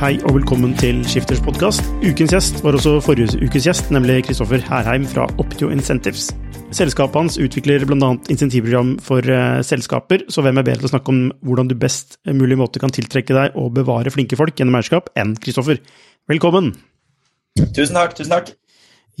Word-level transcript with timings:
Hei 0.00 0.14
og 0.24 0.32
velkommen 0.32 0.70
til 0.80 1.02
Skifters 1.04 1.42
podkast. 1.44 1.84
Ukens 2.00 2.32
gjest 2.32 2.62
var 2.64 2.72
også 2.72 2.94
forrige 3.04 3.36
ukes 3.44 3.66
gjest, 3.68 3.90
nemlig 3.92 4.22
Kristoffer 4.24 4.62
Herheim 4.64 5.02
fra 5.04 5.26
Optio 5.42 5.68
Incentives. 5.68 6.30
Selskapet 6.72 7.18
hans 7.20 7.36
utvikler 7.36 7.84
bl.a. 7.84 8.08
insentivprogram 8.32 8.94
for 9.04 9.20
uh, 9.28 9.58
selskaper, 9.60 10.24
så 10.32 10.40
hvem 10.40 10.56
er 10.56 10.64
bedre 10.70 10.80
til 10.80 10.88
å 10.88 10.92
snakke 10.94 11.12
om 11.12 11.20
hvordan 11.44 11.68
du 11.68 11.76
best 11.76 12.16
mulig 12.32 12.56
måte 12.56 12.80
kan 12.80 12.96
tiltrekke 12.96 13.36
deg 13.36 13.60
og 13.60 13.74
bevare 13.76 14.08
flinke 14.14 14.40
folk 14.40 14.56
gjennom 14.56 14.80
eierskap 14.80 15.12
enn 15.20 15.36
Kristoffer. 15.36 15.82
Velkommen! 16.32 16.72
Tusen 17.60 18.00
takk. 18.00 18.16
tusen 18.16 18.32
takk. 18.38 18.54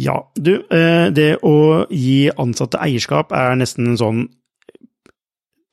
Ja, 0.00 0.16
du, 0.32 0.54
uh, 0.64 1.12
det 1.12 1.34
å 1.44 1.56
gi 1.92 2.32
ansatte 2.40 2.80
eierskap 2.80 3.36
er 3.36 3.52
nesten 3.60 3.92
en 3.92 4.00
sånn 4.00 4.28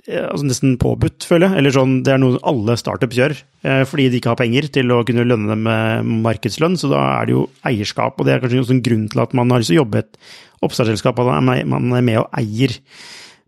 altså 0.08 0.48
nesten 0.48 0.76
påbudt, 0.80 1.26
føler 1.28 1.50
jeg. 1.50 1.60
Eller 1.60 1.76
sånn, 1.76 1.98
det 2.08 2.14
er 2.14 2.22
noe 2.22 2.40
alle 2.48 2.78
startups 2.80 3.18
gjør, 3.20 3.36
eh, 3.68 3.82
fordi 3.88 4.08
de 4.12 4.22
ikke 4.22 4.32
har 4.32 4.40
penger 4.40 4.70
til 4.80 4.94
å 4.96 5.02
kunne 5.08 5.26
lønne 5.28 5.52
dem 5.52 5.66
med 5.68 6.14
markedslønn. 6.28 6.78
Så 6.80 6.92
da 6.92 7.02
er 7.18 7.28
det 7.28 7.36
jo 7.36 7.48
eierskap, 7.68 8.16
og 8.16 8.28
det 8.28 8.36
er 8.36 8.44
kanskje 8.44 8.78
en 8.78 8.86
grunn 8.86 9.10
til 9.12 9.24
at 9.24 9.36
man 9.38 9.52
har 9.52 9.64
lyst 9.64 9.74
til 9.74 9.80
å 9.80 9.84
jobbe 9.84 10.00
i 10.00 10.06
et 10.06 10.22
oppstartsselskap, 10.68 11.20
at 11.20 11.44
man 11.44 11.92
er 11.98 12.08
med 12.08 12.22
og 12.24 12.32
eier. 12.40 12.78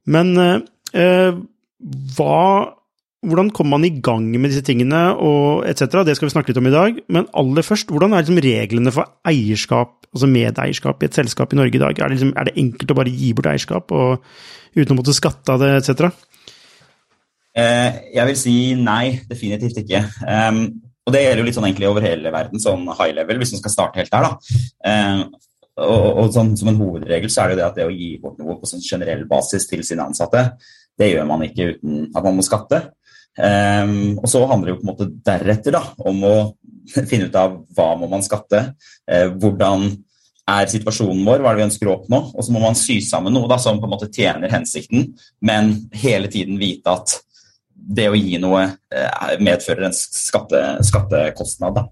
Men 0.10 0.36
eh, 0.42 1.40
hva 2.18 2.44
hvordan 3.26 3.50
kommer 3.52 3.76
man 3.76 3.88
i 3.88 4.00
gang 4.00 4.30
med 4.32 4.48
disse 4.48 4.64
tingene 4.64 5.00
og 5.20 5.66
etc.? 5.68 6.06
Det 6.08 6.16
skal 6.16 6.30
vi 6.30 6.34
snakke 6.34 6.54
litt 6.54 6.62
om 6.62 6.70
i 6.70 6.76
dag. 6.76 7.02
Men 7.12 7.28
aller 7.36 7.66
først, 7.68 7.92
hvordan 7.92 8.16
er 8.16 8.24
liksom 8.24 8.40
reglene 8.44 8.94
for 8.96 9.12
eierskap, 9.28 10.08
altså 10.14 10.30
medeierskap 10.32 11.04
i 11.04 11.10
et 11.10 11.18
selskap 11.20 11.52
i 11.52 11.60
Norge 11.60 11.76
i 11.76 11.84
dag? 11.84 12.00
Er 12.00 12.08
det, 12.08 12.16
liksom, 12.16 12.32
er 12.40 12.48
det 12.48 12.56
enkelt 12.62 12.94
å 12.94 12.98
bare 13.02 13.12
gi 13.12 13.34
bort 13.36 13.52
eierskap 13.52 13.92
og, 13.92 14.32
uten 14.78 14.96
å 14.96 15.00
måtte 15.02 15.18
skatte 15.18 15.52
av 15.52 15.60
det 15.64 15.74
etc.? 15.82 16.16
Eh, 17.60 18.00
jeg 18.16 18.30
vil 18.30 18.40
si 18.40 18.56
nei, 18.80 19.20
definitivt 19.30 19.82
ikke. 19.84 20.04
Og 21.06 21.14
det 21.16 21.24
gjelder 21.24 21.42
jo 21.42 21.46
litt 21.48 21.58
sånn 21.58 21.68
egentlig 21.68 21.90
over 21.90 22.06
hele 22.06 22.32
verden, 22.34 22.62
sånn 22.62 22.84
high 22.94 23.16
level, 23.18 23.40
hvis 23.42 23.56
man 23.56 23.64
skal 23.64 23.74
starte 23.74 24.02
helt 24.02 24.12
der. 24.14 24.28
da. 24.28 24.34
Og, 25.80 26.08
og 26.22 26.30
sånn, 26.36 26.54
Som 26.60 26.72
en 26.72 26.80
hovedregel 26.80 27.32
så 27.32 27.44
er 27.44 27.50
det 27.50 27.56
jo 27.56 27.60
det 27.62 27.68
at 27.68 27.80
det 27.80 27.88
å 27.88 27.96
gi 27.96 28.12
bort 28.22 28.38
noe 28.42 28.60
på 28.60 28.70
sånn 28.70 28.84
generell 28.84 29.26
basis 29.30 29.66
til 29.70 29.82
sine 29.88 30.06
ansatte, 30.06 30.44
det 31.00 31.14
gjør 31.14 31.28
man 31.30 31.46
ikke 31.48 31.72
uten 31.74 32.10
at 32.12 32.26
man 32.26 32.38
må 32.38 32.46
skatte. 32.46 32.82
Um, 33.40 34.18
og 34.20 34.28
så 34.28 34.42
handler 34.50 34.68
det 34.68 34.74
jo 34.74 34.80
på 34.82 34.86
en 34.86 34.92
måte 34.92 35.10
deretter 35.30 35.76
da, 35.78 35.84
om 36.10 36.24
å 36.28 36.36
finne 36.92 37.30
ut 37.30 37.40
av 37.40 37.56
hva 37.78 37.94
må 38.00 38.10
man 38.12 38.26
skatte, 38.26 38.74
eh, 39.08 39.30
hvordan 39.30 39.86
er 40.50 40.70
situasjonen 40.72 41.22
vår, 41.28 41.44
hva 41.44 41.52
er 41.52 41.58
det 41.58 41.62
vi 41.62 41.68
ønsker 41.68 41.90
å 41.90 41.96
oppnå, 42.00 42.20
og 42.34 42.46
så 42.46 42.54
må 42.56 42.62
man 42.64 42.78
sy 42.78 42.98
sammen 43.06 43.36
noe 43.36 43.48
da, 43.52 43.60
som 43.62 43.78
på 43.80 43.86
en 43.86 43.94
måte 43.94 44.10
tjener 44.12 44.52
hensikten, 44.52 45.12
men 45.46 45.76
hele 45.94 46.32
tiden 46.34 46.58
vite 46.60 46.96
at 46.98 47.20
det 47.80 48.10
å 48.10 48.18
gi 48.18 48.38
noe 48.42 48.66
eh, 48.94 49.34
medfører 49.44 49.88
en 49.88 49.96
skatte, 49.96 50.62
skattekostnad. 50.86 51.80
Da. 51.80 51.84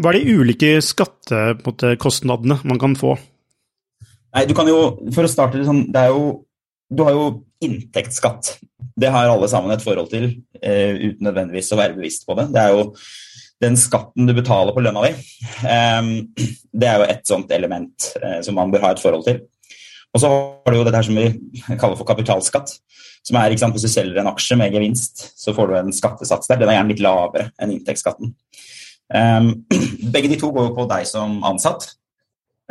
Hva 0.00 0.12
er 0.12 0.20
de 0.20 0.36
ulike 0.40 0.72
skattekostnadene 0.84 2.60
man 2.68 2.80
kan 2.80 2.96
få? 2.98 3.16
Nei, 4.32 4.46
du 4.48 4.54
kan 4.56 4.68
jo, 4.68 4.78
For 5.12 5.28
å 5.28 5.30
starte 5.30 5.60
sånn, 5.66 5.84
det 5.92 6.06
er 6.06 6.14
jo, 6.14 6.44
Du 6.92 7.04
har 7.04 7.16
jo 7.16 7.26
inntektsskatt. 7.62 8.56
Det 8.98 9.10
har 9.12 9.30
alle 9.30 9.48
sammen 9.48 9.72
et 9.72 9.84
forhold 9.84 10.10
til, 10.12 10.26
uh, 10.58 10.92
uten 10.98 11.28
nødvendigvis 11.28 11.70
å 11.72 11.78
være 11.78 11.96
bevisst 11.96 12.26
på 12.26 12.34
det. 12.36 12.48
Det 12.52 12.60
er 12.60 12.74
jo 12.74 12.88
den 13.62 13.78
skatten 13.78 14.26
du 14.26 14.34
betaler 14.34 14.74
på 14.74 14.82
lønna 14.82 15.04
di. 15.06 15.12
Um, 15.62 16.10
det 16.74 16.88
er 16.90 16.98
jo 16.98 17.06
et 17.06 17.22
sånt 17.28 17.54
element 17.54 18.08
uh, 18.18 18.40
som 18.44 18.58
man 18.58 18.72
bør 18.74 18.84
ha 18.88 18.92
et 18.96 19.02
forhold 19.04 19.24
til. 19.28 19.38
Og 20.12 20.20
så 20.20 20.28
har 20.28 20.74
du 20.74 20.78
jo 20.78 20.84
dette 20.84 20.98
her 20.98 21.06
som 21.08 21.18
vi 21.18 21.62
kaller 21.80 21.96
for 21.96 22.08
kapitalskatt. 22.08 22.74
Som 23.22 23.38
er, 23.38 23.54
sant, 23.56 23.74
Hvis 23.76 23.86
du 23.86 23.92
selger 23.92 24.20
en 24.20 24.30
aksje 24.32 24.58
med 24.58 24.74
gevinst, 24.74 25.24
så 25.38 25.54
får 25.56 25.70
du 25.70 25.74
en 25.78 25.94
skattesats 25.94 26.50
der. 26.50 26.60
Den 26.60 26.72
er 26.72 26.80
gjerne 26.80 26.92
litt 26.92 27.02
lavere 27.04 27.50
enn 27.62 27.74
inntektsskatten. 27.76 28.34
Um, 29.12 29.50
begge 30.14 30.30
de 30.32 30.38
to 30.40 30.50
går 30.52 30.70
jo 30.70 30.76
på 30.76 30.88
deg 30.90 31.06
som 31.08 31.40
ansatt. 31.48 31.88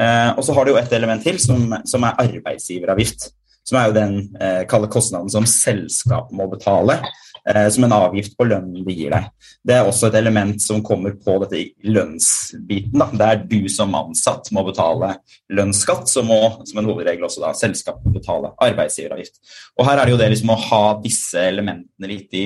Uh, 0.01 0.37
og 0.37 0.43
så 0.45 0.55
har 0.57 0.65
du 0.65 0.73
jo 0.73 0.79
et 0.81 0.93
element 0.97 1.23
til, 1.23 1.39
som, 1.41 1.71
som 1.87 2.05
er 2.05 2.19
arbeidsgiveravgift. 2.25 3.31
Som 3.67 3.79
er 3.79 3.89
jo 3.89 3.97
den 3.97 4.15
uh, 4.41 4.61
kalde 4.69 4.89
kostnaden 4.91 5.31
som 5.31 5.47
selskap 5.49 6.29
må 6.35 6.49
betale 6.51 6.99
Eh, 6.99 7.30
som 7.73 7.83
en 7.87 7.93
avgift 7.95 8.35
på 8.37 8.45
lønnen 8.45 8.83
de 8.85 8.93
gir 8.93 9.13
deg. 9.13 9.29
Det 9.65 9.73
er 9.73 9.87
også 9.87 10.11
et 10.11 10.17
element 10.19 10.61
som 10.61 10.83
kommer 10.85 11.15
på 11.17 11.39
dette 11.41 11.61
lønnsbiten. 11.89 13.01
Da. 13.01 13.07
Der 13.17 13.41
du 13.49 13.65
som 13.71 13.95
ansatt 13.97 14.51
må 14.53 14.61
betale 14.67 15.15
lønnsskatt, 15.49 16.05
så 16.11 16.21
må 16.25 16.37
som 16.69 16.81
en 16.81 16.89
hovedregel 16.91 17.25
også 17.25 17.41
da 17.43 17.53
selskapet 17.57 18.13
betale 18.13 18.53
arbeidsgiveravgift. 18.61 19.41
Og 19.79 19.87
Her 19.89 20.01
er 20.01 20.05
det 20.05 20.15
jo 20.15 20.19
det 20.21 20.29
liksom 20.35 20.53
å 20.53 20.59
ha 20.67 20.83
disse 21.01 21.47
elementene 21.49 22.11
litt 22.11 22.37
i 22.37 22.45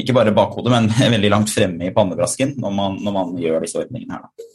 ikke 0.00 0.16
bare 0.16 0.34
bakhodet, 0.36 0.72
men 0.72 0.88
veldig 1.16 1.34
langt 1.34 1.52
fremme 1.52 1.90
i 1.90 1.94
pannebrasken 1.94 2.56
når 2.60 2.78
man, 2.80 2.96
når 3.04 3.16
man 3.18 3.36
gjør 3.40 3.66
disse 3.66 3.82
ordningene 3.82 4.16
her. 4.16 4.24
da. 4.24 4.48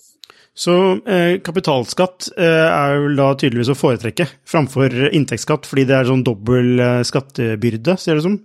Så 0.55 0.73
eh, 1.03 1.41
kapitalskatt 1.43 2.29
eh, 2.39 2.63
er 2.63 2.93
jo 2.95 3.09
da 3.17 3.33
tydeligvis 3.35 3.73
å 3.73 3.75
foretrekke 3.75 4.29
framfor 4.47 5.09
inntektsskatt, 5.09 5.67
fordi 5.67 5.83
det 5.89 5.97
er 5.97 6.07
sånn 6.07 6.23
dobbel 6.23 6.79
eh, 6.79 7.01
skattebyrde, 7.07 7.97
ser 7.99 8.15
det 8.15 8.23
ut 8.23 8.27
som? 8.29 8.37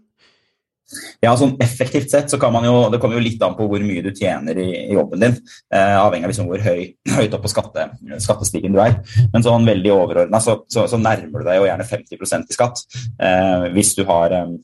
Ja, 1.23 1.35
sånn 1.39 1.57
Effektivt 1.63 2.11
sett 2.13 2.33
så 2.33 2.39
kan 2.41 2.53
man 2.55 2.67
jo, 2.67 2.75
det 2.93 3.01
kommer 3.03 3.19
jo 3.19 3.25
litt 3.25 3.43
an 3.45 3.57
på 3.59 3.67
hvor 3.71 3.83
mye 3.85 4.03
du 4.05 4.11
tjener 4.17 4.59
i, 4.59 4.69
i 4.91 4.97
jobben 4.97 5.23
din. 5.23 5.37
Eh, 5.75 5.97
avhengig 6.01 6.27
av 6.27 6.33
liksom 6.33 6.49
hvor 6.51 6.65
høy, 6.65 6.81
høyt 7.19 7.37
opp 7.37 7.45
på 7.47 7.53
skatte, 7.53 7.91
skattestigen 8.23 8.75
du 8.75 8.81
er. 8.83 8.99
Men 9.35 9.47
sånn 9.47 9.69
veldig 9.69 9.95
overordna 9.95 10.43
så, 10.43 10.61
så, 10.71 10.89
så, 10.91 11.01
nærmer 11.01 11.43
du 11.43 11.47
deg 11.47 11.61
jo 11.61 11.69
gjerne 11.69 11.87
50% 11.87 12.51
i 12.51 12.59
skatt 12.59 12.83
eh, 13.23 13.71
hvis 13.77 13.95
du 13.99 14.05
har, 14.09 14.35
eh, 14.35 14.57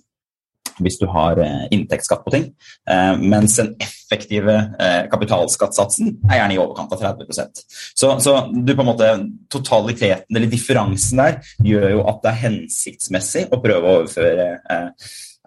hvis 0.82 0.98
du 1.00 1.06
har 1.12 1.38
eh, 1.42 1.68
inntektsskatt 1.76 2.24
på 2.26 2.34
ting. 2.34 2.48
Eh, 2.90 3.12
mens 3.22 3.56
den 3.60 3.74
effektive 3.82 4.56
eh, 4.82 5.04
kapitalskattsatsen 5.12 6.16
er 6.26 6.40
gjerne 6.40 6.56
i 6.56 6.60
overkant 6.62 6.92
av 6.94 7.02
30% 7.02 7.62
så, 7.96 8.12
så 8.22 8.36
du 8.52 8.74
på 8.74 8.84
en 8.84 8.90
måte, 8.90 9.12
totaliteten, 9.52 10.28
eller 10.34 10.50
differansen 10.50 11.22
der, 11.22 11.40
gjør 11.64 11.88
jo 11.94 12.04
at 12.10 12.20
det 12.24 12.32
er 12.32 12.42
hensiktsmessig 12.48 13.46
å 13.50 13.62
prøve 13.62 13.86
å 13.86 14.02
overføre 14.02 14.50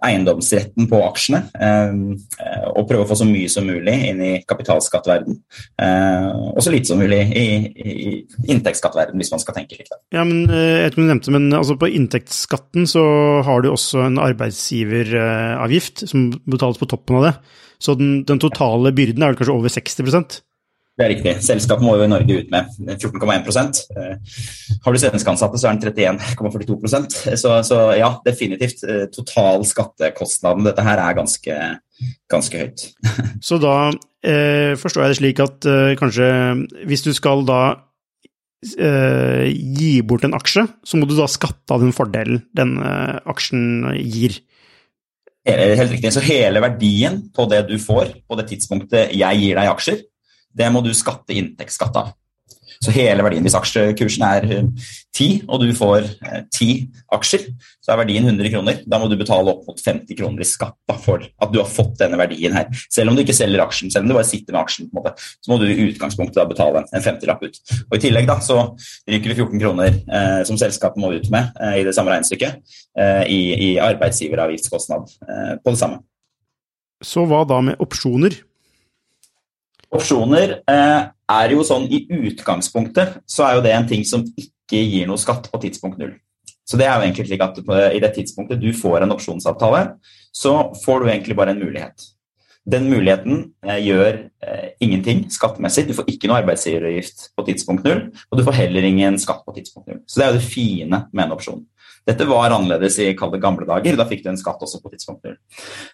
eiendomsretten 0.06 0.88
på 0.90 1.02
aksjene. 1.06 1.42
Eh, 1.60 2.66
og 2.74 2.88
prøve 2.90 3.06
å 3.06 3.10
få 3.10 3.18
så 3.20 3.28
mye 3.28 3.50
som 3.52 3.68
mulig 3.68 3.96
inn 4.10 4.22
i 4.24 4.32
kapitalskattverden. 4.48 5.40
Eh, 5.82 6.28
og 6.54 6.62
så 6.64 6.74
lite 6.74 6.92
som 6.92 7.02
mulig 7.02 7.22
i, 7.36 7.46
i 7.70 8.10
inntektsskattverden, 8.52 9.20
hvis 9.20 9.34
man 9.34 9.44
skal 9.44 9.58
tenke 9.60 9.78
slik. 9.78 9.92
Ja, 10.16 10.26
men 10.28 10.46
eh, 10.48 10.84
jeg 10.84 10.94
ikke 10.94 11.02
om 11.02 11.08
du 11.08 11.14
nevnte, 11.14 11.36
men 11.36 11.50
altså 11.56 11.78
på 11.80 11.92
inntektsskatten 11.92 12.90
så 12.90 13.06
har 13.48 13.64
du 13.64 13.72
også 13.72 14.06
en 14.08 14.22
arbeidsgiveravgift 14.24 16.06
som 16.10 16.30
betales 16.50 16.80
på 16.82 16.90
toppen 16.90 17.20
av 17.20 17.30
det. 17.30 17.34
Så 17.80 17.96
den, 17.96 18.22
den 18.28 18.42
totale 18.44 18.92
byrden 18.96 19.24
er 19.24 19.32
vel 19.32 19.40
kanskje 19.40 19.56
over 19.56 19.72
60 19.72 20.44
det 21.00 21.06
er 21.06 21.14
riktig. 21.14 21.34
Selskapet 21.46 21.86
må 21.86 21.94
jo 21.96 22.04
i 22.04 22.12
Norge 22.12 22.42
ut 22.42 22.50
med 22.52 22.68
14,1 22.92 23.78
eh, 23.96 24.40
Har 24.84 24.92
du 24.92 25.00
svenske 25.00 25.32
ansatte, 25.32 25.60
så 25.62 25.70
er 25.70 25.78
den 25.80 25.94
31,42 25.96 27.38
så, 27.40 27.54
så 27.64 27.78
ja, 27.96 28.12
definitivt. 28.26 28.84
Eh, 28.84 29.06
total 29.16 29.64
skattekostnaden 29.68 30.68
dette 30.68 30.84
her 30.84 31.00
er 31.00 31.16
ganske, 31.16 31.60
ganske 32.32 32.66
høyt. 32.66 32.90
så 33.48 33.62
da 33.64 33.76
eh, 34.28 34.76
forstår 34.80 35.06
jeg 35.06 35.14
det 35.14 35.20
slik 35.22 35.44
at 35.46 35.70
eh, 35.72 35.94
kanskje 36.00 36.28
hvis 36.92 37.06
du 37.08 37.14
skal 37.16 37.48
da 37.48 37.62
eh, 38.76 39.48
gi 39.48 39.94
bort 40.04 40.28
en 40.28 40.36
aksje, 40.36 40.68
så 40.84 41.00
må 41.00 41.08
du 41.08 41.16
da 41.16 41.32
skatte 41.32 41.80
av 41.80 41.86
den 41.86 41.96
fordelen 41.96 42.44
den 42.60 42.76
eh, 42.84 43.24
aksjen 43.24 43.88
gir. 44.04 44.42
Helt 45.48 45.96
riktig. 45.96 46.12
Så 46.12 46.28
hele 46.28 46.60
verdien 46.62 47.22
på 47.32 47.48
det 47.50 47.64
du 47.72 47.78
får 47.82 48.18
på 48.28 48.38
det 48.38 48.50
tidspunktet 48.52 49.16
jeg 49.16 49.40
gir 49.40 49.56
deg 49.56 49.72
aksjer, 49.72 50.04
det 50.56 50.72
må 50.74 50.82
du 50.86 50.94
skatte 50.98 51.36
inntektsskatt 51.36 52.00
av. 52.00 52.16
Så 52.80 52.94
hele 52.96 53.24
verdien, 53.26 53.44
hvis 53.44 53.58
aksjekursen 53.58 54.24
er 54.24 54.46
10, 54.48 55.26
eh, 55.26 55.42
og 55.52 55.60
du 55.60 55.72
får 55.76 56.06
10 56.56 56.68
eh, 56.70 57.02
aksjer, 57.16 57.44
så 57.84 57.92
er 57.92 58.00
verdien 58.00 58.28
100 58.30 58.52
kroner. 58.54 58.80
Da 58.88 59.02
må 59.02 59.10
du 59.12 59.18
betale 59.20 59.52
opp 59.52 59.66
mot 59.68 59.82
50 59.84 60.16
kroner 60.16 60.46
i 60.46 60.48
skatt 60.48 60.96
for 61.04 61.26
at 61.28 61.52
du 61.52 61.60
har 61.60 61.68
fått 61.68 61.98
denne 62.00 62.20
verdien 62.20 62.56
her. 62.56 62.70
Selv 62.88 63.12
om 63.12 63.18
du 63.18 63.26
ikke 63.26 63.36
selger 63.36 63.66
aksjen, 63.66 63.92
selv 63.92 64.08
om 64.08 64.14
du 64.14 64.16
bare 64.16 64.30
sitter 64.30 64.56
med 64.56 64.62
aksjen, 64.62 64.88
måte, 64.96 65.12
så 65.20 65.52
må 65.52 65.60
du 65.60 65.68
i 65.68 65.90
utgangspunktet 65.90 66.40
da 66.40 66.48
betale 66.48 66.86
en 66.86 67.04
50-lapp 67.04 67.44
ut. 67.44 67.60
Og 67.90 67.98
I 67.98 68.04
tillegg 68.06 68.30
da, 68.32 68.40
så 68.44 68.62
ryker 69.12 69.34
det 69.34 69.40
14 69.42 69.64
kroner 69.66 69.92
eh, 70.00 70.42
som 70.48 70.60
selskapet 70.62 71.04
må 71.04 71.12
ut 71.18 71.28
med 71.36 71.52
eh, 71.60 71.82
i 71.82 71.88
det 71.88 71.96
samme 71.98 72.16
regnestykket 72.16 72.78
eh, 72.96 73.24
i, 73.28 73.42
i 73.68 73.72
arbeidsgiveravgiftskostnad 73.84 75.18
eh, 75.28 75.56
på 75.60 75.76
det 75.76 75.84
samme. 75.84 76.00
Så 77.04 77.28
hva 77.28 77.44
da 77.48 77.60
med 77.64 77.80
opsjoner? 77.84 78.40
Opsjoner 79.96 80.60
eh, 80.70 81.10
er 81.10 81.54
jo 81.54 81.66
sånn 81.66 81.88
i 81.90 82.04
utgangspunktet 82.30 83.22
så 83.30 83.48
er 83.48 83.58
jo 83.58 83.66
det 83.66 83.74
en 83.74 83.88
ting 83.90 84.06
som 84.06 84.26
ikke 84.38 84.82
gir 84.84 85.10
noe 85.10 85.22
skatt 85.22 85.50
på 85.50 85.62
tidspunkt 85.64 85.98
null. 86.02 86.14
Så 86.70 86.78
det 86.78 86.86
er 86.86 87.00
jo 87.00 87.08
egentlig 87.08 87.26
slik 87.26 87.42
at 87.42 87.58
i 87.96 88.02
det 88.04 88.12
tidspunktet 88.14 88.62
du 88.62 88.70
får 88.78 89.02
en 89.02 89.16
opsjonsavtale, 89.16 89.96
så 90.30 90.70
får 90.84 91.02
du 91.02 91.10
egentlig 91.10 91.38
bare 91.40 91.56
en 91.56 91.64
mulighet. 91.64 92.06
Den 92.70 92.86
muligheten 92.92 93.48
eh, 93.66 93.80
gjør 93.82 94.20
eh, 94.46 94.68
ingenting 94.84 95.24
skattemessig. 95.34 95.88
Du 95.90 95.96
får 95.98 96.12
ikke 96.12 96.30
noe 96.30 96.44
arbeidsgiveravgift 96.44 97.32
på 97.34 97.46
tidspunkt 97.48 97.88
null, 97.88 98.04
og 98.30 98.38
du 98.38 98.46
får 98.46 98.60
heller 98.60 98.86
ingen 98.86 99.18
skatt 99.22 99.42
på 99.48 99.56
tidspunkt 99.58 99.90
null. 99.90 100.04
Så 100.06 100.20
det 100.20 100.28
er 100.28 100.34
jo 100.34 100.38
det 100.38 100.52
fine 100.52 101.04
med 101.10 101.24
en 101.26 101.34
opsjon. 101.34 101.64
Dette 102.10 102.26
var 102.26 102.50
annerledes 102.56 102.98
i 103.04 103.12
gamle 103.14 103.68
dager. 103.70 103.98
Da 104.00 104.08
fikk 104.10 104.24
du 104.26 104.32
en 104.32 104.40
skatt 104.40 104.62
også 104.66 104.82
på 104.82 104.90
tidspunkter. 104.94 105.38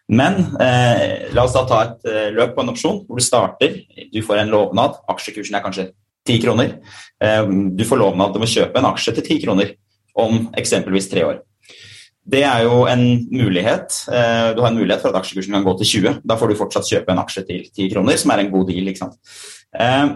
Men 0.08 0.40
eh, 0.64 1.32
la 1.36 1.44
oss 1.44 1.56
da 1.56 1.66
ta 1.68 1.82
et 1.84 2.08
eh, 2.08 2.30
løp 2.36 2.56
på 2.56 2.64
en 2.64 2.72
opsjon 2.72 3.02
hvor 3.04 3.20
du 3.20 3.26
starter. 3.26 3.82
Du 4.14 4.22
får 4.24 4.46
en 4.46 4.54
lovnad. 4.54 5.02
Aksjekursen 5.12 5.58
er 5.58 5.66
kanskje 5.66 5.90
10 6.30 6.40
kroner. 6.46 6.78
Eh, 7.24 7.44
du 7.76 7.84
får 7.88 8.02
lovnad 8.02 8.38
om 8.38 8.46
å 8.46 8.50
kjøpe 8.50 8.80
en 8.80 8.88
aksje 8.94 9.18
til 9.18 9.28
10 9.28 9.44
kroner 9.44 9.76
om 10.16 10.48
eksempelvis 10.56 11.10
tre 11.12 11.26
år. 11.28 11.42
Det 12.26 12.42
er 12.48 12.64
jo 12.66 12.86
en 12.90 13.04
mulighet. 13.30 14.00
Eh, 14.10 14.54
du 14.56 14.64
har 14.64 14.72
en 14.72 14.80
mulighet 14.80 15.04
for 15.04 15.12
at 15.12 15.20
aksjekursen 15.20 15.54
kan 15.54 15.66
gå 15.68 15.76
til 15.82 15.92
20. 16.00 16.22
Da 16.26 16.40
får 16.40 16.50
du 16.50 16.62
fortsatt 16.62 16.90
kjøpe 16.90 17.14
en 17.14 17.22
aksje 17.22 17.44
til 17.50 17.68
10 17.68 17.92
kroner, 17.94 18.18
som 18.18 18.34
er 18.34 18.46
en 18.46 18.54
god 18.56 18.72
deal. 18.72 18.88
ikke 18.90 19.04
sant? 19.04 19.20
Eh, 19.78 20.16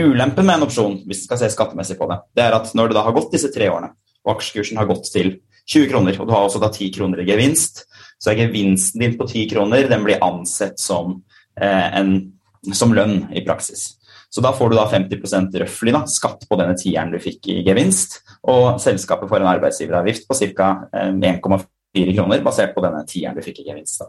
ulempen 0.00 0.46
med 0.46 0.56
en 0.56 0.66
opsjon, 0.68 0.96
hvis 1.04 1.24
du 1.24 1.28
skal 1.28 1.42
se 1.42 1.50
skattemessig 1.52 1.98
på 1.98 2.08
det, 2.10 2.22
det 2.38 2.46
er 2.46 2.56
at 2.56 2.72
når 2.74 2.90
det 2.90 2.96
da 2.96 3.04
har 3.04 3.16
gått 3.16 3.34
disse 3.34 3.52
tre 3.52 3.68
årene, 3.70 3.92
og 4.24 4.36
aksjekursen 4.36 4.80
har 4.80 4.88
gått 4.90 5.10
til 5.12 5.36
20 5.70 5.90
kroner, 5.92 6.16
og 6.20 6.28
du 6.28 6.34
har 6.34 6.46
også 6.46 6.60
da 6.62 6.70
10 6.72 6.90
kroner 6.96 7.22
i 7.22 7.28
gevinst, 7.28 7.84
så 8.20 8.32
er 8.32 8.44
gevinsten 8.44 9.02
din 9.02 9.18
på 9.18 9.26
10 9.28 9.48
kroner 9.52 9.88
den 9.90 10.04
blir 10.04 10.22
ansett 10.24 10.80
som, 10.80 11.22
eh, 11.60 11.98
en, 12.00 12.32
som 12.72 12.92
lønn 12.92 13.28
i 13.32 13.44
praksis. 13.44 13.94
Så 14.34 14.42
da 14.42 14.50
får 14.52 14.72
du 14.72 14.76
da 14.76 14.88
50 14.90 15.60
røftlig 15.62 15.94
skatt 16.10 16.48
på 16.48 16.56
denne 16.58 16.74
tieren 16.74 17.12
du 17.12 17.20
fikk 17.22 17.46
i 17.52 17.60
gevinst, 17.62 18.18
og 18.50 18.80
selskapet 18.82 19.30
får 19.30 19.44
en 19.44 19.52
arbeidsgiveravgift 19.52 20.26
på 20.26 20.34
ca. 20.34 20.70
1,4 20.92 22.16
kroner 22.16 22.42
basert 22.42 22.74
på 22.74 22.82
denne 22.82 23.04
tieren 23.06 23.36
du 23.36 23.44
fikk 23.44 23.60
i 23.62 23.68
gevinst. 23.68 24.00
Da. 24.00 24.08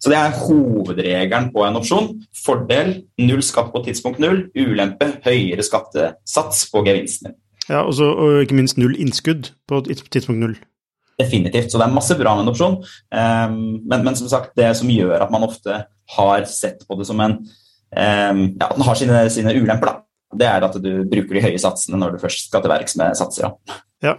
Så 0.00 0.10
det 0.10 0.18
er 0.18 0.34
hovedregelen 0.40 1.52
på 1.54 1.62
en 1.62 1.78
opsjon. 1.78 2.10
Fordel 2.34 2.96
null 3.22 3.44
skatt 3.46 3.70
på 3.70 3.84
tidspunkt 3.86 4.18
null, 4.18 4.48
ulempe 4.58 5.12
høyere 5.22 5.62
skattesats 5.62 6.66
på 6.72 6.82
gevinsten 6.88 7.30
din. 7.30 7.38
Ja, 7.70 7.84
også, 7.86 8.08
og 8.10 8.42
ikke 8.42 8.56
minst 8.58 8.80
null 8.80 8.96
innskudd 8.98 9.52
på 9.70 9.80
tidspunkt 9.86 10.42
null. 10.42 10.58
Definitivt. 11.20 11.70
Så 11.70 11.78
det 11.78 11.86
er 11.86 11.94
masse 11.94 12.16
bra 12.18 12.34
med 12.36 12.46
en 12.46 12.52
opsjon. 12.52 12.78
Um, 13.12 13.56
men, 13.84 14.04
men, 14.06 14.16
som 14.18 14.30
sagt, 14.32 14.54
det 14.58 14.72
som 14.78 14.90
gjør 14.90 15.20
at 15.20 15.32
man 15.32 15.46
ofte 15.46 15.82
har 16.16 16.46
sett 16.50 16.86
på 16.88 16.98
det 16.98 17.06
som 17.06 17.20
en 17.22 17.36
um, 17.40 18.40
Ja, 18.56 18.70
at 18.70 18.78
den 18.78 18.86
har 18.86 18.98
sine, 18.98 19.24
sine 19.32 19.54
ulemper, 19.58 19.92
da. 19.92 20.06
Det 20.40 20.46
er 20.46 20.62
at 20.62 20.78
du 20.78 20.90
bruker 21.10 21.36
de 21.36 21.42
høye 21.42 21.58
satsene 21.58 21.98
når 21.98 22.14
du 22.14 22.22
først 22.22 22.46
skal 22.46 22.62
til 22.62 22.70
verks 22.72 22.96
med 22.98 23.18
satser. 23.18 23.48
Ja. 23.48 23.78
ja. 24.06 24.16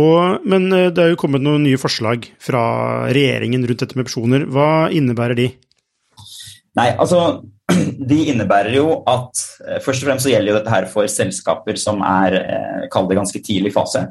Og, 0.00 0.46
men 0.48 0.70
eh, 0.72 0.88
det 0.88 1.02
er 1.02 1.10
jo 1.12 1.18
kommet 1.20 1.44
noen 1.44 1.66
nye 1.66 1.80
forslag 1.80 2.24
fra 2.40 2.62
regjeringen 3.12 3.66
rundt 3.68 3.82
dette 3.84 3.98
med 3.98 4.06
opsjoner. 4.06 4.46
Hva 4.48 4.88
innebærer 4.88 5.36
de? 5.36 5.50
Nei, 6.80 6.88
altså 6.96 7.42
de 8.10 8.18
innebærer 8.32 8.76
jo 8.78 8.88
at 9.08 9.44
eh, 9.66 9.80
Først 9.84 10.02
og 10.02 10.10
fremst 10.10 10.26
så 10.26 10.32
gjelder 10.32 10.52
jo 10.52 10.58
dette 10.58 10.74
her 10.74 10.88
for 10.90 11.10
selskaper 11.10 11.78
som 11.80 12.02
er 12.06 12.38
eh, 12.40 12.84
kall 12.92 13.08
det 13.10 13.18
ganske 13.20 13.42
tidlig 13.44 13.74
fase. 13.76 14.06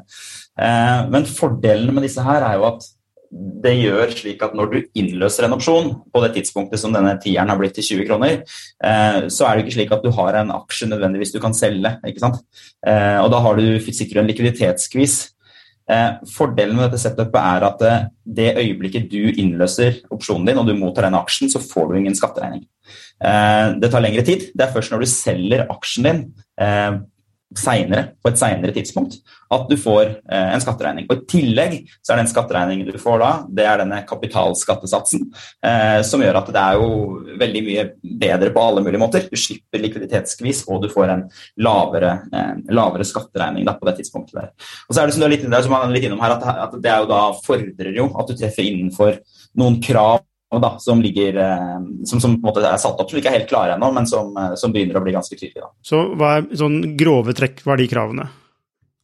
Eh, 0.58 0.98
men 1.12 1.28
fordelene 1.28 1.94
med 1.96 2.06
disse 2.06 2.24
her 2.24 2.44
er 2.46 2.58
jo 2.60 2.68
at 2.72 2.90
det 3.32 3.72
gjør 3.78 4.10
slik 4.12 4.42
at 4.44 4.52
når 4.52 4.66
du 4.68 4.78
innløser 4.98 5.46
en 5.46 5.54
opsjon 5.56 5.86
på 6.12 6.20
det 6.20 6.34
tidspunktet 6.34 6.82
som 6.82 6.92
denne 6.92 7.14
tieren 7.22 7.48
har 7.48 7.56
blitt 7.56 7.72
til 7.78 7.86
20 7.96 8.04
kroner, 8.10 8.42
så 9.32 9.46
er 9.46 9.54
det 9.56 9.62
ikke 9.62 9.76
slik 9.78 9.94
at 9.96 10.04
du 10.04 10.10
har 10.12 10.36
en 10.36 10.52
aksje 10.52 10.90
nødvendigvis 10.90 11.32
du 11.32 11.38
kan 11.40 11.56
selge. 11.56 11.94
ikke 12.04 12.20
sant? 12.20 12.42
Og 12.84 13.30
da 13.32 13.40
har 13.46 13.56
du 13.56 13.80
sikkert 13.86 14.20
en 14.20 14.28
likviditetsskvis 14.28 15.16
fordelen 16.28 16.76
med 16.76 16.90
dette 16.90 17.00
setupet 17.00 17.40
er 17.40 17.66
at 17.70 17.86
det 18.22 18.50
øyeblikket 18.60 19.08
du 19.08 19.32
innløser 19.32 20.02
opsjonen 20.12 20.50
din 20.50 20.60
og 20.60 20.68
du 20.68 20.76
mottar 20.76 21.08
den 21.08 21.16
aksjen, 21.16 21.48
så 21.48 21.64
får 21.64 21.88
du 21.88 21.98
ingen 22.02 22.18
skatteregning. 22.18 22.66
Eh, 23.22 23.66
det 23.82 23.92
tar 23.92 24.04
lengre 24.04 24.26
tid. 24.26 24.50
Det 24.54 24.66
er 24.66 24.74
først 24.74 24.94
når 24.94 25.04
du 25.04 25.12
selger 25.12 25.66
aksjen 25.70 26.08
din 26.08 26.22
senere, 27.58 28.04
på 28.22 28.30
et 28.30 28.38
senere 28.40 28.72
tidspunkt, 28.74 29.18
at 29.52 29.66
du 29.68 29.76
får 29.80 30.04
eh, 30.30 30.52
en 30.54 30.62
skatteregning. 30.62 31.06
Og 31.08 31.20
I 31.20 31.26
tillegg 31.28 31.76
så 32.00 32.14
er 32.14 32.22
den 32.22 32.30
skatteregningen 32.30 32.88
du 32.88 32.98
får 33.00 33.20
da, 33.22 33.30
det 33.52 33.66
er 33.68 33.82
denne 33.82 34.00
kapitalskattesatsen, 34.08 35.26
eh, 35.66 36.00
som 36.06 36.24
gjør 36.24 36.40
at 36.40 36.50
det 36.54 36.62
er 36.62 36.80
jo 36.80 36.88
veldig 37.42 37.64
mye 37.68 37.86
bedre 38.24 38.52
på 38.54 38.64
alle 38.64 38.84
mulige 38.84 39.02
måter. 39.02 39.28
Du 39.28 39.38
slipper 39.40 39.82
likviditetsskvis, 39.82 40.64
og 40.72 40.84
du 40.86 40.90
får 40.92 41.14
en 41.14 41.26
lavere, 41.64 42.14
eh, 42.32 42.52
lavere 42.72 43.06
skatteregning 43.08 43.68
da, 43.68 43.76
på 43.78 43.88
det 43.90 43.98
tidspunktet 44.00 44.40
der. 44.40 44.50
Og 44.88 44.94
så 44.94 45.02
er 45.02 45.06
det 45.06 45.16
som 45.16 45.24
du 45.24 45.28
er 45.28 45.36
litt, 45.36 45.46
som 45.68 45.78
er 45.78 45.94
litt 45.94 46.08
innom 46.08 46.22
her, 46.24 46.38
at 46.38 46.76
det 46.78 46.92
er 46.92 47.04
jo 47.04 47.12
da 47.12 47.22
fordrer 47.44 47.96
jo 47.96 48.10
at 48.18 48.28
du 48.28 48.36
treffer 48.38 48.68
innenfor 48.68 49.18
noen 49.60 49.80
krav 49.84 50.22
da, 50.60 50.74
som, 50.82 51.00
ligger, 51.02 51.38
eh, 51.40 51.80
som, 52.08 52.20
som, 52.20 52.36
er 52.44 52.76
satt 52.80 53.00
opp, 53.00 53.08
som 53.10 53.18
ikke 53.20 53.32
er 53.32 53.40
helt 53.40 53.50
klare 53.50 53.78
ennå, 53.78 53.88
men 53.94 54.08
som, 54.08 54.32
eh, 54.36 54.54
som, 54.60 54.74
begynner 54.74 55.00
å 55.00 55.04
bli 55.04 55.14
ganske 55.16 55.36
tydelige. 55.38 55.70
Så 55.86 56.04
hva 56.18 56.36
er 56.38 56.52
sånn 56.58 56.94
grove 57.00 57.34
trekk, 57.36 57.64
hva 57.64 57.76
er 57.76 57.82
de 57.82 57.90
kravene? 57.92 58.28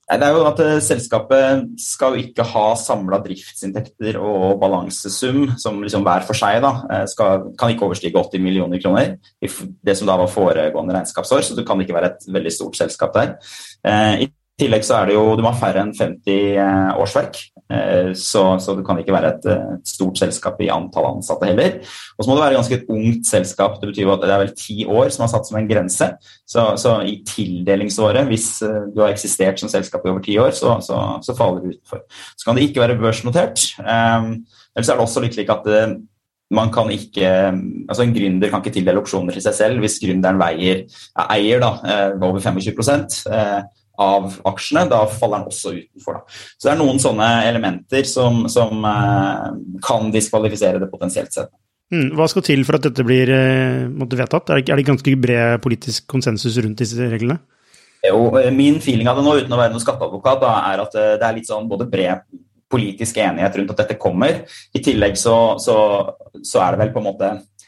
Det 0.08 0.24
er 0.24 0.32
jo 0.32 0.44
at 0.48 0.60
eh, 0.64 0.78
Selskapet 0.84 1.66
skal 1.80 2.16
jo 2.16 2.24
ikke 2.26 2.46
ha 2.50 2.66
samla 2.80 3.20
driftsinntekter 3.24 4.16
og 4.20 4.56
balansesum 4.60 5.54
som 5.60 5.82
liksom 5.84 6.04
hver 6.04 6.24
for 6.28 6.36
seg 6.36 6.62
da, 6.64 6.72
skal, 7.08 7.50
kan 7.60 7.72
ikke 7.72 7.88
overstige 7.88 8.16
80 8.16 8.44
millioner 8.44 8.80
kroner. 8.82 9.16
i 9.40 9.48
Det 9.48 9.96
som 9.96 10.08
da 10.08 10.16
var 10.20 10.32
foregående 10.32 10.96
regnskapsår, 10.96 11.44
så 11.44 11.56
det 11.56 11.66
kan 11.68 11.80
ikke 11.80 11.96
være 11.96 12.12
et 12.14 12.28
veldig 12.28 12.54
stort 12.56 12.80
selskap 12.80 13.16
der. 13.16 13.36
I 14.24 14.28
tillegg 14.58 14.84
så 14.86 14.98
er 14.98 15.08
det 15.08 15.16
jo, 15.16 15.24
Du 15.38 15.44
må 15.44 15.52
ha 15.52 15.58
færre 15.58 15.84
enn 15.84 15.94
50 15.96 16.98
årsverk. 16.98 17.38
Eh, 17.68 18.14
så, 18.16 18.42
så, 18.62 18.74
det 18.78 18.84
kan 18.86 18.96
ikke 19.00 19.12
være 19.12 19.32
et, 19.34 19.46
stort 19.88 20.16
selskap 20.20 20.60
i 20.64 20.70
antall 20.72 21.10
ansatte 21.10 21.48
heller. 21.50 21.78
Og 22.16 22.24
så 22.24 22.30
må 22.30 22.36
det 22.36 22.44
være 22.46 22.58
ganske 22.58 22.78
et 22.78 22.90
ungt 22.92 23.28
selskap. 23.28 23.78
Det 23.80 23.90
betyr 23.90 24.06
jo 24.06 24.14
at 24.14 24.24
det 24.24 24.34
er 24.34 24.42
vel 24.44 24.54
ti 24.56 24.78
år 24.88 25.12
som 25.14 25.26
er 25.26 25.32
satt 25.34 25.48
som 25.48 25.60
en 25.60 25.70
grense. 25.70 26.10
Så, 26.48 26.66
så 26.80 26.98
i 27.04 27.18
tildelingsåret, 27.28 28.28
hvis 28.30 28.50
eh, 28.66 28.84
du 28.94 29.02
har 29.04 29.12
eksistert 29.12 29.60
som 29.60 29.72
selskap 29.72 30.06
i 30.06 30.12
over 30.12 30.24
ti 30.24 30.38
år, 30.40 30.54
så, 30.56 30.78
så, 30.84 31.36
faller 31.38 31.64
du 31.64 31.74
utenfor. 31.74 32.04
Så 32.34 32.48
kan 32.48 32.58
det 32.58 32.68
ikke 32.68 32.86
være 32.86 33.00
børsnotert. 33.00 33.66
Ellers 33.78 34.88
er 34.88 34.96
det 34.96 35.04
også 35.04 35.22
litt 35.24 35.36
slik 35.36 35.50
at 35.52 35.66
man 36.54 36.70
kan 36.72 36.88
ikke, 36.88 37.28
altså 37.90 38.04
En 38.06 38.14
gründer 38.14 38.48
kan 38.48 38.62
ikke 38.62 38.72
tildele 38.78 39.02
opsjoner 39.02 39.36
til 39.36 39.44
seg 39.44 39.56
selv 39.56 39.82
hvis 39.84 39.98
gründeren 40.00 40.40
veier, 40.40 40.86
eier 41.28 41.60
da, 41.60 41.74
over 42.16 42.40
25 42.40 42.72
eh, 43.28 43.58
av 43.98 44.38
aksjene, 44.48 44.86
da 44.90 45.02
faller 45.10 45.42
den 45.42 45.52
også 45.52 45.74
utenfor. 45.74 46.20
Da. 46.20 46.40
Så 46.56 46.68
det 46.68 46.74
er 46.74 46.80
noen 46.80 47.00
sånne 47.02 47.28
elementer 47.48 48.06
som, 48.08 48.44
som 48.52 48.84
eh, 48.86 49.46
kan 49.84 50.12
diskvalifisere 50.14 50.82
det 50.82 50.90
potensielt 50.92 51.34
sett. 51.34 51.50
Mm, 51.92 52.12
hva 52.18 52.26
skal 52.28 52.44
til 52.44 52.66
for 52.68 52.76
at 52.76 52.84
dette 52.84 53.04
blir 53.06 53.30
måtte, 53.88 54.18
vedtatt? 54.20 54.50
Er 54.52 54.60
det, 54.60 54.72
er 54.72 54.80
det 54.80 54.88
ganske 54.90 55.14
bred 55.20 55.62
politisk 55.64 56.04
konsensus 56.10 56.58
rundt 56.60 56.82
disse 56.82 57.08
reglene? 57.10 57.40
Jo, 58.06 58.28
eh, 58.38 58.52
Min 58.54 58.78
feeling 58.80 59.08
av 59.10 59.18
det 59.18 59.26
nå, 59.26 59.38
uten 59.40 59.54
å 59.54 59.60
være 59.60 59.74
noen 59.74 59.82
skatteadvokat, 59.82 60.42
da, 60.44 60.54
er 60.70 60.84
at 60.84 60.98
eh, 60.98 61.16
det 61.18 61.26
er 61.26 61.38
litt 61.40 61.50
sånn 61.50 61.68
både 61.70 61.88
bred 61.90 62.26
politisk 62.68 63.16
enighet 63.24 63.56
rundt 63.56 63.72
at 63.72 63.82
dette 63.82 64.00
kommer. 64.00 64.42
I 64.76 64.82
tillegg 64.84 65.16
så, 65.16 65.56
så, 65.62 65.76
så 66.44 66.60
er 66.62 66.74
det 66.74 66.84
vel 66.84 66.92
på 66.92 67.00
en 67.00 67.08
måte 67.08 67.30
Eh, 67.32 67.67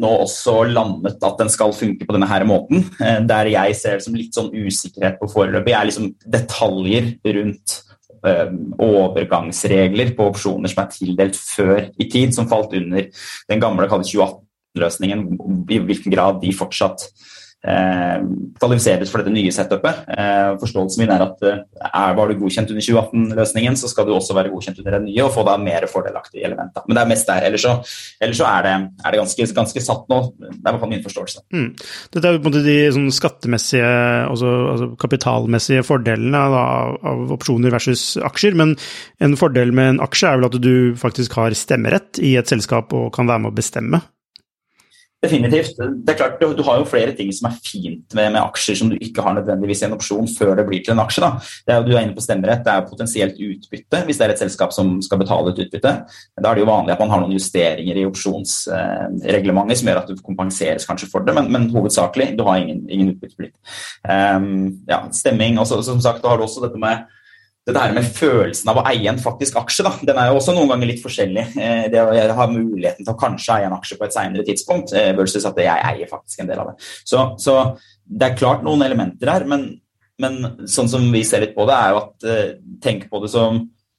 nå 0.00 0.10
også 0.24 0.58
landet 0.68 1.22
at 1.24 1.40
den 1.40 1.50
skal 1.52 1.72
funke 1.76 2.04
på 2.04 2.14
denne 2.16 2.28
her 2.28 2.44
måten. 2.48 2.84
Eh, 3.00 3.20
der 3.24 3.50
jeg 3.52 3.76
ser 3.78 3.98
det 3.98 4.06
som 4.06 4.16
litt 4.18 4.36
sånn 4.36 4.52
usikkerhet 4.52 5.18
på 5.20 5.30
foreløpig, 5.32 5.74
er 5.74 5.88
liksom 5.88 6.10
detaljer 6.36 7.14
rundt 7.38 7.78
eh, 8.26 8.50
overgangsregler 8.84 10.14
på 10.18 10.28
opsjoner 10.32 10.72
som 10.72 10.84
er 10.84 10.90
tildelt 10.92 11.38
før 11.40 11.86
i 11.96 12.08
tid, 12.12 12.34
som 12.36 12.50
falt 12.50 12.76
under 12.76 13.08
den 13.50 13.62
gamle 13.62 13.88
2018-løsningen. 13.88 15.26
I 15.72 15.80
hvilken 15.88 16.12
grad 16.14 16.42
de 16.44 16.52
fortsatt 16.56 17.08
eh, 17.08 17.33
kvalifiseres 17.64 19.10
for 19.10 19.22
dette 19.22 19.32
nye 19.32 19.52
setupet. 19.54 20.04
Eh, 20.12 20.50
forståelsen 20.60 21.00
min 21.00 21.12
er 21.14 21.22
at 21.24 21.44
eh, 21.48 21.62
er, 21.88 22.14
var 22.16 22.28
du 22.28 22.36
godkjent 22.38 22.70
under 22.74 22.84
2018-løsningen, 22.84 23.78
så 23.80 23.88
skal 23.90 24.06
du 24.06 24.12
også 24.14 24.36
være 24.36 24.52
godkjent 24.52 24.82
under 24.82 24.98
den 24.98 25.06
nye 25.08 25.24
og 25.24 25.32
få 25.34 25.46
da 25.48 25.56
mer 25.60 25.86
fordelaktige 25.90 26.44
elementer. 26.48 26.84
Men 26.86 26.98
det 26.98 27.02
er 27.04 27.10
mest 27.14 27.30
der. 27.30 27.48
Ellers 27.48 27.64
så, 27.64 27.74
ellers 28.20 28.40
så 28.42 28.48
er, 28.50 28.66
det, 28.66 28.74
er 29.00 29.14
det, 29.14 29.22
ganske, 29.22 29.48
ganske 29.56 29.84
satt 29.84 30.06
nå. 30.12 30.20
Det 30.36 30.50
er 30.50 30.60
i 30.60 30.70
hvert 30.70 30.82
fall 30.84 30.92
min 30.92 31.04
forståelse. 31.06 31.44
Mm. 31.56 31.68
Dette 32.14 32.24
er 32.28 32.38
på 32.38 32.42
en 32.42 32.48
måte 32.50 32.64
de 32.66 32.78
sånn 32.98 33.10
skattemessige, 33.14 33.92
også, 34.34 34.54
altså 34.74 34.90
kapitalmessige 35.00 35.84
fordelene 35.88 36.46
da, 36.54 36.64
av 37.14 37.36
opsjoner 37.38 37.74
versus 37.74 38.18
aksjer. 38.24 38.58
Men 38.60 38.76
en 39.24 39.38
fordel 39.40 39.72
med 39.76 39.94
en 39.94 40.02
aksje 40.04 40.30
er 40.30 40.40
vel 40.40 40.50
at 40.50 40.60
du 40.60 40.74
faktisk 41.00 41.38
har 41.40 41.56
stemmerett 41.56 42.20
i 42.20 42.36
et 42.40 42.50
selskap 42.50 42.92
og 42.96 43.08
kan 43.16 43.30
være 43.30 43.46
med 43.46 43.54
å 43.54 43.56
bestemme 43.56 44.04
Definitivt. 45.24 45.78
Det 45.78 46.12
er 46.12 46.18
klart, 46.18 46.40
Du, 46.40 46.62
har 46.62 46.78
jo 46.78 46.84
flere 46.88 47.14
ting 47.16 47.30
som 47.32 47.48
er 47.48 47.56
fint 47.64 48.14
med, 48.16 48.32
med, 48.34 48.40
aksjer 48.42 48.76
som 48.76 48.90
du 48.90 48.96
ikke 49.00 49.22
har 49.24 49.36
nødvendigvis 49.38 49.84
en 49.86 49.96
opsjon 49.96 50.28
før 50.28 50.54
det 50.58 50.66
blir 50.68 50.84
til 50.84 50.94
en 50.94 51.02
aksje. 51.04 51.22
Da. 51.24 51.30
Det 51.64 51.74
er, 51.74 51.86
du 51.86 51.92
er 51.94 52.04
inne 52.04 52.16
på 52.16 52.24
stemmerett, 52.24 52.64
det 52.66 52.74
er 52.74 52.88
potensielt 52.88 53.40
utbytte 53.40 54.02
hvis 54.04 54.20
det 54.20 54.26
er 54.26 54.34
et 54.34 54.42
selskap 54.42 54.74
som 54.76 54.96
skal 55.04 55.22
betale 55.22 55.54
et 55.54 55.62
utbytte. 55.64 55.94
Da 56.36 56.50
er 56.50 56.58
det 56.58 56.64
jo 56.64 56.70
vanlig 56.70 56.94
at 56.94 57.02
man 57.02 57.14
har 57.14 57.24
noen 57.24 57.36
justeringer 57.36 58.00
i 58.00 58.06
opsjonsreglementet 58.08 59.76
eh, 59.76 59.80
som 59.80 59.90
gjør 59.90 60.02
at 60.02 60.12
du 60.12 60.20
kompenseres 60.20 60.88
kanskje 60.88 61.10
for 61.12 61.26
det, 61.26 61.36
men, 61.36 61.50
men 61.54 61.70
hovedsakelig 61.72 62.34
du 62.38 62.44
har 62.48 62.60
ingen, 62.60 62.84
ingen 62.90 63.14
utbytteplikt. 63.14 63.56
Um, 64.04 64.84
ja, 64.90 65.04
stemming, 65.14 65.60
og 65.62 65.68
som 65.70 66.00
sagt, 66.04 66.22
da 66.24 66.32
har 66.32 66.40
du 66.40 66.46
også 66.46 66.66
dette 66.66 66.80
med 66.80 67.06
dette 67.64 67.80
her 67.80 67.94
med 67.96 68.04
følelsen 68.04 68.68
av 68.70 68.78
å 68.80 68.82
eie 68.90 69.08
en 69.08 69.18
faktisk 69.20 69.56
aksje, 69.56 69.84
da, 69.86 69.92
den 70.04 70.18
er 70.20 70.26
jo 70.28 70.36
også 70.36 70.52
noen 70.52 70.68
ganger 70.74 70.88
litt 70.90 71.04
forskjellig. 71.04 71.44
Eh, 71.56 71.84
det 71.92 72.00
å 72.02 72.36
ha 72.36 72.46
muligheten 72.50 73.04
til 73.04 73.14
å 73.14 73.20
kanskje 73.20 73.54
eie 73.56 73.66
en 73.70 73.78
aksje 73.78 73.96
på 74.00 74.04
et 74.04 74.16
senere 74.16 74.44
tidspunkt, 74.44 74.88
eh, 74.92 75.16
versus 75.16 75.46
at 75.48 75.56
jeg 75.62 75.72
eier 75.72 76.08
faktisk 76.10 76.36
en 76.42 76.50
del 76.50 76.60
av 76.60 76.66
det. 76.70 76.76
Så, 77.08 77.18
så 77.40 77.54
det 78.04 78.26
er 78.28 78.40
klart 78.40 78.62
noen 78.66 78.82
elementer 78.84 79.26
her, 79.32 79.42
men, 79.48 79.60
men, 80.20 80.34
sånn 80.68 80.90
som 80.92 81.02
vi 81.14 81.22
ser 81.24 81.40
litt 81.44 81.56
på 81.56 81.64
det, 81.70 81.76
er 81.78 81.88
jo 81.94 81.98
at 82.02 82.14
eh, 82.28 82.52
tenk 82.84 83.00
på 83.12 83.16
det 83.24 83.30
som 83.32 83.50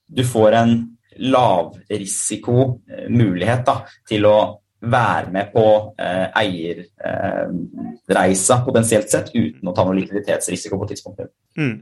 du 0.06 0.24
får 0.28 0.52
en 0.60 0.72
lavrisikomulighet 1.16 3.68
til 4.12 4.22
å 4.30 4.38
være 4.86 5.32
med 5.34 5.50
på 5.54 5.94
eh, 5.98 6.28
eierreisa 6.42 8.54
eh, 8.60 8.66
potensielt 8.66 9.10
sett, 9.10 9.30
uten 9.34 9.70
å 9.70 9.74
ta 9.74 9.84
noe 9.88 9.96
likviditetsrisiko 9.98 10.78
på 10.82 10.88
tidspunktet. 10.92 11.30
Mm. 11.58 11.76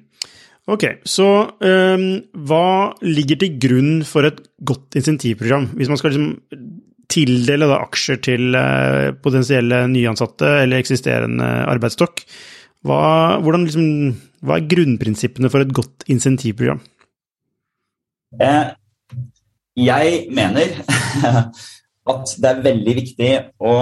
Ok, 0.72 0.86
så 1.04 1.28
um, 1.60 2.08
hva 2.48 2.94
ligger 3.04 3.42
til 3.42 3.58
grunn 3.60 3.94
for 4.08 4.24
et 4.30 4.38
godt 4.64 4.96
insentivprogram? 4.96 5.74
Hvis 5.76 5.92
man 5.92 6.00
skal 6.00 6.14
liksom 6.14 6.70
tildele 7.12 7.68
da, 7.68 7.82
aksjer 7.84 8.22
til 8.24 8.56
uh, 8.56 9.12
potensielle 9.24 9.84
nyansatte 9.92 10.48
eller 10.64 10.80
eksisterende 10.80 11.50
arbeidsstokk, 11.68 12.24
hva, 12.88 13.02
liksom, 13.44 13.84
hva, 14.44 14.58
er 14.58 14.72
grunnprinsippene 14.72 15.52
for 15.52 15.64
et 15.64 15.76
godt 15.76 16.08
insentivprogram? 16.12 16.82
Eh, 18.44 18.72
jeg 19.80 20.26
mener 20.34 20.80
at 22.12 22.34
det 22.40 22.50
er 22.50 22.66
veldig 22.66 22.98
viktig 22.98 23.30
å 23.64 23.76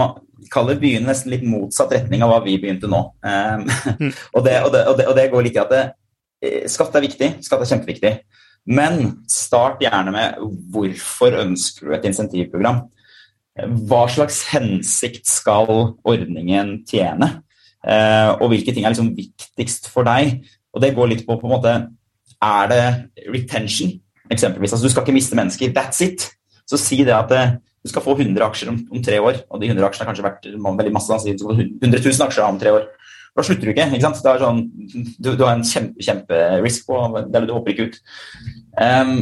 kalle 0.51 0.77
byen 0.81 1.05
nesten 1.07 1.31
litt 1.33 1.45
motsatt 1.47 1.93
retning 1.95 2.23
av 2.25 2.33
hva 2.33 2.41
vi 2.45 2.57
begynte 2.61 2.89
nå. 2.89 3.01
Um, 3.21 3.65
og, 4.35 4.43
det, 4.45 4.57
og, 4.65 4.71
det, 4.73 4.85
og, 4.85 4.95
det, 4.97 5.07
og, 5.07 5.15
det, 5.17 5.29
går 5.33 5.45
litt 5.45 5.57
i 5.57 5.63
at 5.63 5.73
skatt 6.71 6.95
er 6.97 7.05
viktig, 7.05 7.27
skatt 7.45 7.61
er 7.61 7.69
kjempeviktig. 7.69 8.13
Men 8.69 9.23
start 9.29 9.81
gjerne 9.81 10.13
med 10.13 10.41
hvorfor 10.73 11.37
ønsker 11.41 11.87
du 11.87 11.95
et 11.95 12.05
insentivprogram? 12.09 12.83
Hva 13.89 14.03
slags 14.09 14.43
hensikt 14.53 15.27
skal 15.29 15.71
ordningen 16.07 16.79
tjene? 16.89 17.41
Eh, 17.81 18.29
og 18.37 18.51
hvilke 18.51 18.73
ting 18.73 18.85
er 18.85 18.93
liksom 18.93 19.15
viktigst 19.17 19.89
for 19.91 20.05
deg? 20.07 20.45
Og 20.71 20.83
det 20.83 20.93
går 20.95 21.09
litt 21.11 21.25
på 21.25 21.39
på 21.39 21.49
en 21.49 21.55
måte 21.55 21.73
Er 22.41 22.69
det 22.69 22.85
retention, 23.29 23.91
eksempelvis? 24.31 24.73
Altså, 24.73 24.85
du 24.85 24.89
skal 24.93 25.03
ikke 25.03 25.13
miste 25.13 25.35
mennesker. 25.37 25.73
That's 25.75 26.01
it. 26.01 26.29
Så 26.65 26.77
si 26.77 27.03
det 27.05 27.13
at 27.13 27.33
eh, 27.35 27.57
du 27.81 27.89
skal 27.89 28.01
få 28.05 28.15
100 28.17 28.45
aksjer 28.45 28.69
om, 28.71 28.79
om 28.93 29.03
tre 29.03 29.19
år, 29.19 29.43
og 29.49 29.61
de 29.61 29.69
100 29.69 29.85
aksjene 29.85 30.05
har 30.05 30.13
kanskje 30.13 30.25
vært 30.25 30.47
veldig 30.79 30.93
masse. 30.93 31.13
Altså, 31.13 31.53
100 31.53 32.01
000 32.01 32.25
aksjer 32.25 32.45
om 32.45 32.57
tre 32.61 32.73
år. 32.77 32.87
Da 33.37 33.45
slutter 33.47 33.67
du 33.67 33.73
ikke. 33.73 33.87
ikke 33.95 34.03
sant? 34.03 34.23
Det 34.23 34.31
er 34.31 34.41
sånn, 34.43 34.63
du, 35.23 35.29
du 35.39 35.45
har 35.45 35.55
en 35.55 35.67
kjempe, 35.67 36.03
kjemperisk 36.03 36.89
på 36.89 37.03
det, 37.31 37.43
du 37.47 37.53
håper 37.55 37.73
ikke 37.73 37.87
ut. 37.89 38.01
Um, 38.75 39.13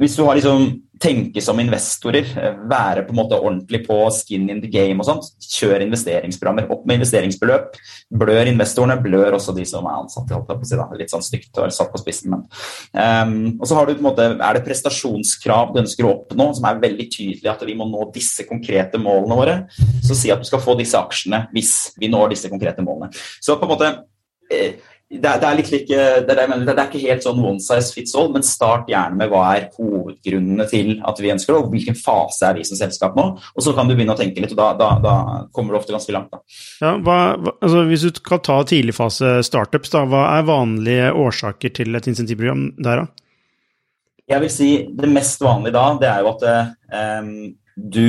hvis 0.00 0.16
du 0.16 0.24
har 0.24 0.38
liksom 0.38 0.70
tenke 1.00 1.40
som 1.42 1.58
investorer, 1.60 2.26
eh, 2.36 2.56
være 2.68 3.06
på 3.06 3.14
en 3.14 3.18
måte 3.20 3.38
ordentlig 3.38 3.86
på 3.86 3.96
skin 4.12 4.50
in 4.50 4.60
the 4.60 4.68
game 4.68 5.00
og 5.00 5.06
sånt, 5.08 5.30
kjør 5.40 5.84
investeringsprogrammer. 5.86 6.68
Opp 6.70 6.84
med 6.86 7.00
investeringsbeløp. 7.00 7.78
Blør 8.20 8.50
investorene, 8.50 8.98
blør 9.00 9.38
også 9.38 9.54
de 9.56 9.64
som 9.68 9.86
er 9.88 9.96
ansatte. 10.02 10.34
Holdt 10.36 10.50
på 10.50 10.58
å 10.60 10.68
si, 10.68 10.76
da. 10.76 10.88
Litt 10.98 11.12
sånn 11.12 11.24
stygt 11.24 11.56
og 11.58 11.72
satt 11.72 11.92
på 11.92 12.02
spissen, 12.02 12.34
men 12.34 12.44
um, 12.92 13.56
Og 13.60 13.66
så 13.68 13.78
har 13.78 13.86
du 13.86 13.94
på 13.94 14.02
en 14.02 14.08
måte, 14.10 14.28
er 14.36 14.58
det 14.58 14.64
prestasjonskrav 14.66 15.72
du 15.72 15.80
ønsker 15.82 16.06
å 16.06 16.12
oppnå, 16.18 16.50
som 16.56 16.68
er 16.68 16.82
veldig 16.82 17.08
tydelig 17.12 17.50
at 17.50 17.64
vi 17.66 17.76
må 17.78 17.88
nå 17.88 18.10
disse 18.14 18.44
konkrete 18.48 19.00
målene 19.00 19.40
våre. 19.40 19.56
Så 20.04 20.18
si 20.18 20.32
at 20.32 20.42
du 20.42 20.48
skal 20.48 20.62
få 20.62 20.76
disse 20.78 20.98
aksjene 21.00 21.46
hvis 21.54 21.74
vi 22.00 22.12
når 22.12 22.34
disse 22.34 22.52
konkrete 22.52 22.84
målene. 22.84 23.12
Så 23.40 23.56
på 23.56 23.68
en 23.68 23.72
måte 23.72 23.92
eh, 24.52 24.76
det, 25.10 25.30
det, 25.42 25.46
er 25.46 25.56
litt 25.58 25.70
like, 25.72 26.02
det, 26.22 26.34
er, 26.38 26.52
det, 26.62 26.74
er 26.76 26.84
ikke 26.84 27.00
helt 27.02 27.24
sånn 27.24 27.40
one 27.42 27.62
size 27.62 27.90
fits 27.90 28.12
all, 28.14 28.28
men 28.30 28.44
start 28.46 28.86
gjerne 28.90 29.18
med 29.18 29.32
hva 29.32 29.42
er 29.56 29.66
hovedgrunnene 29.74 30.66
til 30.70 30.92
at 31.02 31.18
vi 31.18 31.32
ønsker 31.34 31.50
det, 31.50 31.58
og 31.58 31.72
hvilken 31.72 31.98
fase 31.98 32.46
er 32.46 32.60
vi 32.60 32.66
som 32.68 32.78
selskap 32.78 33.18
nå. 33.18 33.24
Og 33.34 33.66
så 33.66 33.74
kan 33.74 33.90
du 33.90 33.96
begynne 33.96 34.14
å 34.14 34.20
tenke 34.20 34.44
litt, 34.44 34.54
og 34.54 34.60
da, 34.60 34.68
da, 34.78 34.92
da 35.02 35.16
kommer 35.56 35.74
du 35.74 35.80
ofte 35.80 35.96
ganske 35.96 36.14
langt. 36.14 36.30
Da. 36.30 36.40
Ja, 36.84 36.94
hva, 37.02 37.18
altså, 37.56 37.82
hvis 37.90 38.06
du 38.06 38.22
skal 38.22 38.42
ta 38.46 38.60
tidligfase 38.70 39.34
startups, 39.50 39.90
da, 39.96 40.06
hva 40.14 40.24
er 40.36 40.46
vanlige 40.46 41.10
årsaker 41.26 41.74
til 41.80 41.98
et 41.98 42.10
insentivprogram 42.12 42.68
der, 42.78 43.02
da? 43.02 43.26
Jeg 44.30 44.44
vil 44.44 44.52
si 44.54 44.68
Det 44.94 45.08
mest 45.10 45.40
vanlige 45.42 45.74
da, 45.74 45.86
det 45.98 46.06
er 46.06 46.22
jo 46.22 46.36
at 46.36 46.44
um, 47.18 47.32
du 47.74 48.06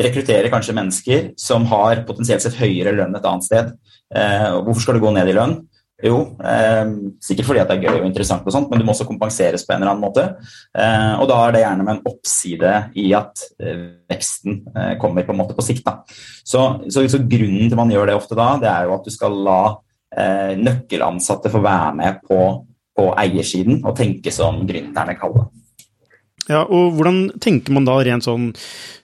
rekrutterer 0.00 0.48
kanskje 0.48 0.76
mennesker 0.78 1.32
som 1.36 1.66
har 1.68 2.06
potensielt 2.08 2.40
sett 2.40 2.56
høyere 2.56 2.94
lønn 2.96 3.18
et 3.18 3.26
annet 3.28 3.44
sted. 3.44 3.74
Uh, 4.08 4.62
hvorfor 4.62 4.86
skal 4.86 4.96
du 4.96 5.04
gå 5.04 5.12
ned 5.12 5.28
i 5.28 5.36
lønn? 5.36 5.60
Jo, 5.98 6.18
eh, 6.46 6.90
sikkert 7.18 7.48
fordi 7.48 7.62
det 7.66 7.74
er 7.74 7.88
gøy 7.88 7.96
og 7.96 8.06
interessant, 8.06 8.44
og 8.46 8.54
sånt, 8.54 8.68
men 8.70 8.78
du 8.78 8.84
må 8.86 8.92
også 8.92 9.06
kompenseres 9.08 9.64
på 9.66 9.74
en 9.74 9.82
eller 9.82 9.96
annen 9.96 10.04
måte. 10.04 10.28
Eh, 10.70 11.14
og 11.18 11.26
da 11.26 11.40
er 11.42 11.56
det 11.56 11.62
gjerne 11.64 11.86
med 11.86 11.96
en 11.96 12.12
oppside 12.12 12.74
i 13.02 13.08
at 13.18 13.42
eh, 13.58 13.82
veksten 14.12 14.60
eh, 14.76 14.92
kommer 15.02 15.26
på 15.26 15.34
en 15.34 15.40
måte 15.40 15.58
på 15.58 15.64
sikt. 15.66 15.90
Så, 16.46 16.62
så, 16.86 17.02
så, 17.02 17.22
grunnen 17.26 17.66
til 17.66 17.80
man 17.80 17.90
gjør 17.90 18.12
det 18.12 18.18
ofte 18.18 18.38
da, 18.38 18.52
det 18.62 18.70
er 18.70 18.86
jo 18.86 18.94
at 18.94 19.10
du 19.10 19.14
skal 19.14 19.42
la 19.48 19.60
eh, 20.14 20.54
nøkkelansatte 20.60 21.50
få 21.50 21.64
være 21.66 21.90
med 21.98 22.22
på, 22.30 22.40
på 22.94 23.10
eiersiden 23.18 23.82
og 23.82 23.98
tenke 23.98 24.30
som 24.34 24.62
gründerne 24.70 25.18
kaller 25.18 25.48
det. 25.48 25.57
Ja, 26.48 26.62
og 26.64 26.94
hvordan 26.96 27.26
tenker 27.44 27.74
man 27.76 27.84
da 27.84 27.98
rent 28.04 28.24
sånn 28.24 28.48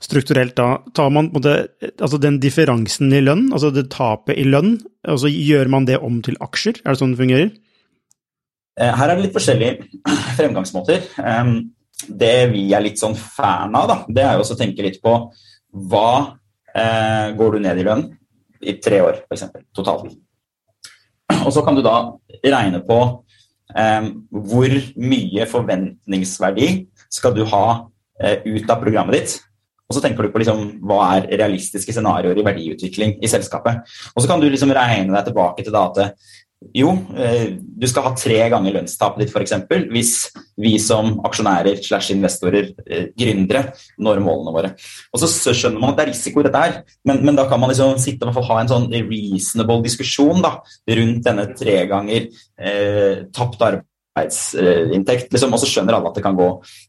strukturelt 0.02 0.54
da? 0.56 0.78
Tar 0.96 1.10
man 1.12 1.28
på 1.28 1.42
en 1.42 1.42
måte, 1.42 1.90
altså 1.98 2.20
den 2.20 2.38
differansen 2.40 3.12
i 3.12 3.20
lønn, 3.20 3.50
altså 3.52 3.68
det 3.74 3.90
tapet 3.92 4.38
i 4.40 4.46
lønn, 4.48 4.78
og 5.12 5.20
så 5.20 5.28
gjør 5.28 5.68
man 5.74 5.88
det 5.88 6.00
om 6.00 6.22
til 6.24 6.38
aksjer? 6.44 6.80
Er 6.82 6.94
det 6.94 7.02
sånn 7.02 7.12
det 7.12 7.20
fungerer? 7.20 7.50
Eh, 8.80 8.92
her 8.96 9.10
er 9.10 9.18
det 9.18 9.26
litt 9.26 9.36
forskjellige 9.36 10.06
fremgangsmåter. 10.38 11.04
Det 12.04 12.34
vi 12.50 12.64
er 12.74 12.84
litt 12.84 13.00
sånn 13.00 13.16
fan 13.16 13.76
av, 13.76 13.90
da, 13.92 13.98
det 14.08 14.24
er 14.24 14.40
jo 14.40 14.48
å 14.48 14.58
tenke 14.58 14.86
litt 14.86 14.98
på 15.04 15.14
hva 15.92 16.08
eh, 16.72 17.28
går 17.36 17.58
du 17.58 17.64
ned 17.66 17.82
i 17.82 17.86
lønn 17.86 18.06
i 18.64 18.78
tre 18.80 19.02
år, 19.04 19.20
f.eks. 19.28 19.50
totalt. 19.76 20.08
Og 21.44 21.52
så 21.52 21.60
kan 21.66 21.76
du 21.76 21.84
da 21.84 21.98
regne 22.40 22.80
på 22.84 22.98
hvor 23.74 24.74
mye 25.00 25.46
forventningsverdi 25.50 26.66
skal 27.14 27.34
du 27.36 27.44
ha 27.50 27.64
eh, 28.20 28.40
ut 28.44 28.70
av 28.70 28.80
programmet 28.82 29.18
ditt. 29.18 29.36
Og 29.84 29.96
så 29.96 30.00
tenker 30.00 30.24
du 30.24 30.32
på 30.32 30.40
liksom, 30.40 30.62
hva 30.88 31.00
er 31.18 31.28
realistiske 31.42 31.92
scenarioer 31.92 32.38
i 32.40 32.46
verdiutvikling 32.46 33.18
i 33.22 33.28
selskapet. 33.30 33.84
Og 34.14 34.24
så 34.24 34.30
kan 34.30 34.40
du 34.40 34.48
liksom 34.48 34.72
regne 34.74 35.12
deg 35.12 35.28
tilbake 35.28 35.66
til 35.66 35.76
at 35.76 36.00
jo, 36.72 36.94
eh, 37.18 37.56
du 37.60 37.86
skal 37.90 38.06
ha 38.06 38.12
tre 38.16 38.38
ganger 38.48 38.72
lønnstapet 38.78 39.20
ditt 39.20 39.34
f.eks. 39.34 39.52
hvis 39.90 40.12
vi 40.60 40.72
som 40.80 41.18
aksjonærer 41.26 41.82
slash 41.84 42.14
investorer, 42.14 42.70
eh, 42.86 43.10
gründere, 43.18 43.74
når 43.98 44.22
målene 44.24 44.54
våre. 44.54 44.72
Og 45.12 45.20
så 45.20 45.52
skjønner 45.52 45.82
man 45.82 45.92
at 45.92 46.00
det 46.00 46.06
er 46.06 46.12
risiko 46.14 46.40
i 46.40 46.46
dette 46.46 46.62
her, 46.62 46.78
men, 47.04 47.20
men, 47.24 47.36
da 47.36 47.48
kan 47.50 47.60
man 47.60 47.72
liksom 47.72 47.98
sitte 48.00 48.30
og 48.30 48.48
ha 48.48 48.60
en 48.62 48.70
sånn 48.70 48.88
reasonable 48.94 49.82
diskusjon 49.84 50.40
da, 50.44 50.56
rundt 50.96 51.26
denne 51.26 51.50
tre 51.58 51.82
ganger 51.90 52.30
eh, 52.56 53.26
tapt 53.34 53.60
arbeid 53.60 53.90
arbeidsinntekt. 54.14 55.32
Liksom, 55.32 55.54
og 55.54 55.60
så 55.60 55.68
skjønner 55.68 55.96
alle 55.96 56.10
at 56.10 56.18
det 56.18 56.24
kan 56.24 56.38
gå 56.38 56.48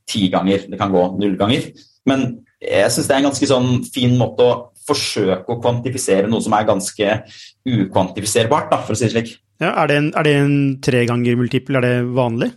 ti 0.10 0.28
ganger, 0.34 0.68
det 0.70 0.80
kan 0.80 0.94
gå 0.94 1.06
null 1.20 1.36
ganger. 1.40 1.72
Men 2.10 2.28
jeg 2.62 2.92
syns 2.94 3.10
det 3.10 3.16
er 3.16 3.24
en 3.24 3.30
ganske 3.32 3.50
sånn 3.50 3.72
fin 3.94 4.14
måte 4.20 4.46
å 4.46 4.60
forsøke 4.86 5.50
å 5.50 5.58
kvantifisere 5.62 6.30
noe 6.30 6.44
som 6.46 6.54
er 6.54 6.68
ganske 6.68 7.18
ukvantifiserbart, 7.66 8.70
da, 8.70 8.82
for 8.86 8.94
å 8.94 9.00
si 9.00 9.08
det 9.08 9.16
slik. 9.16 9.34
Ja, 9.64 9.72
er 9.72 9.90
det 9.90 9.98
en, 9.98 10.12
er 10.20 10.28
det 10.28 10.36
en 10.38 10.56
tre 10.84 11.06
ganger 11.10 11.38
multiple, 11.40 11.80
er 11.80 11.88
det 11.88 12.14
vanlig? 12.14 12.52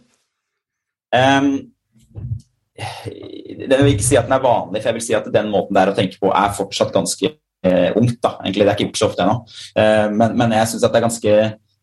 Um, 1.15 1.53
jeg 2.77 3.69
vil 3.73 3.95
ikke 3.95 4.07
si 4.07 4.19
at 4.19 4.29
den 4.29 4.37
er 4.37 4.45
vanlig, 4.45 4.83
for 4.83 4.91
jeg 4.91 4.99
vil 4.99 5.07
si 5.07 5.17
at 5.17 5.31
den 5.33 5.49
måten 5.55 5.77
det 5.77 5.85
er 5.85 5.93
å 5.95 5.97
tenke 5.97 6.21
på, 6.21 6.33
er 6.35 6.57
fortsatt 6.59 6.93
ganske 6.95 7.33
ungt. 7.69 8.21
da, 8.23 8.37
egentlig. 8.45 8.65
Det 8.65 8.71
er 8.71 8.77
ikke 8.77 8.85
gjort 8.87 9.01
så 9.01 9.09
ofte 9.09 9.25
ennå. 9.25 9.39
Men, 10.15 10.37
men, 10.39 10.53
jeg 10.55 10.71
syns 10.71 10.85
det 10.85 10.95
er 10.95 11.05
ganske 11.09 11.33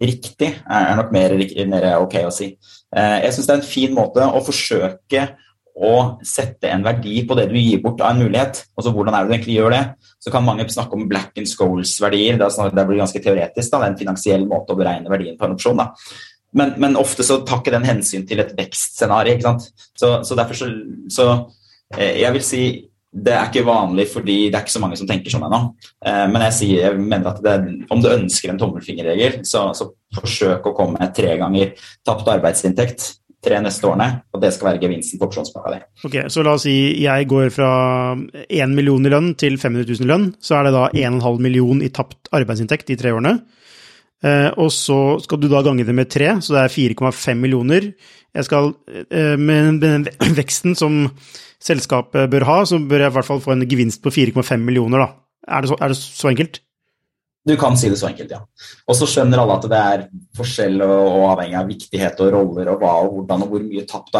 riktig, 0.01 0.51
er 0.65 0.97
nok 0.99 1.11
mer, 1.15 1.35
mer 1.71 1.87
ok 2.01 2.19
å 2.25 2.33
si. 2.33 2.51
Jeg 2.95 3.33
syns 3.33 3.47
det 3.47 3.53
er 3.53 3.59
en 3.61 3.67
fin 3.67 3.93
måte 3.95 4.23
å 4.23 4.41
forsøke 4.43 5.25
å 5.75 5.95
sette 6.23 6.69
en 6.71 6.85
verdi 6.85 7.19
på 7.27 7.35
det 7.35 7.49
du 7.51 7.57
gir 7.59 7.81
bort 7.83 7.99
av 7.99 8.13
en 8.13 8.21
mulighet. 8.23 8.61
Altså 8.77 8.93
Hvordan 8.95 9.15
er 9.15 9.25
det 9.25 9.27
du 9.27 9.35
egentlig 9.35 9.57
gjør 9.57 9.75
det? 9.75 9.81
Så 10.23 10.31
kan 10.31 10.45
mange 10.45 10.67
snakke 10.71 10.95
om 10.95 11.07
black 11.09 11.35
and 11.41 11.49
scholes-verdier. 11.51 12.39
Det, 12.39 12.47
det, 12.71 12.85
blir 12.87 13.01
ganske 13.01 13.21
teoretisk. 13.21 13.71
da, 13.71 13.81
Det 13.81 13.83
er 13.83 13.91
en 13.91 13.99
finansiell 13.99 14.47
måte 14.47 14.71
å 14.71 14.79
beregne 14.79 15.11
verdien 15.11 15.35
på 15.37 15.47
en 15.47 15.57
opsjon. 15.57 15.83
da. 15.83 15.91
Men, 16.55 16.73
men 16.79 16.95
ofte 16.99 17.25
så 17.27 17.41
tar 17.43 17.59
ikke 17.59 17.75
den 17.75 17.87
hensyn 17.87 18.23
til 18.27 18.39
et 18.43 18.55
vekstscenario. 18.55 19.35
ikke 19.35 19.49
sant? 19.49 19.67
Så, 19.91 20.13
så 20.23 20.39
derfor 20.39 20.61
så, 20.61 20.71
så 21.11 21.27
eh, 21.97 22.21
Jeg 22.23 22.37
vil 22.37 22.45
si 22.47 22.63
det 23.15 23.31
er 23.31 23.47
ikke 23.47 23.65
vanlig 23.67 24.07
fordi 24.11 24.37
det 24.49 24.57
er 24.57 24.65
ikke 24.65 24.75
så 24.75 24.81
mange 24.83 24.97
som 24.99 25.07
tenker 25.07 25.31
sånn 25.31 25.45
ennå. 25.47 25.61
Eh, 26.03 26.25
men 26.31 26.47
jeg, 26.49 26.55
sier, 26.59 26.79
jeg 26.89 26.99
mener 26.99 27.31
at 27.31 27.43
det, 27.45 27.57
om 27.93 28.01
du 28.03 28.09
ønsker 28.11 28.51
en 28.51 28.59
tommelfingerregel, 28.59 29.39
så, 29.47 29.69
så 29.77 29.91
forsøk 30.17 30.67
å 30.67 30.75
komme 30.75 31.11
tre 31.15 31.37
ganger 31.39 31.75
tapt 32.07 32.33
arbeidsinntekt 32.35 33.13
tre 33.45 33.59
neste 33.61 33.85
årene, 33.85 34.07
og 34.33 34.41
det 34.41 34.49
skal 34.55 34.71
være 34.71 34.81
gevinsten 34.81 35.19
på 35.21 35.27
opsjonspakka 35.27 35.73
di. 35.75 35.81
Ok, 36.07 36.15
så 36.33 36.43
la 36.45 36.55
oss 36.57 36.65
si 36.65 36.75
jeg 37.03 37.27
går 37.29 37.51
fra 37.53 37.69
1 38.15 38.73
million 38.73 39.05
i 39.05 39.11
lønn 39.13 39.33
til 39.37 39.59
500 39.61 39.85
000 39.91 40.01
i 40.01 40.09
lønn, 40.09 40.27
så 40.41 40.57
er 40.57 40.67
det 40.67 40.73
da 40.73 40.87
1,5 40.89 41.43
million 41.45 41.83
i 41.85 41.91
tapt 41.93 42.31
arbeidsinntekt 42.35 42.89
i 42.89 42.97
tre 42.99 43.13
årene. 43.13 43.37
Eh, 44.25 44.49
og 44.57 44.71
så 44.73 44.99
skal 45.21 45.41
du 45.41 45.49
da 45.51 45.61
gange 45.65 45.85
det 45.85 45.95
med 45.95 46.09
tre, 46.11 46.33
så 46.41 46.55
det 46.55 46.63
er 46.63 46.73
4,5 46.73 47.41
millioner. 47.43 47.91
Jeg 48.35 48.47
skal, 48.47 48.73
eh, 49.11 49.35
med 49.37 49.81
den 49.83 50.07
veksten 50.39 50.75
som 50.77 51.03
selskapet 51.65 52.29
bør 52.31 52.45
ha, 52.49 52.59
så 52.67 52.79
bør 52.79 53.05
jeg 53.05 53.13
i 53.13 53.15
hvert 53.17 53.27
fall 53.27 53.41
få 53.43 53.55
en 53.55 53.65
gevinst 53.69 54.03
på 54.03 54.13
4,5 54.13 54.61
millioner, 54.61 55.05
da. 55.05 55.09
Er 55.45 55.65
det, 55.65 55.71
så, 55.71 55.77
er 55.81 55.93
det 55.93 55.97
så 55.99 56.31
enkelt? 56.31 56.61
Du 57.45 57.53
kan 57.61 57.75
si 57.77 57.91
det 57.91 57.99
så 58.01 58.09
enkelt, 58.09 58.31
ja. 58.33 58.41
Og 58.89 58.97
så 58.97 59.07
skjønner 59.09 59.41
alle 59.41 59.57
at 59.59 59.67
det 59.69 59.81
er 59.81 60.05
forskjell 60.37 60.79
og, 60.81 60.95
og 60.95 61.25
avhengig 61.35 61.59
av 61.59 61.69
viktighet 61.69 62.23
og 62.25 62.31
roller 62.33 62.71
og 62.73 62.81
hva 62.81 62.93
og 63.03 63.19
hvordan 63.19 63.45
og 63.45 63.51
hvor 63.53 63.65
mye 63.65 63.85
tapt 63.89 64.17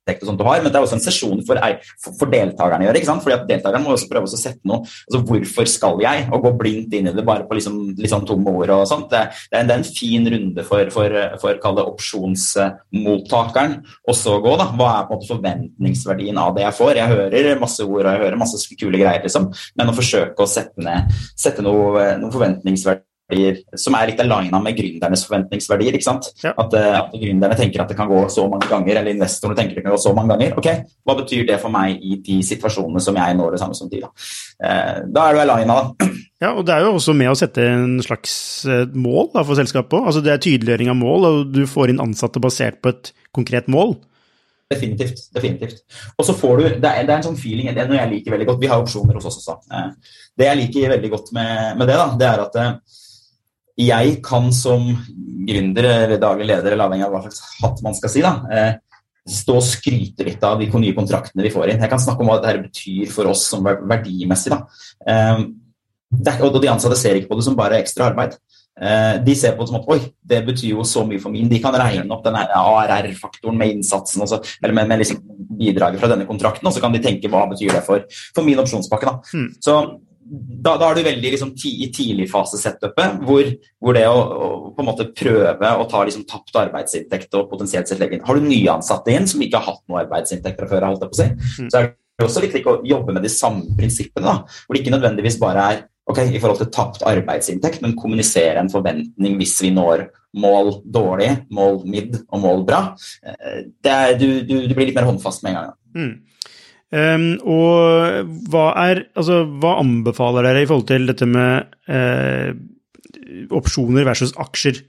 arbeidsinntekt 0.00 0.22
og 0.24 0.30
sånt 0.30 0.40
du 0.40 0.46
har, 0.46 0.62
men 0.62 0.72
det 0.72 0.78
er 0.78 0.84
også 0.84 0.96
en 0.98 1.04
sesjon 1.04 1.42
for, 1.46 1.60
for, 2.00 2.14
for 2.18 2.30
deltakerne 2.32 2.84
å 2.84 2.88
gjøre. 2.88 3.00
ikke 3.00 3.08
sant? 3.08 3.24
Fordi 3.24 3.36
at 3.36 3.46
Deltakerne 3.50 3.84
må 3.84 3.94
også 3.94 4.08
prøve 4.10 4.28
å 4.28 4.38
sette 4.38 4.68
noe 4.68 4.82
altså 4.84 5.20
Hvorfor 5.26 5.68
skal 5.68 6.00
jeg? 6.02 6.26
Og 6.32 6.44
gå 6.44 6.52
blindt 6.60 6.94
inn 6.94 7.10
i 7.10 7.14
det 7.14 7.24
bare 7.26 7.46
på 7.48 7.56
liksom, 7.58 7.78
litt 7.98 8.12
sånn 8.12 8.26
tomme 8.28 8.50
ord 8.50 8.72
og 8.74 8.86
sånt. 8.88 9.10
Det, 9.10 9.22
det, 9.50 9.58
er, 9.58 9.68
det, 9.68 9.74
er, 9.74 9.82
en 9.82 9.84
fin 10.00 10.30
runde 10.34 10.64
for, 10.66 10.92
for, 10.94 11.16
for 11.42 11.60
kall 11.62 11.78
det 11.78 11.86
opsjonsmottakeren 11.90 13.76
også 14.10 14.36
å 14.36 14.42
gå. 14.44 14.56
da. 14.60 14.70
Hva 14.78 14.90
er 14.94 15.06
på 15.08 15.14
en 15.14 15.20
måte 15.20 15.30
forventningsverdien 15.34 16.40
av 16.40 16.54
det 16.56 16.66
jeg 16.66 16.78
får? 16.80 17.00
Jeg 17.00 17.14
hører 17.14 17.62
masse 17.62 17.86
ord 17.86 18.04
og 18.04 18.10
jeg 18.10 18.24
hører 18.24 18.40
masse 18.40 18.64
kule 18.80 18.96
greier, 18.96 19.22
liksom, 19.26 19.50
men 19.78 19.92
å 19.92 19.96
forsøke 19.96 20.44
å 20.44 20.50
sette, 20.50 20.80
ned, 20.84 21.10
sette 21.38 21.64
noe, 21.64 22.10
noe 22.20 22.32
forventningsverdi 22.32 23.09
som 23.78 23.96
er 23.96 24.10
litt 24.10 24.22
aligna 24.22 24.60
med 24.62 24.76
gründernes 24.78 25.24
forventningsverdier. 25.28 25.96
ikke 25.96 26.06
sant? 26.06 26.30
Ja. 26.44 26.54
At, 26.58 26.74
eh, 26.74 26.96
at, 26.98 27.14
gründerne 27.14 27.58
tenker 27.58 27.82
at 27.82 27.92
det 27.92 27.98
kan 27.98 28.10
gå 28.10 28.22
så 28.32 28.46
mange 28.50 28.68
ganger, 28.70 29.00
eller 29.00 29.14
investorene 29.14 29.58
tenker 29.58 29.78
det 29.78 29.84
kan 29.86 29.94
gå 29.94 30.00
så 30.02 30.14
mange 30.16 30.34
ganger. 30.34 30.56
Ok, 30.58 30.68
Hva 31.06 31.16
betyr 31.20 31.46
det 31.48 31.60
for 31.62 31.72
meg 31.74 32.00
i 32.02 32.18
de 32.24 32.40
situasjonene 32.46 33.02
som 33.02 33.16
jeg 33.16 33.38
når 33.38 33.56
det 33.56 33.62
samme 33.62 33.78
som 33.78 33.90
de? 33.90 34.02
Da, 34.04 34.10
eh, 34.64 35.00
da 35.06 35.28
er 35.28 35.34
du 35.34 35.44
aligna, 35.44 35.78
da. 35.80 36.10
Ja, 36.40 36.54
og 36.54 36.64
det 36.64 36.72
er 36.72 36.86
jo 36.86 36.94
også 36.96 37.12
med 37.12 37.28
å 37.28 37.36
sette 37.36 37.64
en 37.68 37.98
slags 38.00 38.34
eh, 38.64 38.86
mål 38.96 39.32
da, 39.34 39.42
for 39.44 39.58
selskapet. 39.58 39.98
Altså, 40.00 40.22
det 40.24 40.32
er 40.32 40.40
tydeliggjøring 40.40 40.88
av 40.88 40.96
mål, 40.96 41.26
og 41.28 41.50
du 41.52 41.66
får 41.68 41.92
inn 41.92 42.00
ansatte 42.00 42.40
basert 42.40 42.80
på 42.80 42.94
et 42.94 43.12
konkret 43.36 43.68
mål. 43.68 43.98
Definitivt. 44.70 45.24
definitivt. 45.34 45.82
Og 46.16 46.24
så 46.24 46.34
får 46.38 46.56
du, 46.56 46.64
det 46.78 46.86
er, 46.86 47.02
det 47.02 47.10
er, 47.10 47.16
en 47.18 47.26
sånn 47.26 47.38
feeling, 47.38 47.72
det 47.74 47.82
er 47.82 47.90
noe 47.90 47.98
jeg 47.98 48.12
liker 48.12 48.36
veldig 48.36 48.46
godt. 48.52 48.60
Vi 48.62 48.70
har 48.70 48.80
opsjoner 48.80 49.18
hos 49.18 49.26
oss 49.26 49.40
også. 49.42 49.56
Det 50.38 50.46
jeg 50.46 50.60
liker 50.60 50.94
veldig 50.94 51.10
godt 51.10 51.32
med, 51.34 51.54
med 51.80 51.90
det, 51.90 51.96
da, 51.98 52.06
det 52.20 52.28
er 52.28 52.42
at 52.44 52.58
jeg 53.80 54.20
kan 54.26 54.50
som 54.54 54.92
gründer 55.48 55.88
eller 55.88 56.20
daglig 56.20 56.48
leder, 56.50 56.74
eller 56.74 56.86
avhengig 56.86 57.06
av 57.06 57.14
hva 57.14 57.24
slags 57.24 57.42
hatt 57.60 57.82
man 57.84 57.96
skal 57.96 58.12
si, 58.12 58.22
da, 58.24 58.34
eh, 58.52 58.72
stå 59.30 59.56
og 59.60 59.66
skryte 59.66 60.26
litt 60.26 60.44
av 60.44 60.60
de 60.60 60.68
nye 60.70 60.96
kontraktene 60.96 61.44
vi 61.44 61.52
får 61.52 61.72
inn. 61.72 61.82
Jeg 61.84 61.92
kan 61.92 62.02
snakke 62.02 62.24
om 62.24 62.30
hva 62.30 62.40
dette 62.42 62.64
betyr 62.66 63.10
for 63.12 63.30
oss 63.30 63.46
som 63.52 63.64
verdimessig. 63.64 64.52
Da. 64.54 64.62
Eh, 65.06 65.44
og 66.42 66.60
de 66.60 66.72
ansatte 66.72 66.98
ser 66.98 67.18
ikke 67.18 67.30
på 67.30 67.38
det 67.38 67.46
som 67.46 67.58
bare 67.58 67.78
ekstra 67.78 68.10
arbeid. 68.10 68.36
Eh, 68.80 69.20
de 69.22 69.34
ser 69.36 69.54
på 69.56 69.64
det 69.64 69.70
som 69.70 69.78
at 69.80 69.88
oi, 69.92 70.00
det 70.24 70.40
betyr 70.46 70.72
jo 70.72 70.84
så 70.88 71.04
mye 71.06 71.20
for 71.20 71.32
min. 71.34 71.48
De 71.50 71.60
kan 71.62 71.76
regne 71.76 72.10
opp 72.14 72.24
den 72.24 72.38
ARR-faktoren 72.40 73.58
med 73.60 73.76
innsatsen, 73.76 74.24
også, 74.24 74.40
eller 74.62 74.76
med, 74.76 74.88
med 74.88 75.02
liksom 75.02 75.20
bidraget 75.60 76.00
fra 76.00 76.08
denne 76.08 76.28
kontrakten, 76.28 76.66
og 76.66 76.74
så 76.74 76.82
kan 76.82 76.94
de 76.94 77.02
tenke 77.04 77.28
hva 77.30 77.44
betyr 77.50 77.74
det 77.76 77.84
for, 77.86 78.06
for 78.34 78.46
min 78.46 78.62
opsjonspakke. 78.62 79.10
Da. 79.10 79.36
Mm. 79.36 79.50
Så 79.60 79.76
da, 80.30 80.76
da, 80.78 80.88
er 80.90 80.98
du 80.98 81.06
veldig 81.08 81.32
liksom, 81.34 81.52
ti, 81.58 81.72
i 81.84 81.88
tidligfasesetupet, 81.94 83.22
hvor, 83.26 83.48
hvor 83.82 83.96
det 83.96 84.04
å, 84.06 84.18
å, 84.18 84.50
på 84.76 84.84
en 84.84 84.88
måte 84.88 85.08
prøve 85.16 85.72
å 85.74 85.86
ta 85.90 86.04
liksom, 86.06 86.26
tapt 86.30 86.58
arbeidsinntekt 86.60 87.34
og 87.38 87.48
potensielt 87.50 87.90
sett 87.90 88.02
legge 88.02 88.18
inn 88.18 88.26
Har 88.26 88.38
du 88.38 88.46
nyansatte 88.46 89.14
inn 89.14 89.26
som 89.30 89.42
ikke 89.42 89.58
har 89.58 89.74
hatt 89.74 89.82
noe 89.90 90.04
arbeidsinntekt 90.04 90.60
fra 90.60 90.70
før, 90.70 90.86
holdt 90.92 91.06
jeg 91.06 91.12
på 91.12 91.18
å 91.18 91.22
si, 91.22 91.28
mm. 91.64 91.70
så 91.72 91.80
er 91.80 91.90
det 91.90 92.28
også 92.28 92.44
viktig 92.44 92.62
å 92.68 92.78
jobbe 92.86 93.16
med 93.16 93.26
de 93.26 93.32
samme 93.32 93.76
prinsippene. 93.78 94.28
Da, 94.28 94.62
hvor 94.66 94.76
det 94.76 94.84
ikke 94.84 94.94
nødvendigvis 94.94 95.40
bare 95.42 95.66
er 95.72 95.82
ok, 96.10 96.22
i 96.30 96.40
forhold 96.42 96.62
til 96.62 96.72
tapt 96.74 97.04
arbeidsinntekt, 97.08 97.82
men 97.84 97.98
kommunisere 97.98 98.60
en 98.62 98.72
forventning 98.72 99.36
hvis 99.40 99.58
vi 99.64 99.72
når 99.74 100.08
mål 100.40 100.76
dårlig, 100.86 101.30
mål 101.54 101.82
midd 101.90 102.18
og 102.28 102.42
mål 102.42 102.66
bra. 102.68 102.82
Eh, 103.26 103.62
er, 103.82 104.16
du, 104.20 104.42
du, 104.46 104.56
du, 104.68 104.74
blir 104.74 104.90
litt 104.90 104.98
mer 104.98 105.08
håndfast 105.10 105.44
med 105.44 105.54
en 105.54 105.60
gang. 105.60 105.78
Mm. 105.96 106.12
Um, 106.90 107.36
og 107.46 108.30
hva 108.50 108.64
er 108.82 109.04
Altså, 109.14 109.44
hva 109.62 109.76
anbefaler 109.78 110.48
dere 110.48 110.64
i 110.64 110.66
forhold 110.66 110.88
til 110.88 111.04
dette 111.06 111.28
med 111.30 111.76
uh, 111.86 112.50
opsjoner 113.54 114.06
versus 114.08 114.34
aksjer? 114.34 114.80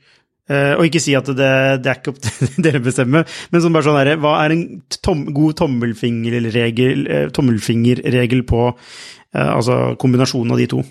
Uh, 0.49 0.73
og 0.79 0.87
ikke 0.87 1.01
si 1.03 1.13
at 1.15 1.29
det, 1.29 1.51
det 1.85 1.91
er 1.91 1.99
ikke 1.99 2.15
opp 2.15 2.21
til 2.25 2.65
dere 2.65 2.81
å 2.81 2.85
bestemme, 2.87 3.21
men 3.23 3.63
sånn 3.63 3.75
bare 3.75 3.85
sånn 3.85 3.99
her, 3.99 4.15
hva 4.19 4.33
er 4.41 4.55
en 4.55 4.63
tom, 4.97 5.27
god 5.35 5.59
tommelfingerregel, 5.61 7.05
uh, 7.05 7.27
tommelfingerregel 7.35 8.45
på 8.49 8.69
altså 9.31 9.93
kombinasjonen 9.95 10.51
av 10.51 10.57
de 10.59 10.65
to? 10.67 10.81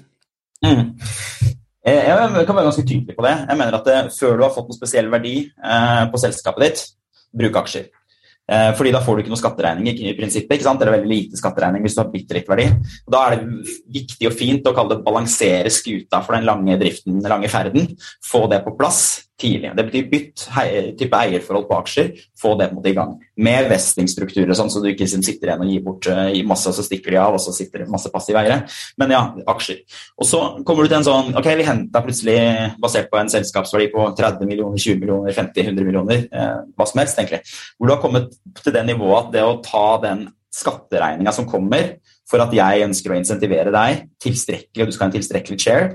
Mm. 0.65 0.95
Jeg 1.85 2.07
kan 2.49 2.57
være 2.57 2.69
ganske 2.71 2.87
tydelig 2.89 3.13
på 3.19 3.25
det. 3.27 3.35
Jeg 3.51 3.59
mener 3.61 3.77
at 3.77 4.15
Før 4.17 4.39
du 4.39 4.45
har 4.47 4.55
fått 4.55 4.71
noen 4.71 4.79
spesiell 4.79 5.11
verdi 5.13 5.35
på 6.09 6.21
selskapet 6.23 6.65
ditt, 6.65 6.81
bruk 7.37 7.59
aksjer. 7.61 7.91
Eh, 8.51 8.73
fordi 8.75 8.91
da 8.95 9.03
får 9.05 9.17
du 9.17 9.23
ikke 9.23 9.33
noe 9.33 9.41
skatteregning 9.41 9.91
i 9.95 10.15
prinsippet. 10.19 10.57
ikke 10.57 10.67
sant? 10.67 10.83
Eller 10.83 10.99
veldig 10.99 11.11
lite 11.11 11.39
skatteregning 11.39 11.87
hvis 11.87 11.97
du 11.97 12.03
har 12.03 12.11
bitte 12.11 12.35
litt 12.35 12.51
verdi. 12.51 12.67
Da 13.07 13.23
er 13.27 13.37
det 13.37 13.77
viktig 14.01 14.31
og 14.31 14.37
fint 14.37 14.67
å 14.67 14.75
kalle 14.75 14.97
det 14.97 15.07
balansere 15.07 15.71
skuta 15.71 16.23
for 16.27 16.35
den 16.37 16.49
lange 16.49 16.79
driften, 16.81 17.21
den 17.21 17.31
lange 17.31 17.51
ferden. 17.53 17.93
Få 18.27 18.47
det 18.51 18.65
på 18.67 18.75
plass 18.79 19.30
tidlig. 19.41 19.73
Det 19.77 19.85
betyr 19.89 20.09
bytt 20.11 20.45
type 21.01 21.21
eierforhold 21.21 21.67
på 21.69 21.79
aksjer, 21.81 22.11
få 22.39 22.55
det 22.61 22.71
i 22.91 22.95
gang. 22.97 23.15
Med 23.41 23.69
vestingstrukturer, 23.71 24.53
sånn, 24.57 24.71
så 24.73 24.83
du 24.83 24.91
ikke 24.91 25.07
liksom 25.07 25.25
sitter 25.27 25.51
igjen 25.51 25.65
og 25.65 25.73
gir 25.73 25.85
bort 25.85 26.09
uh, 26.11 26.29
masse, 26.49 26.69
og 26.71 26.77
så 26.77 26.85
stikker 26.87 27.15
de 27.15 27.21
av, 27.23 27.37
og 27.37 27.43
så 27.43 27.55
sitter 27.57 27.85
det 27.85 27.93
masse 27.93 28.13
passive 28.13 28.43
eiere. 28.43 28.61
Men 29.01 29.15
ja, 29.17 29.23
aksjer. 29.51 29.81
Og 30.21 30.29
så 30.29 30.43
kommer 30.67 30.85
du 30.85 30.93
til 30.93 31.01
en 31.01 31.09
sånn 31.09 31.33
Ok, 31.41 31.49
vi 31.57 31.67
henta 31.67 32.03
plutselig, 32.05 32.39
basert 32.83 33.11
på 33.13 33.21
en 33.21 33.31
selskapsverdi 33.33 33.91
på 33.95 34.11
30 34.19 34.51
millioner, 34.51 34.81
20 34.81 35.01
millioner, 35.03 35.35
50, 35.37 35.71
100 35.71 35.89
millioner, 35.89 36.27
eh, 36.29 36.59
hva 36.77 36.89
som 36.89 37.01
helst, 37.03 37.19
egentlig. 37.21 37.43
Hvor 37.77 37.89
du 37.89 37.95
har 37.95 38.03
kommet 38.03 38.37
til 38.61 38.77
det 38.77 38.85
nivået 38.89 39.27
at 39.27 39.35
det 39.37 39.47
å 39.47 39.59
ta 39.65 39.87
den 40.05 40.29
skatteregninga 40.55 41.33
som 41.35 41.47
kommer, 41.49 41.95
for 42.31 42.43
at 42.43 42.53
jeg 42.55 42.85
ønsker 42.87 43.13
å 43.13 43.19
insentivere 43.19 43.73
deg 43.75 44.05
tilstrekkelig, 44.23 44.85
og 44.85 44.91
du 44.91 44.95
skal 44.95 45.07
ha 45.07 45.11
en 45.11 45.17
tilstrekkelig 45.17 45.59
share, 45.63 45.87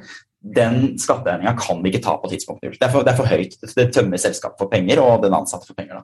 den 0.46 1.00
skatteregninga 1.02 1.56
kan 1.58 1.80
vi 1.82 1.90
ikke 1.90 2.04
ta 2.06 2.22
på 2.22 2.30
tidspunktet. 2.30 2.78
Det 2.78 2.86
er 2.86 2.92
for, 2.94 3.02
det 3.06 3.12
er 3.14 3.18
for 3.18 3.30
høyt. 3.30 3.54
Det 3.62 3.94
tømmer 3.96 4.18
selskapet 4.22 4.60
for 4.62 4.70
penger, 4.72 4.98
og 5.02 5.24
den 5.26 5.38
ansatte 5.38 5.68
for 5.70 5.76
penger. 5.78 5.94
Da, 5.98 6.04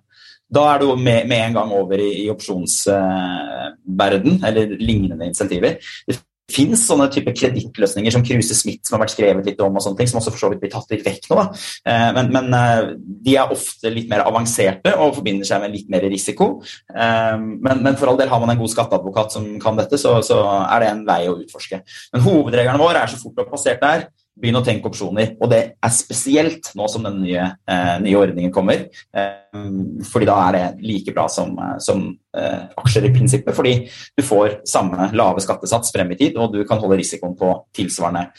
da 0.57 0.61
er 0.71 0.77
du 0.81 0.87
med, 0.95 1.27
med, 1.29 1.39
en 1.45 1.57
gang 1.59 1.69
over 1.77 1.97
i, 2.01 2.11
i 2.23 2.31
opsjonsverden, 2.33 4.33
eller 4.47 4.63
lignende 4.81 5.25
insentiver. 5.29 5.73
Det 6.07 6.15
fins 6.51 6.83
sånne 6.87 7.07
type 7.13 7.31
kredittløsninger 7.35 8.13
som 8.13 8.23
Kruse 8.25 8.55
Smith, 8.57 8.83
som 8.87 8.97
har 8.97 9.05
vært 9.05 9.13
skrevet 9.13 9.47
litt 9.47 9.61
om, 9.63 9.77
og 9.77 9.83
sånne 9.83 10.01
ting, 10.01 10.09
som 10.11 10.19
også 10.19 10.33
for 10.33 10.43
så 10.43 10.49
vidt 10.51 10.63
blir 10.63 10.73
tatt 10.73 10.91
litt 10.91 11.05
vekk 11.05 11.29
nå. 11.31 11.45
Uh, 11.87 12.09
men, 12.17 12.31
men 12.33 12.55
uh, 12.55 12.91
de 12.97 13.35
er 13.39 13.53
ofte 13.53 13.91
litt 13.93 14.09
mer 14.11 14.25
avanserte 14.25 14.95
og 14.97 15.15
forbinder 15.19 15.47
seg 15.47 15.63
med 15.63 15.75
litt 15.75 15.91
mer 15.91 16.05
risiko. 16.11 16.53
Uh, 16.91 17.37
men, 17.37 17.83
men, 17.85 17.99
for 17.99 18.11
all 18.11 18.19
del 18.19 18.31
har 18.31 18.43
man 18.43 18.53
en 18.53 18.61
god 18.61 18.73
skatteadvokat 18.73 19.37
som 19.37 19.47
kan 19.63 19.79
dette, 19.79 19.99
så, 20.01 20.17
så 20.25 20.41
er 20.65 20.83
det 20.83 20.91
en 20.91 21.05
vei 21.07 21.21
å 21.29 21.37
utforske. 21.39 21.83
Men 22.15 22.25
hovedregelen 22.25 22.81
vår 22.81 23.03
er 23.03 23.13
så 23.13 23.21
fort 23.21 23.37
du 23.37 23.45
har 23.45 23.51
passert 23.51 23.83
der, 23.83 24.09
begynn 24.41 24.59
å 24.59 24.63
tenke 24.65 24.89
opsjoner. 24.89 25.35
Og 25.41 25.51
det 25.51 25.61
er 25.77 25.93
spesielt 25.93 26.71
nå 26.77 26.87
som 26.91 27.05
den 27.05 27.21
nye, 27.23 27.45
eh, 27.67 27.93
nye 28.03 28.17
ordningen 28.19 28.53
kommer. 28.53 28.87
Eh, 29.13 29.61
fordi 30.07 30.29
da 30.29 30.37
er 30.47 30.57
det 30.57 30.65
like 30.81 31.13
bra 31.13 31.27
som, 31.29 31.57
eh, 31.57 31.77
som 31.79 32.17
eh, 32.33 32.67
aksjer 32.77 33.05
i 33.05 33.13
prinsippet, 33.13 33.55
fordi 33.55 33.73
du 34.17 34.23
får 34.23 34.61
samme 34.67 35.09
lave 35.13 35.43
skattesats 35.43 35.91
frem 35.91 36.13
i 36.13 36.19
tid, 36.19 36.37
og 36.37 36.53
du 36.53 36.63
kan 36.65 36.79
holde 36.79 36.97
risikoen 37.01 37.35
på 37.37 37.53
tilsvarende 37.75 38.29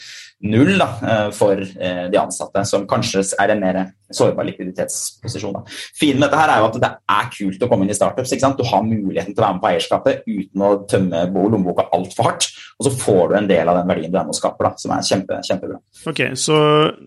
null 0.43 0.77
da, 0.79 0.87
eh, 1.07 1.27
for 1.35 1.59
eh, 1.59 2.05
de 2.11 2.19
ansatte, 2.19 2.63
som 2.67 2.85
kanskje 2.89 3.23
er 3.39 3.53
en 3.53 3.61
mer 3.63 3.79
sårbar 4.13 4.45
likviditetsposisjon. 4.49 5.55
Da. 5.55 5.63
Fint 5.97 6.19
med 6.19 6.27
dette 6.27 6.39
her 6.41 6.51
er 6.53 6.61
jo 6.61 6.69
at 6.69 6.79
det 6.83 6.89
er 7.15 7.29
kult 7.33 7.63
å 7.63 7.69
komme 7.71 7.87
inn 7.87 7.93
i 7.93 7.97
startups. 7.97 8.33
ikke 8.33 8.45
sant? 8.45 8.59
Du 8.59 8.67
har 8.67 8.85
muligheten 8.85 9.33
til 9.33 9.41
å 9.41 9.45
være 9.47 9.57
med 9.57 9.63
på 9.63 9.71
eierskapet 9.71 10.27
uten 10.27 10.65
å 10.65 10.73
tømme 10.89 11.23
lommeboka 11.33 11.87
altfor 11.95 12.29
hardt, 12.29 12.49
og 12.77 12.87
så 12.87 12.95
får 13.03 13.23
du 13.31 13.37
en 13.39 13.49
del 13.49 13.71
av 13.71 13.79
den 13.79 13.93
verdien 13.93 14.11
du 14.13 14.19
er 14.19 14.27
med 14.27 14.35
og 14.35 14.39
skaper, 14.39 14.69
da, 14.69 14.73
som 14.83 14.95
er 14.95 15.07
kjempe, 15.07 15.39
kjempebra. 15.47 15.79
Ok, 16.11 16.23
Så 16.39 16.59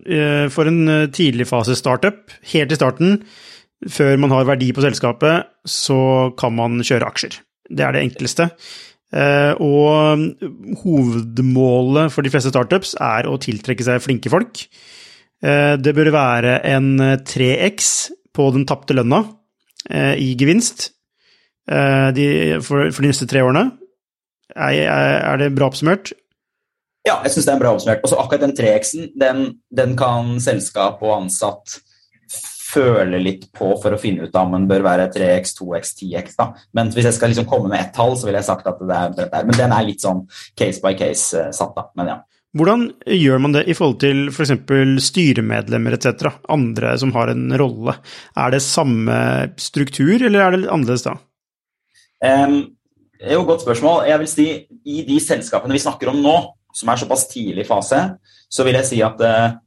eh, 0.05 0.47
for 0.53 0.69
en 0.69 1.11
tidligfase-startup, 1.13 2.25
helt 2.53 2.73
i 2.73 2.79
starten, 2.79 3.21
før 3.87 4.17
man 4.17 4.33
har 4.33 4.49
verdi 4.49 4.71
på 4.73 4.81
selskapet, 4.81 5.51
så 5.69 6.33
kan 6.39 6.55
man 6.57 6.81
kjøre 6.81 7.07
aksjer. 7.07 7.41
Det 7.69 7.83
er 7.85 7.93
det 7.93 8.05
enkleste. 8.07 8.49
Eh, 9.15 9.53
og 9.63 10.19
hovedmålet 10.81 12.11
for 12.11 12.25
de 12.25 12.31
fleste 12.33 12.51
startups 12.51 12.97
er 12.99 13.29
å 13.29 13.37
tiltrekke 13.39 13.85
seg 13.85 14.03
flinke 14.03 14.31
folk. 14.31 14.65
Eh, 15.43 15.75
det 15.79 15.95
bør 15.95 16.11
være 16.15 16.59
en 16.67 16.93
3X 17.23 17.91
på 18.35 18.51
den 18.55 18.67
tapte 18.67 18.97
lønna 18.97 19.23
eh, 19.89 20.15
i 20.19 20.33
gevinst 20.39 20.91
for, 21.67 22.13
de 22.15 23.09
neste 23.09 23.25
tre 23.27 23.41
årene. 23.43 23.65
Er, 24.55 25.35
det 25.41 25.49
bra 25.51 25.67
oppsummert? 25.67 26.13
Ja, 27.03 27.17
jeg 27.25 27.33
syns 27.33 27.49
det 27.49 27.51
er 27.53 27.59
bra 27.59 27.73
oppsummert. 27.75 28.05
Og 28.05 28.11
så 28.11 28.19
akkurat 28.21 28.45
den 28.45 28.55
3X-en, 28.55 29.09
den, 29.19 29.41
den, 29.75 29.97
kan 29.99 30.37
selskap 30.43 31.03
og 31.03 31.11
ansatt 31.17 31.81
føle 32.67 33.19
litt 33.21 33.47
på 33.55 33.71
for 33.81 33.95
å 33.95 33.99
finne 34.01 34.27
ut 34.27 34.39
om 34.39 34.55
den 34.55 34.67
bør 34.69 34.85
være 34.85 35.09
3X, 35.13 35.55
2X, 35.59 35.93
10X. 36.01 36.37
da. 36.39 36.49
Men 36.77 36.91
hvis 36.95 37.07
jeg 37.09 37.17
skal 37.17 37.31
liksom 37.31 37.47
komme 37.49 37.71
med 37.71 37.81
ett 37.81 37.93
tall, 37.95 38.15
så 38.17 38.27
ville 38.27 38.41
jeg 38.41 38.49
sagt 38.49 38.67
at 38.69 38.81
det 38.81 38.97
er 38.97 39.13
det 39.17 39.27
der. 39.33 39.45
Men 39.47 39.59
den 39.59 39.75
er 39.75 39.87
litt 39.87 40.03
sånn 40.03 40.25
case 40.59 40.83
by 40.83 40.95
case 40.99 41.37
uh, 41.37 41.51
satt, 41.55 41.75
da. 41.77 41.87
Men 41.99 42.11
ja. 42.13 42.17
Hvordan 42.57 42.87
gjør 43.11 43.41
man 43.43 43.53
det 43.53 43.65
i 43.69 43.75
forhold 43.77 43.99
til 44.01 44.23
f.eks. 44.31 44.55
styremedlemmer 45.05 45.97
etc., 45.97 46.39
andre 46.49 46.95
som 46.99 47.11
har 47.15 47.31
en 47.33 47.51
rolle? 47.59 47.97
Er 48.39 48.55
det 48.55 48.63
samme 48.65 49.17
struktur, 49.61 50.15
eller 50.17 50.41
er 50.41 50.55
det 50.55 50.63
litt 50.63 50.73
annerledes 50.73 51.05
da? 51.05 51.17
Um, 52.23 52.59
det 53.17 53.29
er 53.29 53.37
jo 53.37 53.43
et 53.43 53.51
godt 53.51 53.65
spørsmål. 53.65 54.07
Jeg 54.09 54.21
vil 54.23 54.31
si 54.31 54.47
I 54.89 55.03
de 55.05 55.19
selskapene 55.21 55.75
vi 55.75 55.83
snakker 55.83 56.09
om 56.11 56.23
nå, 56.23 56.37
som 56.73 56.89
er 56.89 57.01
såpass 57.01 57.27
tidlig 57.29 57.67
fase, 57.69 57.99
så 58.49 58.65
vil 58.65 58.77
jeg 58.79 58.89
si 58.89 59.03
at 59.05 59.21
uh, 59.21 59.57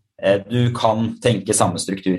du 0.50 0.72
kan 0.76 1.12
tenke 1.22 1.56
samme 1.56 1.80
struktur. 1.82 2.18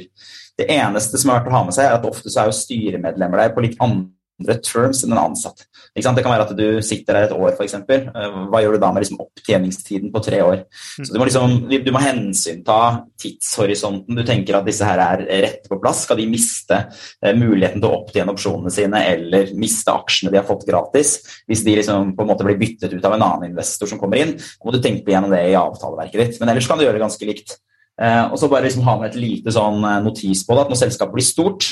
Det 0.62 0.70
eneste 0.70 1.18
som 1.18 1.32
er 1.32 1.40
verdt 1.40 1.52
å 1.52 1.58
ha 1.58 1.66
med 1.68 1.78
seg, 1.78 1.90
er 1.90 1.98
at 1.98 2.08
ofte 2.10 2.30
så 2.32 2.44
er 2.44 2.50
jo 2.52 2.58
styremedlemmer 2.58 3.42
der 3.42 3.54
på 3.56 3.64
litt 3.66 3.80
andre 3.82 4.58
terms 4.62 5.04
enn 5.06 5.14
en 5.16 5.22
ansatt. 5.22 5.66
Det 5.94 6.04
kan 6.06 6.16
være 6.16 6.46
at 6.46 6.54
du 6.56 6.82
sitter 6.86 7.18
der 7.18 7.28
et 7.28 7.34
år, 7.36 7.52
f.eks. 7.56 7.76
Eh, 7.76 8.36
hva 8.52 8.62
gjør 8.64 8.78
du 8.78 8.82
da 8.82 8.92
med 8.94 9.04
liksom 9.04 9.20
opptjeningstiden 9.22 10.12
på 10.14 10.22
tre 10.24 10.40
år? 10.46 10.64
Mm. 10.64 11.06
Så 11.06 11.14
Du 11.14 11.20
må, 11.20 11.28
liksom, 11.28 11.56
du 11.70 11.92
må 11.92 12.04
hensynta 12.04 12.78
tidshorisonten. 13.22 14.18
Du 14.18 14.24
tenker 14.28 14.58
at 14.58 14.68
disse 14.68 14.88
her 14.88 15.02
er 15.04 15.26
rett 15.46 15.68
på 15.70 15.80
plass. 15.82 16.06
Skal 16.06 16.22
de 16.22 16.30
miste 16.32 16.78
eh, 16.78 17.34
muligheten 17.38 17.82
til 17.82 17.90
å 17.90 17.98
opptjene 18.00 18.36
opsjonene 18.36 18.74
sine 18.74 19.04
eller 19.12 19.52
miste 19.60 19.94
aksjene 19.94 20.34
de 20.34 20.40
har 20.40 20.48
fått 20.48 20.68
gratis? 20.70 21.18
Hvis 21.50 21.66
de 21.68 21.76
liksom 21.82 22.16
på 22.16 22.26
en 22.26 22.32
måte 22.32 22.48
blir 22.48 22.60
byttet 22.62 22.96
ut 22.96 23.10
av 23.10 23.18
en 23.18 23.28
annen 23.28 23.52
investor 23.52 23.92
som 23.92 24.00
kommer 24.02 24.22
inn, 24.22 24.38
må 24.64 24.74
du 24.74 24.80
tenke 24.80 25.12
igjennom 25.12 25.34
det 25.34 25.44
i 25.50 25.60
avtaleverket 25.60 26.24
ditt. 26.24 26.42
Men 26.42 26.54
ellers 26.54 26.72
kan 26.72 26.80
du 26.80 26.88
gjøre 26.88 26.98
det 27.00 27.06
ganske 27.06 27.30
likt. 27.30 27.60
Eh, 28.02 28.26
og 28.32 28.40
så 28.40 28.50
bare 28.50 28.66
liksom 28.66 28.86
ha 28.88 28.98
med 29.00 29.12
et 29.12 29.22
lite 29.22 29.54
sånn 29.54 29.82
eh, 29.86 30.02
notis 30.06 30.44
på 30.48 30.58
det, 30.58 30.66
at 30.66 30.74
når 30.74 30.82
selskapet 30.82 31.18
blir 31.18 31.28
stort 31.28 31.68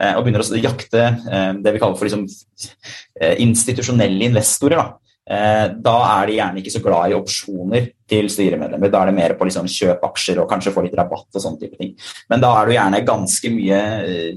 eh, 0.00 0.14
og 0.14 0.24
begynner 0.24 0.44
å 0.44 0.60
jakte 0.60 1.08
det 1.60 1.74
vi 1.74 1.80
kaller 1.82 1.98
for 1.98 2.08
liksom 2.08 2.28
institusjonelle 3.44 4.30
investorer, 4.30 4.80
da, 4.80 4.86
da 5.80 5.92
er 6.18 6.26
de 6.28 6.34
gjerne 6.36 6.60
ikke 6.60 6.72
så 6.74 6.80
glad 6.84 7.12
i 7.12 7.16
opsjoner 7.16 7.86
til 8.10 8.26
styremedlemmer. 8.28 8.90
Da 8.92 9.00
er 9.00 9.08
det 9.08 9.16
mer 9.16 9.34
på 9.38 9.46
liksom 9.48 9.68
kjøp 9.72 10.02
aksjer 10.10 10.40
og 10.42 10.48
kanskje 10.50 10.72
få 10.74 10.84
litt 10.84 10.96
rabatt 10.98 11.30
og 11.30 11.40
sånne 11.40 11.62
type 11.62 11.78
ting. 11.80 11.94
Men 12.28 12.42
da 12.42 12.50
er 12.58 12.68
du 12.68 12.74
gjerne 12.74 13.00
ganske 13.08 13.52
mye 13.54 13.78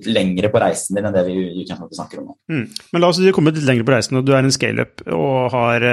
lengre 0.08 0.52
på 0.54 0.62
reisen 0.64 0.96
din 0.96 1.10
enn 1.10 1.18
det 1.18 1.26
vi 1.28 1.66
snakker 1.68 2.22
om 2.22 2.30
nå. 2.30 2.38
Mm. 2.54 2.64
Men 2.94 3.04
la 3.04 3.12
oss 3.12 3.20
komme 3.36 3.52
litt 3.52 3.68
lengre 3.68 3.88
på 3.88 3.98
reisen, 3.98 4.22
og 4.22 4.30
du 4.30 4.32
er 4.32 4.48
en 4.48 4.56
scaleup 4.56 5.04
og 5.12 5.52
har 5.58 5.90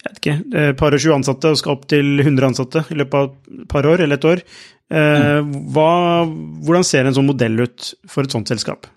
jeg 0.00 0.08
vet 0.08 0.20
ikke, 0.20 0.36
et 0.56 0.78
par 0.80 0.94
og 0.96 1.02
20 1.02 1.16
ansatte 1.18 1.50
og 1.52 1.58
skal 1.60 1.74
opp 1.74 1.82
til 1.92 2.22
100 2.22 2.46
ansatte 2.46 2.84
i 2.88 2.96
løpet 2.96 3.18
av 3.18 3.26
et 3.28 3.66
par 3.68 3.88
år 3.88 4.04
eller 4.04 4.16
et 4.16 4.28
år. 4.30 4.44
Eh, 4.90 5.50
hva, 5.74 5.90
hvordan 6.64 6.86
ser 6.88 7.06
en 7.06 7.16
sånn 7.18 7.28
modell 7.28 7.60
ut 7.60 7.92
for 8.08 8.24
et 8.24 8.32
sånt 8.32 8.48
selskap? 8.48 8.88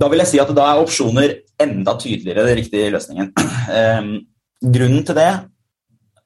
Da 0.00 0.08
vil 0.10 0.24
jeg 0.24 0.32
si 0.32 0.40
at 0.42 0.50
da 0.56 0.70
er 0.72 0.82
opsjoner 0.82 1.36
enda 1.62 1.94
tydeligere 2.00 2.46
den 2.48 2.58
riktige 2.58 2.88
løsningen. 2.94 3.30
Um, 3.68 4.14
grunnen 4.74 5.04
til 5.06 5.18
det, 5.18 5.30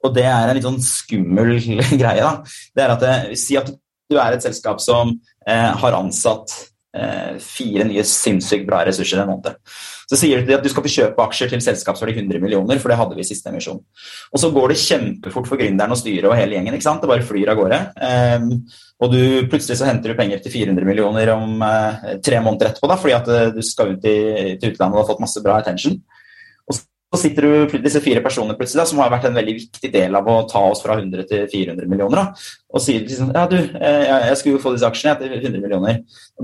og 0.06 0.14
det 0.14 0.24
er 0.30 0.46
en 0.46 0.56
litt 0.56 0.66
sånn 0.66 0.80
skummel 0.84 1.56
greie, 2.02 2.22
da, 2.22 2.32
det 2.78 2.84
er 2.84 2.94
at 2.94 3.04
det, 3.04 3.14
eh, 3.32 3.37
si 3.40 3.58
at 3.58 3.70
du 4.08 4.16
er 4.16 4.34
et 4.34 4.44
selskap 4.44 4.80
som 4.80 5.12
eh, 5.44 5.70
har 5.82 5.96
ansatt 5.98 6.54
eh, 6.96 7.37
fire 7.42 7.84
nye 7.90 8.04
sinnssykt 8.06 8.64
bra 8.68 8.84
ressurser 8.88 9.20
en 9.24 9.34
måned. 9.34 9.58
Så 10.08 10.16
sier 10.16 10.40
de 10.40 10.54
at 10.56 10.64
du 10.64 10.70
skal 10.72 10.84
få 10.84 10.90
kjøpe 10.92 11.24
aksjer 11.26 11.50
til 11.52 11.60
selskapsverdi 11.60 12.14
100 12.16 12.40
millioner, 12.40 12.78
for 12.80 12.88
det 12.88 12.96
hadde 12.96 13.16
vi 13.18 13.24
i 13.26 13.28
siste 13.28 13.50
emisjon. 13.52 13.82
Og 14.32 14.40
så 14.40 14.48
går 14.54 14.72
det 14.72 14.80
kjempefort 14.80 15.50
for 15.50 15.60
gründeren 15.60 15.92
og 15.92 16.00
styret 16.00 16.30
og 16.30 16.36
hele 16.38 16.56
gjengen. 16.56 16.76
ikke 16.78 16.86
sant? 16.86 17.02
Det 17.04 17.10
bare 17.10 17.26
flyr 17.28 17.52
av 17.52 17.58
gårde. 17.60 17.80
Um, 18.00 18.46
og 19.04 19.12
du, 19.12 19.20
plutselig 19.52 19.76
så 19.78 19.90
henter 19.90 20.14
du 20.14 20.18
penger 20.18 20.40
til 20.42 20.54
400 20.54 20.88
millioner 20.88 21.34
om 21.34 21.60
uh, 21.60 22.16
tre 22.24 22.40
måneder 22.40 22.70
etterpå, 22.70 22.88
da, 22.88 22.96
fordi 23.02 23.16
at 23.18 23.28
uh, 23.28 23.50
du 23.52 23.60
skal 23.66 23.92
ut 23.92 24.08
i, 24.08 24.18
til 24.56 24.72
utlandet 24.72 24.96
og 24.96 25.02
har 25.02 25.10
fått 25.12 25.22
masse 25.26 25.44
bra 25.44 25.60
attention. 25.60 26.00
Så 27.08 27.22
sitter 27.22 27.46
du 27.46 27.78
disse 27.80 28.02
fire 28.04 28.20
personene 28.20 28.52
plutselig 28.56 28.82
da, 28.82 28.84
som 28.90 28.98
har 29.00 29.08
vært 29.08 29.30
en 29.30 29.36
veldig 29.38 29.54
viktig 29.56 29.90
del 29.94 30.16
av 30.18 30.26
å 30.28 30.42
ta 30.50 30.60
oss 30.68 30.82
fra 30.84 30.98
100 30.98 31.24
til 31.30 31.46
400 31.48 31.88
millioner, 31.88 32.20
da, 32.20 32.48
og 32.68 32.82
sier 32.84 33.00
liksom 33.00 33.30
ja 33.32 33.46
du, 33.48 33.56
jeg, 33.56 34.02
jeg 34.28 34.36
skulle 34.36 34.58
jo 34.58 34.60
få 34.60 34.74
disse 34.74 34.88
aksjene 34.88 35.14
til 35.22 35.32
100 35.38 35.62
millioner. 35.62 36.02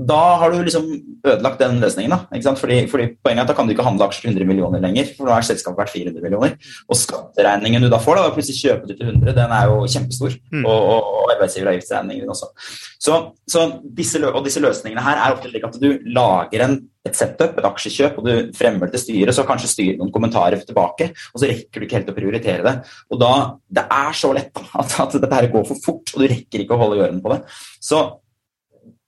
Da 0.09 0.21
har 0.41 0.49
du 0.49 0.63
liksom 0.65 0.87
ødelagt 1.21 1.61
den 1.61 1.77
løsningen. 1.83 2.15
da, 2.15 2.19
ikke 2.33 2.47
sant? 2.47 2.61
Fordi, 2.63 2.79
fordi 2.89 3.05
Poenget 3.21 3.43
er 3.43 3.45
at 3.45 3.51
da 3.51 3.57
kan 3.59 3.69
du 3.69 3.75
ikke 3.75 3.85
handle 3.85 4.07
aksjer 4.09 4.25
til 4.25 4.33
100 4.33 4.49
millioner 4.49 4.81
lenger, 4.81 5.13
for 5.13 5.29
nå 5.29 5.35
er 5.35 5.45
selskapet 5.45 5.83
verdt 5.83 5.93
400 5.93 6.25
millioner. 6.25 6.57
Og 6.89 6.97
skatteregningen 6.97 7.85
du 7.85 7.91
da 7.93 8.01
får, 8.01 8.17
da, 8.17 8.33
plutselig 8.33 8.63
kjøpe 8.63 8.89
du 8.89 8.95
til 8.95 9.13
100, 9.13 9.37
den 9.37 9.55
er 9.59 9.69
jo 9.69 9.85
kjempestor. 9.85 10.39
Mm. 10.49 10.65
Og, 10.65 10.89
og, 10.95 11.13
og 11.21 11.31
arbeidsgiveravgiftsregningen 11.35 12.25
din 12.25 12.33
også. 12.33 12.49
Så, 12.97 13.21
så 13.49 13.69
disse, 14.01 14.23
og 14.25 14.41
disse 14.49 14.65
løsningene 14.65 15.05
her 15.05 15.21
er 15.21 15.37
ofte 15.37 15.53
slik 15.53 15.69
at 15.69 15.77
du 15.81 15.91
lager 16.09 16.65
en 16.65 16.79
et 17.05 17.17
setup, 17.17 17.59
et 17.59 17.67
aksjekjøp, 17.69 18.17
og 18.19 18.25
du 18.25 18.51
fremmer 18.57 18.89
det 18.89 18.97
til 18.97 19.03
styret, 19.03 19.35
så 19.37 19.45
kanskje 19.47 19.71
styret 19.71 20.01
noen 20.01 20.13
kommentarer 20.13 20.61
tilbake, 20.65 21.11
og 21.33 21.41
så 21.41 21.49
rekker 21.51 21.81
du 21.81 21.85
ikke 21.87 21.99
helt 21.99 22.11
å 22.11 22.17
prioritere 22.17 22.65
det. 22.65 22.75
Og 23.13 23.21
da, 23.21 23.33
Det 23.69 23.85
er 23.97 24.17
så 24.17 24.31
lett 24.33 24.61
at, 24.65 24.99
at 25.03 25.17
dette 25.17 25.35
her 25.37 25.49
går 25.53 25.67
for 25.69 25.81
fort, 25.83 26.13
og 26.15 26.23
du 26.23 26.29
rekker 26.31 26.63
ikke 26.63 26.77
å 26.77 26.81
holde 26.81 27.03
ørene 27.03 27.21
på 27.21 27.33
det. 27.35 27.41
Så 27.83 28.01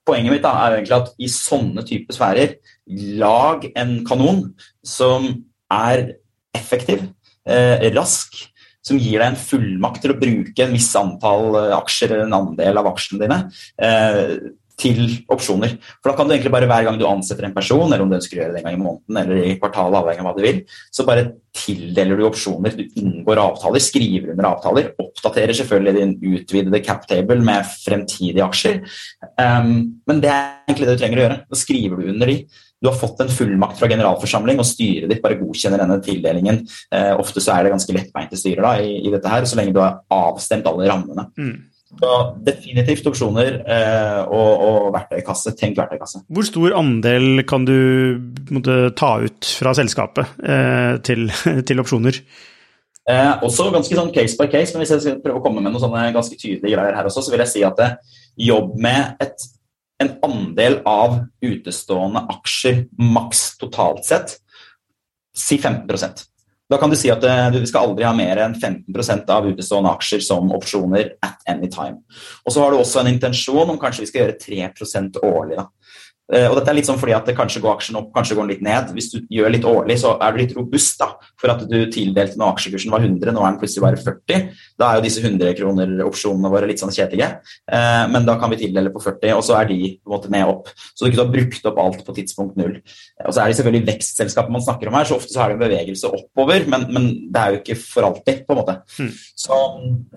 poenget 0.08 0.32
mitt 0.32 0.44
da, 0.46 0.54
er 0.64 0.78
egentlig 0.78 0.98
at 0.98 1.10
i 1.18 1.30
sånne 1.32 1.84
typer 1.88 2.16
sfærer, 2.16 2.54
lag 3.20 3.66
en 3.74 3.98
kanon 4.08 4.44
som 4.86 5.26
er 5.74 6.14
effektiv, 6.56 7.02
eh, 7.48 7.90
rask, 7.96 8.38
som 8.88 9.00
gir 9.00 9.18
deg 9.18 9.26
en 9.32 9.40
fullmakt 9.40 10.00
til 10.04 10.14
å 10.14 10.20
bruke 10.20 10.64
en 10.64 10.72
viss 10.72 10.94
antall 10.96 11.58
eh, 11.58 11.74
aksjer 11.76 12.14
eller 12.14 12.28
en 12.28 12.38
andel 12.40 12.80
av 12.80 12.88
aksjene 12.92 13.26
dine. 13.26 13.38
Eh, 13.84 14.32
til 14.78 15.00
opsjoner. 15.32 15.74
For 15.98 16.10
da 16.10 16.14
kan 16.18 16.28
du 16.28 16.34
egentlig 16.34 16.52
bare 16.54 16.68
hver 16.70 16.86
gang 16.86 16.98
du 17.00 17.06
ansetter 17.08 17.48
en 17.48 17.56
person, 17.56 17.86
eller 17.88 18.04
om 18.04 18.10
du 18.10 18.18
ønsker 18.18 18.38
å 18.38 18.42
gjøre 18.42 18.54
det 18.54 18.62
en 18.62 18.68
gang 18.68 18.78
i 18.78 18.82
måneden 18.82 19.20
eller 19.22 19.50
i 19.50 19.56
kvartalet, 19.58 19.98
avhengig 19.98 20.22
av 20.22 20.28
hva 20.28 20.34
du 20.36 20.44
vil, 20.44 20.60
så 20.94 21.06
bare 21.08 21.26
tildeler 21.58 22.18
du 22.18 22.24
opsjoner. 22.28 22.76
Du 22.78 23.00
inngår 23.00 23.40
avtaler, 23.42 23.82
skriver 23.82 24.32
under 24.34 24.48
avtaler, 24.52 24.92
oppdaterer 25.02 25.56
selvfølgelig 25.58 25.96
din 25.98 26.14
utvidede 26.38 26.82
cap 26.86 27.06
table 27.10 27.40
med 27.44 27.66
fremtidige 27.72 28.46
aksjer. 28.46 28.80
Um, 29.40 29.72
men 30.08 30.22
det 30.22 30.30
er 30.32 30.48
egentlig 30.68 30.88
det 30.88 30.96
du 30.96 31.02
trenger 31.02 31.20
å 31.20 31.24
gjøre. 31.26 31.38
Da 31.48 31.60
skriver 31.60 32.00
du 32.00 32.12
under 32.12 32.30
de. 32.30 32.38
Du 32.78 32.86
har 32.86 32.98
fått 32.98 33.18
en 33.24 33.32
fullmakt 33.32 33.80
fra 33.80 33.88
generalforsamling, 33.90 34.60
og 34.62 34.68
styret 34.68 35.10
ditt 35.10 35.24
bare 35.24 35.40
godkjenner 35.40 35.82
denne 35.82 35.98
tildelingen. 36.04 36.62
Uh, 36.94 37.16
ofte 37.18 37.42
så 37.42 37.56
er 37.56 37.66
det 37.66 37.74
ganske 37.74 37.96
lettbeinte 37.96 38.38
styrer 38.38 38.62
da, 38.62 38.76
i, 38.78 39.00
i, 39.02 39.10
dette 39.14 39.32
her, 39.32 39.48
så 39.48 39.58
lenge 39.58 39.74
du 39.74 39.82
har 39.82 39.98
avstemt 40.14 40.68
alle 40.70 40.86
rammene. 40.90 41.26
Mm. 41.34 41.56
Så 41.88 42.16
definitivt 42.44 43.06
opsjoner 43.08 43.54
eh, 43.64 44.18
og, 44.28 44.64
og, 44.66 44.88
verktøykasse. 44.92 45.54
Tenk 45.56 45.78
verktøykasse. 45.80 46.20
Hvor 46.28 46.44
stor 46.44 46.76
andel 46.76 47.42
kan 47.48 47.64
du 47.64 47.78
måtte, 48.52 48.76
ta 48.98 49.14
ut 49.24 49.48
fra 49.60 49.72
selskapet 49.76 50.38
eh, 50.44 50.98
til, 51.06 51.30
til, 51.68 51.80
opsjoner? 51.80 52.20
Eh, 53.08 53.44
også 53.44 53.70
ganske 53.72 53.96
sånn 53.96 54.12
case 54.12 54.36
by 54.36 54.50
case, 54.52 54.74
men 54.74 54.84
hvis 54.84 54.92
jeg 54.98 55.04
skal 55.06 55.22
prøve 55.24 55.40
å 55.40 55.44
komme 55.44 55.62
med 55.64 55.72
noen 55.72 55.86
sånne 55.86 56.10
ganske 56.12 56.36
tydelige 56.36 56.76
greier 56.76 56.98
her 56.98 57.08
også, 57.08 57.24
så 57.24 57.32
vil 57.32 57.44
jeg 57.46 57.54
si 57.54 57.64
at 57.64 57.80
jeg 57.80 57.96
eh, 57.96 58.18
jobb 58.50 58.76
med 58.84 59.24
et, 59.24 59.48
en 60.04 60.12
andel 60.28 60.82
av 60.86 61.22
utestående 61.40 62.26
aksjer 62.36 62.84
maks 63.00 63.54
totalt 63.62 64.04
sett, 64.06 64.36
si 65.32 65.56
15 65.56 65.88
da 66.68 66.76
kan 66.76 66.90
du 66.92 66.96
si 67.00 67.08
at 67.12 67.24
eh, 67.24 67.46
du 67.54 67.62
skal 67.66 67.88
aldri 67.88 68.04
ha 68.04 68.12
mer 68.16 68.42
enn 68.44 68.56
15% 68.56 69.30
av 69.32 69.48
utestående 69.48 69.92
aksjer 69.96 70.24
som 70.24 70.50
opsjoner 70.52 71.14
at 71.24 71.46
any 71.48 71.70
time. 71.72 72.02
Og 72.44 72.52
så 72.52 72.62
har 72.62 72.72
du 72.72 72.80
også 72.82 73.00
en 73.02 73.12
intensjon 73.14 73.72
om 73.72 73.80
kanskje 73.80 74.04
vi 74.04 74.10
skal 74.10 74.24
gjøre 74.24 74.38
3% 74.42 75.20
årlig. 75.24 75.56
Da. 75.56 75.66
Eh, 76.28 76.44
og 76.44 76.58
dette 76.58 76.72
er 76.72 76.76
litt 76.76 76.88
sånn 76.88 76.98
fordi 77.00 77.14
at 77.16 77.28
det 77.28 77.34
kanskje 77.38 77.62
går 77.64 77.78
aksjen 77.78 77.96
opp, 78.00 78.10
kanskje 78.12 78.36
går 78.36 78.44
den 78.44 78.52
litt 78.52 78.64
ned. 78.64 78.90
Hvis 78.96 79.10
du 79.14 79.18
gjør 79.32 79.52
litt 79.54 79.66
årlig, 79.68 79.96
så 80.02 80.14
er 80.20 80.34
du 80.34 80.40
litt 80.42 80.54
robust 80.56 81.00
da, 81.00 81.10
for 81.40 81.52
at 81.54 81.64
du 81.70 81.76
tildelte 81.92 82.36
når 82.40 82.52
aksjekursen 82.54 82.92
var 82.92 83.04
100, 83.06 83.32
nå 83.32 83.44
er 83.44 83.54
den 83.54 83.60
plutselig 83.62 83.84
bare 83.86 84.02
40. 84.02 84.50
Da 84.80 84.90
er 84.90 84.98
jo 84.98 85.06
disse 85.06 85.22
100 85.24 85.56
kroner-opsjonene 85.58 86.52
våre 86.52 86.68
litt 86.68 86.82
sånn 86.82 86.92
kjedelige, 86.92 87.30
eh, 87.72 88.04
men 88.12 88.28
da 88.28 88.36
kan 88.40 88.52
vi 88.52 88.60
tildele 88.60 88.92
på 88.92 89.02
40, 89.06 89.38
og 89.38 89.46
så 89.48 89.56
er 89.60 89.70
de 89.72 89.78
på 89.96 90.12
en 90.12 90.16
måte 90.16 90.32
med 90.34 90.52
opp. 90.52 90.68
Så 90.92 91.06
du 91.06 91.10
ikke 91.10 91.24
har 91.24 91.32
brukt 91.32 91.72
opp 91.72 91.82
alt 91.86 92.04
på 92.04 92.16
tidspunkt 92.20 92.60
null. 92.60 92.76
Og 93.24 93.32
så 93.32 93.42
er 93.42 93.48
det 93.48 93.58
selvfølgelig 93.60 93.88
vekstselskapet 93.88 94.52
man 94.52 94.64
snakker 94.68 94.92
om 94.92 95.00
her, 95.00 95.08
så 95.08 95.16
ofte 95.16 95.32
så 95.32 95.44
er 95.46 95.54
det 95.54 95.58
en 95.58 95.64
bevegelse 95.64 96.12
oppover, 96.12 96.68
men, 96.68 96.88
men 96.92 97.10
det 97.32 97.40
er 97.40 97.56
jo 97.56 97.62
ikke 97.62 97.80
for 97.80 98.10
alltid, 98.10 98.44
på 98.44 98.54
en 98.54 98.60
måte. 98.60 98.78
Mm. 99.00 99.12
Så, 99.16 99.64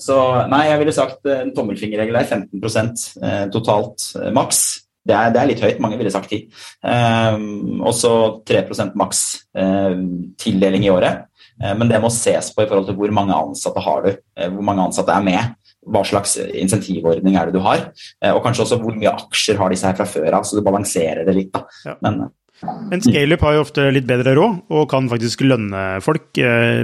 så, 0.02 0.22
nei, 0.52 0.66
jeg 0.68 0.84
ville 0.84 1.00
sagt 1.00 1.32
en 1.32 1.56
tommelfingerregel 1.56 2.20
er 2.20 2.28
15 2.28 2.96
eh, 3.24 3.44
totalt 3.54 4.12
maks. 4.36 4.66
Det 5.08 5.16
er, 5.18 5.32
det 5.34 5.42
er, 5.42 5.50
litt 5.50 5.64
høyt, 5.64 5.80
mange 5.82 5.98
ville 5.98 6.12
sagt 6.14 6.30
10. 6.30 6.44
Um, 6.86 7.82
og 7.82 7.94
så 7.98 8.14
3 8.48 8.92
maks 9.00 9.24
uh, 9.58 9.98
tildeling 10.42 10.86
i 10.86 10.92
året. 10.94 11.26
Uh, 11.62 11.74
men 11.78 11.90
det 11.90 12.02
må 12.04 12.12
ses 12.14 12.52
på 12.54 12.64
i 12.64 12.70
forhold 12.70 12.90
til 12.90 13.00
hvor 13.00 13.16
mange 13.16 13.38
ansatte 13.38 13.82
har 13.82 14.06
du, 14.06 14.12
uh, 14.14 14.50
hvor 14.54 14.68
mange 14.68 14.86
ansatte 14.86 15.16
er 15.16 15.26
med. 15.26 15.58
Hva 15.82 16.04
slags 16.06 16.36
insentivordning 16.38 17.34
er 17.34 17.50
det 17.50 17.56
du 17.56 17.64
har, 17.66 17.88
og 18.36 18.44
kanskje 18.46 18.68
også 18.68 18.78
hvor 18.84 18.94
mye 18.94 19.10
aksjer 19.18 19.58
har 19.58 19.72
disse 19.74 19.88
her 19.90 19.96
fra 19.98 20.06
før 20.06 20.36
av, 20.38 20.44
så 20.46 20.54
du 20.54 20.62
balanserer 20.62 21.24
det 21.26 21.34
litt. 21.34 21.50
da. 21.56 21.64
Ja. 21.88 21.96
Men 22.06 22.20
men 22.62 23.02
scaleup 23.02 23.42
har 23.46 23.56
jo 23.56 23.64
ofte 23.64 23.88
litt 23.94 24.08
bedre 24.10 24.36
råd, 24.38 24.58
og 24.70 24.90
kan 24.92 25.08
faktisk 25.10 25.44
lønne 25.48 25.82
folk 26.06 26.38
eh, 26.42 26.82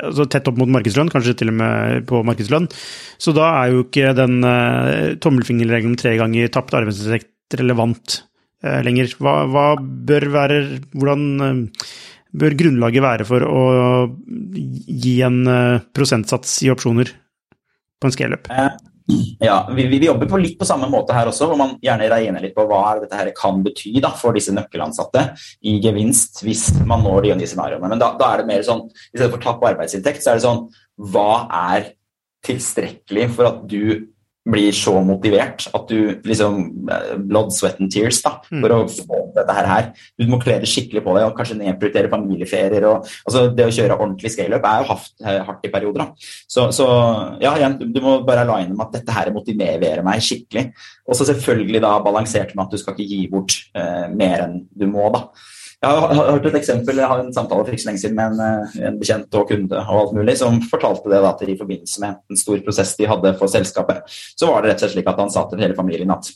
altså 0.00 0.26
tett 0.32 0.48
opp 0.48 0.60
mot 0.60 0.70
markedslønn, 0.72 1.10
kanskje 1.12 1.36
til 1.42 1.52
og 1.52 1.58
med 1.58 2.06
på 2.08 2.22
markedslønn. 2.26 2.68
Så 3.20 3.34
da 3.36 3.50
er 3.58 3.74
jo 3.74 3.84
ikke 3.84 4.14
den 4.16 4.40
eh, 4.48 5.12
tommelfingerregelen 5.22 5.92
om 5.92 5.98
tre 6.00 6.14
ganger 6.20 6.52
tapt 6.54 6.76
arbeidsinntekt 6.78 7.58
relevant 7.60 8.22
eh, 8.64 8.80
lenger. 8.86 9.12
Hva, 9.20 9.42
hva, 9.52 9.66
bør 9.80 10.28
være 10.32 10.62
Hvordan 10.94 11.26
eh, 11.48 11.84
bør 12.32 12.56
grunnlaget 12.56 13.04
være 13.04 13.28
for 13.28 13.44
å 13.44 13.64
gi 14.32 15.18
en 15.26 15.42
eh, 15.52 15.82
prosentsats 15.92 16.62
i 16.64 16.72
opsjoner 16.72 17.12
på 17.12 18.08
en 18.08 18.16
scaleup? 18.16 18.48
Eh, 18.48 18.72
ja, 19.42 19.56
vi, 19.74 19.86
vi, 19.90 20.06
jobber 20.06 20.28
på 20.30 20.38
litt 20.40 20.58
på 20.58 20.66
samme 20.68 20.88
måte 20.90 21.14
her 21.16 21.30
også, 21.30 21.48
hvor 21.50 21.58
man 21.58 21.74
gjerne 21.82 22.08
regner 22.12 22.44
litt 22.44 22.54
på 22.56 22.66
hva 22.68 22.82
dette 23.00 23.18
her 23.18 23.32
kan 23.36 23.62
bety 23.64 23.94
da, 24.02 24.12
for 24.18 24.36
disse 24.36 24.54
nøkkelansatte 24.54 25.24
i 25.68 25.78
gevinst 25.82 26.42
hvis 26.46 26.68
man 26.86 27.04
når 27.04 27.26
de 27.26 27.34
og 27.34 27.42
de 27.42 27.50
scenarioene. 27.50 27.90
Men 27.90 28.02
da, 28.02 28.12
da, 28.20 28.30
er 28.32 28.42
det 28.42 28.50
mer 28.52 28.66
sånn, 28.66 28.86
i 29.10 29.16
stedet 29.16 29.32
for 29.34 29.42
tap 29.42 29.66
arbeidsinntekt, 29.72 30.24
så 30.24 30.32
er 30.32 30.40
det 30.40 30.46
sånn 30.46 30.64
Hva 31.12 31.46
er 31.74 31.92
tilstrekkelig 32.46 33.28
for 33.36 33.50
at 33.50 33.62
du 33.70 34.11
blir 34.48 34.74
så 34.74 34.96
motivert 35.06 35.68
at 35.70 35.90
du 35.90 36.18
liksom 36.26 36.88
eh, 36.90 37.12
Blood, 37.22 37.52
sweat 37.54 37.78
and 37.80 37.92
tears 37.92 38.18
da, 38.24 38.34
mm. 38.50 38.62
for 38.64 38.74
å 38.74 38.80
få 38.90 39.20
dette 39.36 39.56
her. 39.56 39.90
Du 40.18 40.26
må 40.30 40.40
kle 40.42 40.58
det 40.62 40.70
skikkelig 40.70 41.04
på 41.04 41.14
deg 41.16 41.28
og 41.28 41.36
kanskje 41.38 41.58
nedprioritere 41.60 42.10
familieferier. 42.12 42.88
Og, 42.90 43.08
altså 43.28 43.44
Det 43.54 43.68
å 43.68 43.74
kjøre 43.74 43.98
ordentlig 43.98 44.32
scaleup 44.34 44.66
er 44.68 44.82
jo 44.82 44.90
haft, 44.90 45.14
eh, 45.22 45.40
hardt 45.46 45.68
i 45.68 45.72
perioder. 45.72 46.04
da. 46.04 46.28
Så, 46.50 46.68
så 46.74 46.88
ja, 47.42 47.54
igjen, 47.54 47.78
du, 47.80 47.86
du, 47.94 48.02
må 48.04 48.18
bare 48.26 48.46
aligne 48.46 48.74
med 48.74 48.86
at 48.88 48.98
dette 48.98 49.16
her 49.16 49.32
motiverer 49.34 50.02
meg 50.06 50.24
skikkelig. 50.26 50.70
Og 51.06 51.18
så 51.18 51.28
selvfølgelig 51.30 51.82
da 51.84 51.96
balansert 52.02 52.56
med 52.56 52.66
at 52.66 52.74
du 52.74 52.82
skal 52.82 52.96
ikke 52.96 53.10
gi 53.10 53.24
bort 53.30 53.58
eh, 53.78 54.06
mer 54.10 54.48
enn 54.48 54.62
du 54.74 54.88
må. 54.90 55.06
da. 55.14 55.28
Jeg 55.82 55.98
har 55.98 56.28
hørt 56.28 56.44
et 56.46 56.56
eksempel, 56.60 57.00
jeg 57.00 57.10
har 57.10 57.18
en 57.18 57.32
samtale 57.34 57.64
for 57.66 57.74
ikke 57.74 57.82
så 57.82 57.88
lenge 57.88 58.00
siden 58.04 58.14
med 58.14 58.36
en, 58.36 58.42
eh, 58.46 58.74
en, 58.86 58.98
bekjent 59.00 59.34
og 59.34 59.48
kunde 59.50 59.80
og 59.80 59.96
alt 59.98 60.12
mulig, 60.14 60.36
som 60.38 60.60
fortalte 60.70 61.10
det 61.10 61.32
til 61.40 61.50
i 61.50 61.56
forbindelse 61.58 62.04
med 62.04 62.20
en 62.30 62.38
stor 62.38 62.62
prosess 62.62 62.94
de 63.00 63.08
hadde 63.10 63.32
for 63.40 63.50
selskapet. 63.50 64.06
Så 64.38 64.46
var 64.46 64.62
det 64.62 64.70
rett 64.70 64.78
og 64.78 64.84
slett 64.84 64.94
slik 64.94 65.10
at 65.10 65.18
han 65.18 65.34
sa 65.34 65.42
til 65.50 65.64
hele 65.64 65.74
familien 65.74 66.14
at 66.14 66.30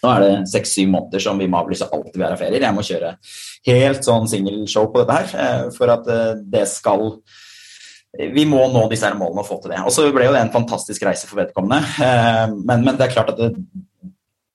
nå 0.00 0.14
er 0.14 0.24
det 0.24 0.32
seks-syv 0.48 0.88
måneder 0.94 1.20
som 1.20 1.38
vi 1.40 1.48
må 1.48 1.60
avlyse 1.60 1.90
alt 1.92 2.16
vi 2.16 2.24
har 2.24 2.32
av 2.32 2.40
ferier. 2.40 2.64
Jeg 2.64 2.76
må 2.76 2.84
kjøre 2.88 3.14
helt 3.68 4.08
sånn 4.08 4.28
singelshow 4.32 4.88
på 4.92 5.04
dette 5.04 5.20
her 5.20 5.44
eh, 5.44 5.70
for 5.76 5.92
at 5.92 6.08
eh, 6.08 6.34
det 6.56 6.64
skal 6.72 7.10
vi 8.14 8.46
må 8.48 8.64
nå 8.70 8.88
disse 8.88 9.04
her 9.04 9.16
målene 9.18 9.42
og 9.42 9.48
få 9.48 9.60
til 9.60 9.74
det. 9.74 9.84
Og 9.84 9.92
så 9.92 10.08
ble 10.14 10.24
jo 10.24 10.32
det 10.32 10.40
en 10.40 10.54
fantastisk 10.54 11.02
reise 11.04 11.26
for 11.26 11.40
vedkommende. 11.40 11.82
Men, 12.62 12.84
men 12.86 12.94
det 12.94 13.08
er 13.08 13.10
klart 13.16 13.32
at 13.32 13.40
det, 13.40 13.56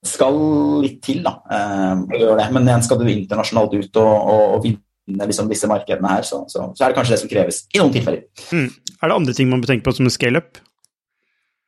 skal 0.06 0.38
litt 0.84 1.02
til 1.04 1.24
da, 1.26 1.36
eh. 1.52 2.48
Men 2.54 2.68
igjen 2.68 2.86
skal 2.86 3.02
du 3.02 3.10
internasjonalt 3.12 3.76
ut 3.76 4.00
og, 4.00 4.14
og, 4.16 4.44
og 4.56 4.64
vinne 4.64 5.28
liksom 5.28 5.50
disse 5.52 5.68
markedene 5.70 6.14
her, 6.14 6.26
så, 6.28 6.46
så, 6.48 6.70
så, 6.72 6.84
er 6.84 6.92
det 6.92 7.00
kanskje 7.00 7.16
det 7.16 7.22
som 7.24 7.32
kreves 7.32 7.62
i 7.74 7.82
noen 7.82 7.94
tilfeller. 7.96 8.24
Mm. 8.54 8.70
Er 9.00 9.12
det 9.12 9.18
andre 9.18 9.36
ting 9.36 9.52
man 9.52 9.64
bør 9.64 9.74
tenke 9.74 9.88
på 9.88 9.96
som 9.98 10.08
en 10.08 10.14
scale-up? 10.14 10.62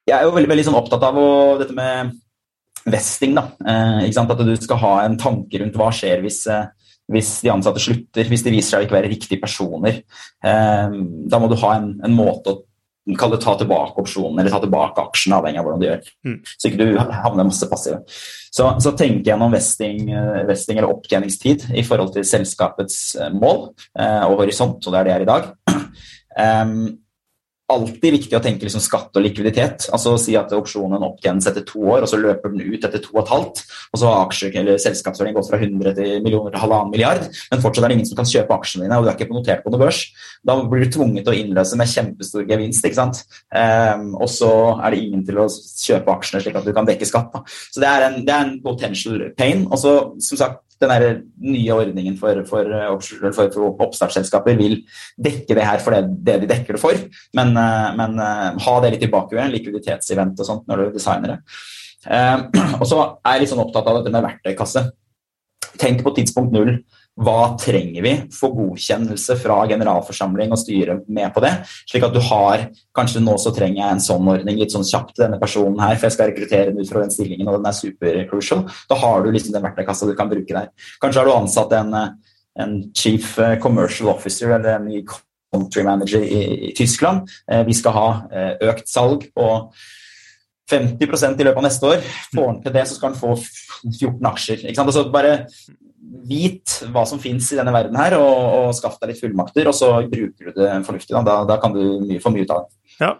Jeg 0.08 0.17
er 0.17 0.26
jo 0.26 0.36
veldig, 0.36 0.50
veldig 0.52 0.67
sånn 0.70 0.80
opptatt 0.80 1.04
av 1.08 1.20
å, 1.20 1.32
dette 1.60 1.76
med 1.78 2.15
vesting. 2.91 3.36
da, 3.38 3.50
eh? 3.67 4.08
At 4.08 4.46
du 4.46 4.56
skal 4.60 4.82
ha 4.82 4.94
en 5.06 5.20
tanke 5.22 5.62
rundt 5.62 5.78
hva 5.78 5.91
skjer 5.96 6.24
hvis, 6.24 6.46
eh, 6.50 6.65
hvis 7.12 7.36
de 7.44 7.52
ansatte 7.54 7.84
slutter, 7.84 8.32
hvis 8.32 8.48
de 8.48 8.56
viser 8.56 8.76
seg 8.76 8.82
å 8.82 8.88
ikke 8.88 8.98
være 8.98 9.12
riktige 9.12 9.44
personer. 9.44 10.02
Eh, 10.44 11.00
da 11.28 11.41
må 11.41 11.52
du 11.52 11.60
ha 11.62 11.76
en, 11.78 11.94
en 12.08 12.15
måte 12.15 12.56
å 12.56 12.62
Kall 13.18 13.32
det 13.34 13.40
ta 13.42 13.56
tilbake 13.58 13.98
opsjonen 13.98 14.40
eller 14.40 14.54
ta 14.54 14.60
tilbake 14.62 15.02
aksjene, 15.02 15.40
avhengig 15.40 15.58
av 15.58 15.66
hvordan 15.66 15.82
du 15.82 15.88
gjør. 15.88 16.10
Mm. 16.28 16.36
Så 16.54 16.70
ikke 16.70 16.86
du 16.86 17.00
havner 17.00 17.48
masse 17.48 17.70
passive. 17.72 18.02
Så, 18.54 18.68
så 18.84 18.94
tenk 19.00 19.26
gjennom 19.26 19.54
vesting, 19.56 20.12
eh, 20.14 20.42
vesting, 20.50 20.78
eller 20.78 20.94
opptjeningstid 20.94 21.70
i 21.74 21.86
forhold 21.88 22.14
til 22.14 22.28
selskapets 22.28 23.00
eh, 23.18 23.32
mål 23.34 23.72
eh, 23.98 24.26
og 24.28 24.44
horisont, 24.44 24.86
og 24.86 24.94
det 24.94 25.00
er 25.00 25.08
det 25.08 25.16
jeg 25.16 25.22
er 25.22 25.26
i 25.26 25.32
dag. 25.32 25.50
Um, 26.38 26.76
alltid 27.72 28.16
viktig 28.18 28.38
å 28.38 28.42
tenke 28.44 28.68
liksom 28.68 28.84
skatt 28.84 29.18
og 29.18 29.24
likviditet. 29.24 29.88
altså 29.94 30.14
Si 30.22 30.36
at 30.38 30.52
opsjonen 30.56 31.04
opptjenes 31.06 31.48
etter 31.50 31.66
to 31.68 31.82
år, 31.84 32.06
og 32.06 32.10
så 32.12 32.20
løper 32.20 32.54
den 32.54 32.64
ut 32.74 32.86
etter 32.88 33.02
to 33.04 33.14
og 33.16 33.24
et 33.24 33.34
halvt. 33.34 33.64
Og 33.92 34.02
så 34.02 34.10
har 34.10 34.26
aksjer 34.26 34.58
eller 34.62 34.82
selskapsverdien 34.82 35.38
gått 35.38 35.50
fra 35.52 35.60
100 35.60 35.96
til 35.98 36.24
millioner 36.26 36.54
til 36.54 36.64
halvannen 36.64 36.94
milliard, 36.94 37.28
men 37.52 37.64
fortsatt 37.64 37.88
er 37.88 37.94
det 37.94 38.00
ingen 38.00 38.10
som 38.10 38.20
kan 38.20 38.30
kjøpe 38.32 38.58
aksjene 38.58 38.88
dine, 38.88 39.00
og 39.00 39.06
du 39.06 39.12
er 39.12 39.18
ikke 39.18 39.30
notert 39.32 39.64
på 39.66 39.74
noe 39.74 39.84
børs. 39.84 40.02
Da 40.48 40.58
blir 40.62 40.86
du 40.86 40.96
tvunget 40.96 41.28
til 41.28 41.34
å 41.34 41.38
innløse 41.38 41.80
med 41.80 41.92
kjempestor 41.92 42.48
gevinst. 42.50 42.86
ikke 42.88 43.00
sant? 43.00 43.24
Um, 43.54 44.12
og 44.18 44.30
så 44.32 44.52
er 44.80 44.94
det 44.94 45.04
ingen 45.04 45.26
til 45.28 45.42
å 45.42 45.48
kjøpe 45.52 46.16
aksjene 46.16 46.44
slik 46.46 46.60
at 46.60 46.68
du 46.68 46.74
kan 46.76 46.90
dekke 46.90 47.08
skatt. 47.08 47.32
Da. 47.36 47.46
Så 47.48 47.84
det 47.84 47.90
er, 47.92 48.08
en, 48.10 48.20
det 48.26 48.36
er 48.36 48.48
en 48.48 48.60
potential 48.64 49.30
pain. 49.38 49.68
Og 49.70 49.80
så, 49.82 49.96
som 50.24 50.42
sagt, 50.42 50.64
den 50.82 51.22
nye 51.44 51.76
ordningen 51.76 52.17
for, 52.20 52.41
for, 52.50 52.72
for, 53.36 53.67
oppstartsselskaper 53.86 54.58
vil 54.60 54.80
dekke 55.22 55.58
det 55.58 55.67
her 55.67 55.84
for 55.84 55.96
det, 55.96 56.15
det 56.26 56.39
de 56.44 56.50
dekker 56.52 56.78
det 56.78 56.82
for, 56.82 57.04
men, 57.38 57.54
eh, 57.58 57.91
men 58.00 58.17
eh, 58.22 58.48
ha 58.65 58.78
det 58.84 58.96
litt 58.96 59.06
i 59.06 59.12
bakhuet, 59.12 59.52
likviditetsevent 59.54 60.41
og 60.41 60.50
sånt 60.50 60.72
når 60.72 60.86
du 60.86 60.98
designer 60.98 61.36
det. 61.36 61.39
Uh, 62.02 62.48
og 62.82 62.88
så 62.89 62.98
er 63.22 63.36
jeg 63.36 63.44
litt 63.44 63.52
sånn 63.52 63.62
opptatt 63.62 63.86
av 63.86 64.00
dette 64.00 64.13
med 64.13 64.26
verktøykasse. 64.26 64.88
Tenk 65.82 66.02
på 66.02 66.13
tidspunkt 66.17 66.56
null 66.56 66.80
hva 67.19 67.58
trenger 67.60 68.06
vi? 68.06 68.13
Få 68.32 68.50
godkjennelse 68.56 69.36
fra 69.41 69.58
generalforsamling 69.69 70.54
og 70.56 70.60
styre 70.62 70.95
med 71.12 71.34
på 71.36 71.43
det. 71.43 71.52
Slik 71.89 72.06
at 72.08 72.15
du 72.15 72.21
har 72.24 72.69
Kanskje 72.95 73.21
nå 73.24 73.38
så 73.39 73.54
trenger 73.56 73.80
jeg 73.80 73.95
en 73.95 74.04
sånn 74.04 74.30
ordning 74.32 74.58
litt 74.60 74.74
sånn 74.74 74.84
kjapt 74.84 75.19
denne 75.21 75.38
personen 75.39 75.80
her, 75.80 75.95
for 75.95 76.10
jeg 76.10 76.15
skal 76.17 76.28
rekruttere 76.28 76.74
den 76.74 76.82
ut 76.84 76.89
fra 76.91 77.04
den 77.04 77.13
stillingen, 77.13 77.47
og 77.47 77.56
den 77.56 77.69
er 77.69 77.78
super 77.78 78.17
crucial. 78.28 78.65
Da 78.89 78.97
har 79.00 79.24
du 79.24 79.30
liksom 79.32 79.56
den 79.56 79.63
verktøykassa 79.63 80.10
du 80.10 80.15
kan 80.17 80.32
bruke 80.32 80.52
der. 80.52 80.67
Kanskje 81.00 81.21
har 81.21 81.30
du 81.30 81.34
ansatt 81.38 81.76
en, 81.78 81.95
en 82.60 82.74
chief 82.97 83.38
commercial 83.63 84.12
officer 84.12 84.52
eller 84.58 84.76
en 84.76 84.89
ny 84.89 85.06
country 85.08 85.86
manager 85.88 86.24
i, 86.24 86.41
i 86.69 86.74
Tyskland. 86.76 87.32
Eh, 87.52 87.63
vi 87.67 87.76
skal 87.80 87.95
ha 87.95 88.08
eh, 88.32 88.54
økt 88.71 88.91
salg 88.91 89.28
på 89.36 89.47
50 90.71 91.04
i 91.04 91.45
løpet 91.47 91.60
av 91.60 91.65
neste 91.65 91.89
år. 91.95 92.06
Får 92.32 92.47
han 92.47 92.60
til 92.63 92.76
det, 92.76 92.86
så 92.88 92.97
skal 92.97 93.12
han 93.12 93.19
få 93.19 93.36
14 93.91 94.30
aksjer. 94.32 94.65
Ikke 94.65 94.80
sant? 94.80 94.91
Altså 94.91 95.08
bare 95.12 95.34
vit 96.28 96.82
hva 96.92 97.06
som 97.08 97.22
fins 97.22 97.52
i 97.54 97.58
denne 97.60 97.74
verden 97.76 97.98
her, 98.00 98.18
og, 98.20 98.36
og 98.58 98.76
skaff 98.78 99.00
deg 99.02 99.14
litt 99.14 99.22
fullmakter, 99.22 99.70
og 99.70 99.78
så 99.78 99.94
bruker 100.10 100.52
du 100.52 100.60
det 100.60 100.70
fornuftig. 100.88 101.16
Da, 101.28 101.42
da, 101.48 101.58
kan 101.62 101.76
du 101.76 101.82
mye, 102.04 102.22
få 102.24 102.34
mye 102.34 102.48
ut 102.48 102.54
av 102.56 102.64
det. 102.66 102.96
Ja. 103.02 103.16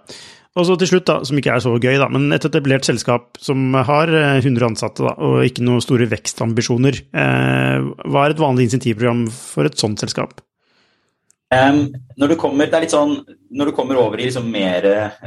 Og 0.60 0.68
så 0.68 0.76
til 0.76 0.90
slutt, 0.90 1.08
da, 1.08 1.22
som 1.24 1.38
ikke 1.40 1.54
er 1.56 1.64
så 1.64 1.72
gøy, 1.78 1.96
da, 2.02 2.10
men 2.12 2.28
et 2.36 2.44
etablert 2.44 2.84
selskap 2.84 3.40
som 3.40 3.72
har 3.88 4.12
100 4.12 4.50
eh, 4.52 4.66
ansatte 4.68 5.06
da, 5.06 5.14
og 5.24 5.46
ikke 5.48 5.64
noen 5.64 5.84
store 5.84 6.10
vekstambisjoner, 6.12 7.00
eh, 7.16 7.92
hva 8.04 8.26
er 8.26 8.36
et 8.36 8.42
vanlig 8.42 8.68
insentivprogram 8.68 9.30
for 9.32 9.70
et 9.70 9.80
sånt 9.80 10.04
selskap? 10.04 10.42
Um, 11.52 11.82
når, 12.16 12.32
du 12.32 12.36
kommer, 12.40 12.70
er 12.72 12.86
sånn, 12.88 13.18
når 13.52 13.70
du 13.70 13.74
kommer 13.76 13.98
over 14.00 14.22
i 14.22 14.30
liksom 14.30 14.46
mer 14.54 14.86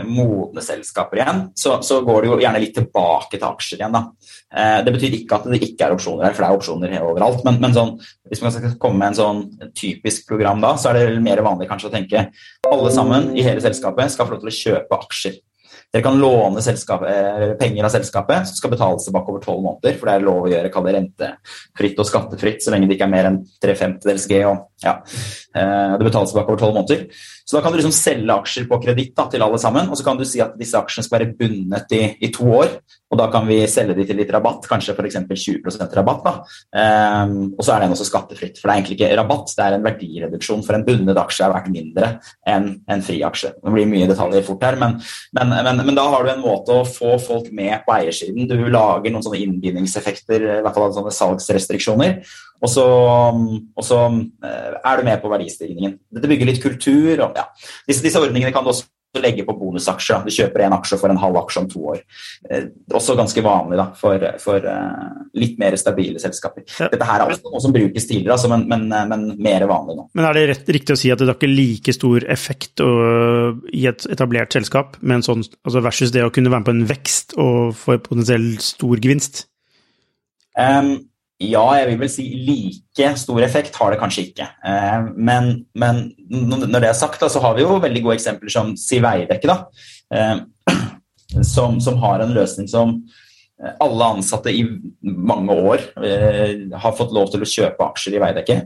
modne 0.09 0.63
selskaper 0.65 1.21
igjen, 1.21 1.43
så, 1.59 1.77
så, 1.85 1.99
går 2.07 2.25
du 2.25 2.31
jo 2.31 2.39
gjerne 2.41 2.63
litt 2.63 2.73
tilbake 2.79 3.37
til 3.37 3.45
aksjer 3.45 3.83
igjen. 3.83 3.99
Uh, 4.49 4.79
det 4.87 4.95
betyr 4.95 5.19
ikke 5.19 5.37
at 5.37 5.49
det 5.53 5.61
ikke 5.69 5.89
er 5.89 5.97
opsjoner 5.97 6.29
her, 6.29 6.37
for 6.37 6.45
det 6.45 6.49
er 6.49 6.61
opsjoner 6.61 6.99
overalt. 7.03 7.45
Men, 7.45 7.61
men 7.61 7.77
sånn, 7.77 7.97
hvis 8.33 8.45
man 8.45 8.55
skal 8.57 8.79
komme 8.81 9.03
med 9.03 9.13
en 9.13 9.21
sånn 9.21 9.73
typisk 9.77 10.25
program 10.31 10.65
da, 10.65 10.75
så 10.81 10.95
er 10.95 11.03
det 11.03 11.25
mer 11.25 11.45
vanlig 11.45 11.69
kanskje 11.69 11.93
å 11.93 11.97
tenke 11.99 12.29
alle 12.71 12.95
sammen 12.95 13.35
i 13.37 13.45
hele 13.45 13.61
selskapet 13.65 14.15
skal 14.15 14.31
få 14.31 14.39
lov 14.39 14.47
til 14.47 14.55
å 14.55 14.61
kjøpe 14.63 15.05
aksjer. 15.05 15.43
Dere 15.95 16.03
kan 16.03 16.17
låne 16.19 16.59
eh, 16.59 17.53
penger 17.55 17.87
av 17.87 17.93
selskapet 17.95 18.49
som 18.49 18.57
skal 18.59 18.73
betales 18.73 19.05
tilbake 19.07 19.31
over 19.31 19.43
tolv 19.45 19.61
måneder. 19.63 19.95
For 19.95 20.11
det 20.11 20.15
er 20.17 20.25
lov 20.27 20.49
å 20.49 20.51
gjøre 20.51 20.71
kall 20.75 20.89
det 20.89 20.95
rentefritt 20.97 22.01
og 22.03 22.09
skattefritt 22.09 22.65
så 22.65 22.75
lenge 22.75 22.89
det 22.91 22.97
ikke 22.97 23.07
er 23.07 23.13
mer 23.13 23.29
enn 23.29 23.37
tre 23.63 23.77
femtedels 23.79 24.27
G. 24.27 24.41
Og, 24.49 24.65
ja, 24.83 24.97
det 25.55 26.07
betales 26.07 26.33
tilbake 26.33 26.51
over 26.51 26.61
tolv 26.61 26.75
måneder. 26.75 27.07
Så 27.45 27.57
da 27.57 27.63
kan 27.63 27.73
du 27.73 27.79
liksom 27.79 27.93
selge 27.95 28.35
aksjer 28.35 28.65
på 28.71 28.81
kreditt 28.83 29.21
til 29.31 29.43
alle 29.45 29.59
sammen, 29.61 29.91
og 29.93 29.99
så 30.01 30.07
kan 30.07 30.19
du 30.19 30.25
si 30.27 30.41
at 30.43 30.57
disse 30.59 30.79
aksjene 30.79 31.07
skal 31.07 31.19
være 31.19 31.35
bundet 31.39 31.93
i, 31.93 32.03
i, 32.25 32.31
to 32.33 32.49
år. 32.57 32.79
Og 33.13 33.19
da 33.21 33.27
kan 33.31 33.45
vi 33.47 33.59
selge 33.71 33.95
de 33.99 34.07
til 34.09 34.17
litt 34.19 34.33
rabatt, 34.33 34.65
kanskje 34.67 34.95
f.eks. 34.97 35.19
20 35.29 35.93
rabatt. 35.99 36.49
Um, 36.73 37.53
og 37.53 37.61
så 37.63 37.75
er 37.75 37.85
den 37.85 37.95
også 37.95 38.07
skattefritt. 38.09 38.57
For 38.59 38.67
det 38.67 38.73
er 38.73 38.81
egentlig 38.81 38.97
ikke 38.97 39.11
rabatt, 39.21 39.53
det 39.55 39.67
er 39.67 39.77
en 39.77 39.85
verdireduksjon. 39.85 40.65
For 40.67 40.79
en 40.79 40.87
bundet 40.89 41.21
aksje 41.21 41.45
er 41.47 41.53
verdt 41.53 41.71
mindre 41.75 42.11
enn 42.49 42.71
en 42.91 43.05
fri 43.05 43.21
aksje. 43.29 43.53
Det 43.61 43.75
blir 43.77 43.93
mye 43.93 44.09
detaljer 44.11 44.47
fort 44.49 44.65
her, 44.65 44.81
men, 44.81 44.97
men, 45.37 45.55
men, 45.55 45.85
men, 45.85 45.95
da 45.99 46.09
har 46.15 46.25
du 46.25 46.33
en 46.33 46.43
måte 46.43 46.81
å 46.81 46.89
få 46.89 47.19
folk 47.23 47.53
med 47.53 47.85
på 47.85 47.95
eiersiden. 47.99 48.49
Du 48.51 48.57
lager 48.73 49.13
noen 49.13 49.27
sånne 49.27 49.45
innbindingseffekter, 49.45 50.49
i 50.59 50.65
hvert 50.65 50.81
fall 50.81 50.97
sånne 50.97 51.15
salgsrestriksjoner. 51.15 52.19
Og 52.63 52.71
så, 52.71 52.85
og 52.85 53.85
så, 53.85 54.01
eh, 54.45 54.73
er 54.79 54.99
du 54.99 55.07
med 55.07 55.21
på 55.23 55.31
verdistigningen. 55.33 55.99
Dette 56.15 56.31
bygger 56.31 56.49
litt 56.49 56.63
kultur. 56.63 57.13
Og, 57.19 57.37
ja. 57.37 57.49
disse, 57.89 58.05
disse, 58.05 58.21
ordningene 58.21 58.55
kan 58.55 58.65
du 58.65 58.73
også 58.73 58.89
legge 59.21 59.45
på 59.47 59.55
bonusaksjer. 59.59 60.25
Du 60.27 60.33
kjøper 60.35 60.65
en 60.65 60.75
aksje 60.75 60.99
for 60.99 61.13
en 61.13 61.21
halv 61.21 61.37
aksje 61.39 61.61
om 61.63 61.69
to 61.71 61.83
år. 61.93 62.01
Eh, 62.49 62.67
også 62.95 63.17
ganske 63.19 63.45
vanlig 63.45 63.79
da, 63.79 63.87
for, 63.99 64.25
for 64.43 64.67
eh, 64.71 65.15
litt 65.39 65.61
mer 65.61 65.77
stabile 65.79 66.23
selskaper. 66.23 66.65
Ja. 66.81 66.89
Dette 66.93 67.09
her 67.09 67.23
er 67.23 67.35
også 67.35 67.53
noe 67.53 67.63
som 67.63 67.75
brukes 67.75 68.09
tidligere, 68.09 68.35
altså, 68.39 68.51
men, 68.51 68.67
men, 68.71 68.89
men, 69.13 69.27
mer 69.45 69.69
vanlig 69.71 69.99
nå. 70.01 70.09
Men 70.17 70.29
Er 70.31 70.39
det 70.39 70.45
rett, 70.51 70.75
riktig 70.79 70.97
å 70.97 71.01
si 71.05 71.13
at 71.15 71.23
det 71.23 71.31
har 71.31 71.39
ikke 71.39 71.53
like 71.53 71.95
stor 71.95 72.27
effekt 72.33 72.83
å, 72.83 72.93
i 73.75 73.87
et 73.91 74.07
etablert 74.11 74.57
selskap 74.57 74.99
sånn, 75.03 75.45
altså 75.63 75.85
versus 75.85 76.15
det 76.15 76.25
å 76.25 76.33
kunne 76.35 76.51
være 76.51 76.65
med 76.65 76.71
på 76.71 76.75
en 76.79 76.87
vekst 76.89 77.37
og 77.41 77.75
få 77.79 78.01
potensielt 78.03 78.65
stor 78.65 78.99
gevinst? 78.99 79.45
Um, 80.59 80.97
ja, 81.43 81.65
jeg 81.81 81.89
vil 81.89 81.99
vel 82.05 82.11
si 82.13 82.25
like 82.47 83.09
stor 83.19 83.43
effekt 83.43 83.75
har 83.81 83.91
det 83.91 83.99
kanskje 83.99 84.29
ikke. 84.29 84.47
Eh, 84.67 85.11
men, 85.17 85.67
men 85.75 86.07
når 86.31 86.79
det 86.79 86.91
er 86.93 86.99
sagt, 86.99 87.25
så 87.27 87.43
har 87.43 87.57
vi 87.57 87.65
jo 87.65 87.81
veldig 87.83 88.05
gode 88.05 88.19
eksempler 88.21 88.55
som 88.55 88.75
Siveidekke, 88.79 89.51
da. 89.51 89.59
Eh, 90.15 90.81
som, 91.55 91.81
som, 91.83 91.99
har 92.05 92.23
en 92.23 92.35
løsning 92.37 92.71
som 92.71 93.01
alle 93.81 94.07
ansatte 94.17 94.51
i 94.53 94.65
mange 95.01 95.55
år 95.55 95.83
eh, 96.05 96.65
har 96.75 96.97
fått 96.99 97.15
lov 97.15 97.31
til 97.33 97.45
å 97.45 97.49
kjøpe 97.49 97.87
aksjer 97.87 98.17
i 98.17 98.23
Veidekke. 98.23 98.57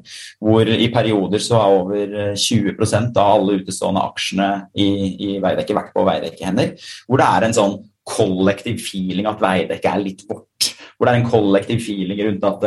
Hvor 0.44 0.68
i 0.68 0.88
perioder 0.92 1.44
så 1.44 1.60
har 1.60 1.76
over 1.76 2.16
20% 2.36 3.20
av 3.20 3.34
alle 3.34 3.60
utestående 3.62 4.04
aksjene 4.04 4.48
i, 4.76 4.88
i 5.28 5.30
Veidekke 5.44 5.76
vært 5.76 5.94
på 5.96 6.04
Veidekke-hender. 6.08 6.74
Hvor 7.06 7.20
det 7.20 7.28
er 7.28 7.46
en 7.46 7.56
sånn 7.60 7.78
kollektiv 8.08 8.80
feeling 8.80 9.28
at 9.28 9.40
Veidekke 9.44 9.92
er 9.92 10.04
litt 10.04 10.24
bort 10.28 10.67
hvor 10.98 11.06
det 11.06 11.12
er 11.14 11.20
en 11.22 11.30
kollektiv 11.30 11.78
feeling 11.86 12.18
rundt 12.26 12.42
at, 12.48 12.64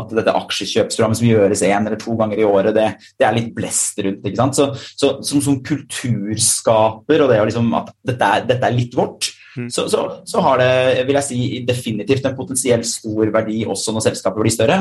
at 0.00 0.08
dette 0.16 0.32
aksjekjøpsprogrammet 0.40 1.18
som 1.20 1.28
gjøres 1.28 1.64
én 1.68 1.84
eller 1.84 2.00
to 2.00 2.16
ganger 2.16 2.38
i 2.40 2.48
året, 2.48 2.72
det, 2.76 2.88
det 3.20 3.26
er 3.28 3.36
litt 3.36 3.52
blest 3.56 3.98
rundt. 4.00 4.24
ikke 4.24 4.40
sant? 4.40 4.56
Så, 4.56 4.64
så 4.96 5.20
som, 5.20 5.40
som, 5.44 5.64
kulturskaper 5.64 7.22
og 7.24 7.30
det 7.30 7.46
liksom 7.50 7.66
at 7.76 7.88
dette 8.08 8.24
er, 8.24 8.44
dette 8.48 8.66
er 8.68 8.76
litt 8.76 8.94
vårt, 8.96 9.22
mm. 9.58 9.68
så, 9.72 9.80
så, 9.92 10.00
så, 10.24 10.38
har 10.46 10.56
det 10.62 11.04
vil 11.04 11.16
jeg 11.20 11.28
si, 11.28 11.38
definitivt 11.68 12.24
en 12.28 12.38
potensiell 12.38 12.82
stor 12.88 13.24
verdi 13.36 13.58
også 13.68 13.88
når 13.94 14.02
selskapet 14.08 14.40
blir 14.46 14.56
større. 14.56 14.78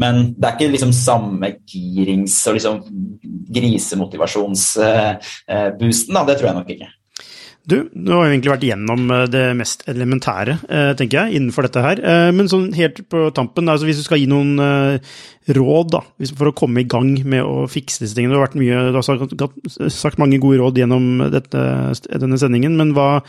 Men 0.00 0.14
det 0.38 0.46
er 0.46 0.54
ikke 0.54 0.74
liksom 0.76 0.92
samme 0.94 1.46
girings- 1.74 2.46
og 2.50 2.54
liksom 2.58 2.76
grisemotivasjonsboosten. 3.54 6.14
Uh, 6.14 6.26
det 6.30 6.36
tror 6.38 6.48
jeg 6.50 6.58
nok 6.60 6.70
ikke. 6.78 6.88
Du, 7.64 7.78
nå 7.96 8.12
har 8.12 8.26
vi 8.26 8.34
egentlig 8.34 8.52
vært 8.52 8.66
gjennom 8.68 9.04
eh, 9.14 9.22
det 9.32 9.44
mest 9.56 9.86
elementære, 9.88 10.58
eh, 10.68 10.90
tenker 10.98 11.16
jeg, 11.22 11.38
innenfor 11.38 11.64
dette 11.64 11.84
her. 11.84 12.00
Eh, 12.04 12.28
men 12.36 12.48
sånn 12.50 12.66
helt 12.76 13.00
på 13.08 13.22
tampen, 13.36 13.70
altså 13.72 13.88
hvis 13.88 14.02
du 14.02 14.04
skal 14.04 14.20
gi 14.20 14.26
noen 14.28 14.58
råd 15.56 15.92
da, 15.94 16.02
for 16.36 16.50
å 16.50 16.56
komme 16.56 16.82
i 16.82 16.88
gang 16.88 17.14
med 17.24 17.40
å 17.44 17.64
fikse 17.68 18.02
disse 18.02 18.16
tingene 18.16 18.36
Du 18.36 18.40
har, 18.40 18.52
mye, 18.56 18.82
du 18.92 18.98
har 19.00 19.92
sagt 19.92 20.20
mange 20.20 20.40
gode 20.42 20.60
råd 20.60 20.80
gjennom 20.80 21.24
dette, 21.32 21.62
denne 22.20 22.40
sendingen, 22.40 22.76
men 22.80 22.92
hva 22.96 23.22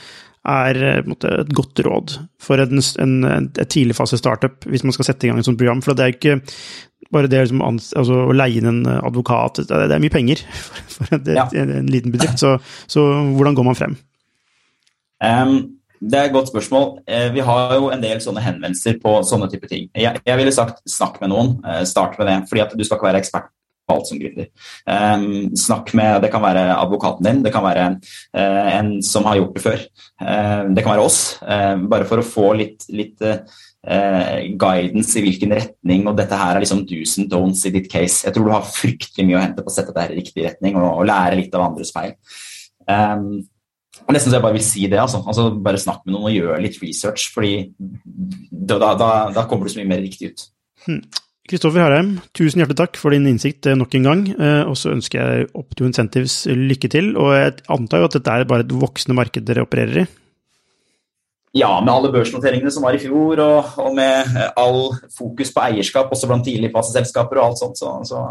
er 0.45 1.07
måte, 1.07 1.31
et 1.41 1.53
godt 1.55 1.79
råd 1.87 2.15
for 2.43 2.61
en, 2.61 2.81
en, 3.01 3.15
et 3.47 3.71
tidligfase 3.71 4.19
startup, 4.19 4.67
hvis 4.69 4.83
man 4.85 4.95
skal 4.95 5.07
sette 5.07 5.25
i 5.25 5.31
gang 5.31 5.39
et 5.39 5.47
sånt 5.47 5.59
program? 5.59 5.83
For 5.83 5.95
det 5.95 6.03
er 6.03 6.11
jo 6.11 6.17
ikke 6.19 6.35
bare 7.15 7.31
det 7.31 7.45
liksom, 7.45 7.63
altså, 7.63 8.19
å 8.27 8.35
leie 8.35 8.59
inn 8.59 8.67
en 8.67 8.83
advokat, 8.99 9.63
det 9.63 9.79
er, 9.87 10.03
mye 10.03 10.13
penger 10.13 10.43
for, 10.97 11.07
en, 11.15 11.31
ja. 11.39 11.47
en, 11.55 11.87
liten 11.87 12.11
bedrift. 12.15 12.43
Så, 12.43 12.57
så 12.91 13.07
hvordan 13.31 13.55
går 13.55 13.69
man 13.71 13.79
frem? 13.79 13.95
Um, 15.23 15.79
det 16.03 16.19
er 16.19 16.29
et 16.29 16.35
godt 16.35 16.51
spørsmål. 16.51 16.99
Uh, 17.07 17.29
vi 17.33 17.43
har 17.45 17.75
jo 17.77 17.89
en 17.93 18.03
del 18.03 18.21
sånne 18.23 18.43
henvendelser 18.43 18.99
på 19.03 19.17
sånne 19.27 19.49
type 19.51 19.69
ting. 19.71 19.89
Jeg, 19.95 20.21
jeg 20.25 20.39
ville 20.39 20.53
sagt 20.55 20.83
snakk 20.89 21.19
med 21.21 21.31
noen. 21.33 21.53
Uh, 21.65 21.83
start 21.87 22.17
med 22.19 22.29
det. 22.29 22.39
fordi 22.49 22.65
at 22.65 22.73
du 22.75 22.83
skal 22.83 22.99
ikke 22.99 23.09
være 23.09 23.21
ekspert 23.23 23.51
på 23.85 23.93
alt 23.93 24.09
som 24.09 24.17
gründer. 24.17 24.49
Um, 24.89 25.53
snakk 25.61 25.91
med 25.97 26.23
Det 26.23 26.31
kan 26.33 26.41
være 26.41 26.63
advokaten 26.73 27.27
din, 27.27 27.43
det 27.45 27.51
kan 27.53 27.63
være 27.63 27.83
uh, 27.93 28.69
en 28.73 28.95
som 29.05 29.27
har 29.29 29.37
gjort 29.37 29.53
det 29.55 29.61
før. 29.61 29.85
det 30.73 30.83
kan 30.83 30.95
være 30.95 31.05
oss. 31.05 31.37
bare 31.89 32.07
for 32.09 32.21
å 32.21 32.25
få 32.25 32.53
litt, 32.57 32.87
litt 32.89 33.21
guidance 33.85 35.19
i 35.19 35.21
hvilken 35.21 35.53
retning, 35.53 36.07
og 36.09 36.17
dette 36.17 36.39
her 36.39 36.55
er 36.55 36.63
liksom 36.63 36.81
do's 36.89 37.13
and 37.21 37.29
don'ts 37.29 37.61
i 37.69 37.73
ditt 37.75 37.91
case. 37.91 38.23
Jeg 38.25 38.33
tror 38.33 38.47
du 38.47 38.55
har 38.55 38.65
fryktelig 38.65 39.27
mye 39.27 39.37
å 39.37 39.43
hente 39.43 39.61
på 39.61 39.69
å 39.69 39.75
sette 39.75 39.93
dette 39.93 40.15
i 40.15 40.17
riktig 40.17 40.47
retning 40.47 40.79
og, 40.79 40.87
og 40.87 41.05
lære 41.05 41.37
litt 41.37 41.53
av 41.53 41.67
andres 41.67 41.93
feil. 41.93 42.15
Um, 42.89 43.45
Nesten 44.05 44.29
så 44.29 44.37
jeg 44.37 44.45
bare 44.45 44.57
vil 44.57 44.65
si 44.65 44.87
det. 44.91 44.99
Altså. 45.01 45.21
altså 45.25 45.49
bare 45.65 45.81
snakk 45.81 46.03
med 46.05 46.15
noen 46.15 46.29
og 46.29 46.35
gjør 46.35 46.63
litt 46.63 46.81
research, 46.83 47.29
fordi 47.33 47.53
da, 47.75 48.77
da, 48.77 49.11
da 49.33 49.45
kommer 49.49 49.65
du 49.65 49.73
så 49.73 49.81
mye 49.81 49.93
mer 49.95 50.03
riktig 50.03 50.33
ut. 50.33 50.43
Kristoffer 51.49 51.79
hmm. 51.79 51.85
Harheim, 51.85 52.11
tusen 52.37 52.61
hjertelig 52.61 52.81
takk 52.83 52.99
for 53.01 53.15
din 53.15 53.25
innsikt 53.29 53.69
eh, 53.69 53.77
nok 53.77 53.95
en 53.97 54.09
gang. 54.09 54.27
Eh, 54.35 54.61
og 54.67 54.77
så 54.79 54.93
ønsker 54.93 55.21
jeg 55.21 55.49
Optio 55.57 55.89
Incentives 55.89 56.43
lykke 56.51 56.91
til. 56.91 57.15
Og 57.17 57.33
jeg 57.37 57.57
antar 57.73 58.03
jo 58.03 58.11
at 58.11 58.19
dette 58.19 58.37
er 58.37 58.47
bare 58.49 58.67
et 58.67 58.77
voksende 58.83 59.17
marked 59.17 59.47
dere 59.47 59.65
opererer 59.65 60.03
i? 60.03 60.07
Ja, 61.55 61.71
med 61.79 61.93
alle 61.93 62.11
børsnoteringene 62.11 62.71
som 62.73 62.83
var 62.83 62.97
i 62.97 62.99
fjor, 62.99 63.39
og, 63.39 63.77
og 63.79 63.93
med 63.95 64.35
eh, 64.35 64.49
all 64.59 64.89
fokus 65.15 65.55
på 65.55 65.63
eierskap, 65.63 66.11
også 66.11 66.27
blant 66.27 66.43
tidligfaseselskaper 66.43 67.39
og 67.39 67.47
alt 67.47 67.63
sånt, 67.63 67.79
så, 67.79 67.95
så 68.03 68.25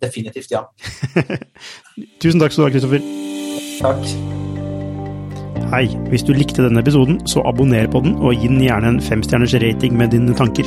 definitivt 0.00 0.56
ja. 0.56 0.64
Tusen 2.24 2.40
takk 2.40 2.56
skal 2.56 2.64
du 2.64 2.68
ha, 2.70 2.74
Kristoffer. 2.78 3.10
Takk. 3.84 4.39
Hei, 5.70 5.84
hvis 6.10 6.24
du 6.26 6.32
likte 6.34 6.64
denne 6.64 6.80
episoden, 6.82 7.20
så 7.30 7.44
abonner 7.46 7.86
på 7.92 8.00
den, 8.02 8.16
og 8.18 8.34
gi 8.34 8.48
den 8.50 8.62
gjerne 8.64 8.94
en 8.94 9.02
femstjerners 9.04 9.54
rating 9.62 9.94
med 10.00 10.10
dine 10.14 10.34
tanker. 10.34 10.66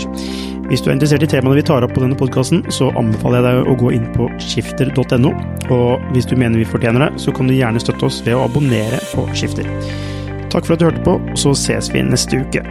Hvis 0.69 0.83
du 0.83 0.89
er 0.89 0.95
interessert 0.95 1.25
i 1.25 1.31
temaene 1.33 1.57
vi 1.59 1.65
tar 1.67 1.83
opp 1.83 1.91
på 1.97 2.05
denne 2.05 2.17
podkasten, 2.19 2.63
så 2.71 2.87
anbefaler 2.99 3.41
jeg 3.41 3.47
deg 3.49 3.73
å 3.73 3.77
gå 3.81 3.91
inn 3.97 4.07
på 4.15 4.29
skifter.no, 4.45 5.33
og 5.75 6.07
hvis 6.15 6.29
du 6.29 6.37
mener 6.37 6.61
vi 6.61 6.69
fortjener 6.69 7.07
det, 7.07 7.11
så 7.25 7.35
kan 7.35 7.49
du 7.49 7.57
gjerne 7.57 7.83
støtte 7.83 8.07
oss 8.07 8.23
ved 8.23 8.37
å 8.37 8.45
abonnere 8.47 9.01
på 9.11 9.27
Skifter. 9.35 9.67
Takk 10.53 10.67
for 10.67 10.77
at 10.77 10.83
du 10.83 10.91
hørte 10.91 11.05
på, 11.05 11.19
så 11.39 11.55
ses 11.57 11.91
vi 11.91 12.05
neste 12.05 12.45
uke. 12.45 12.63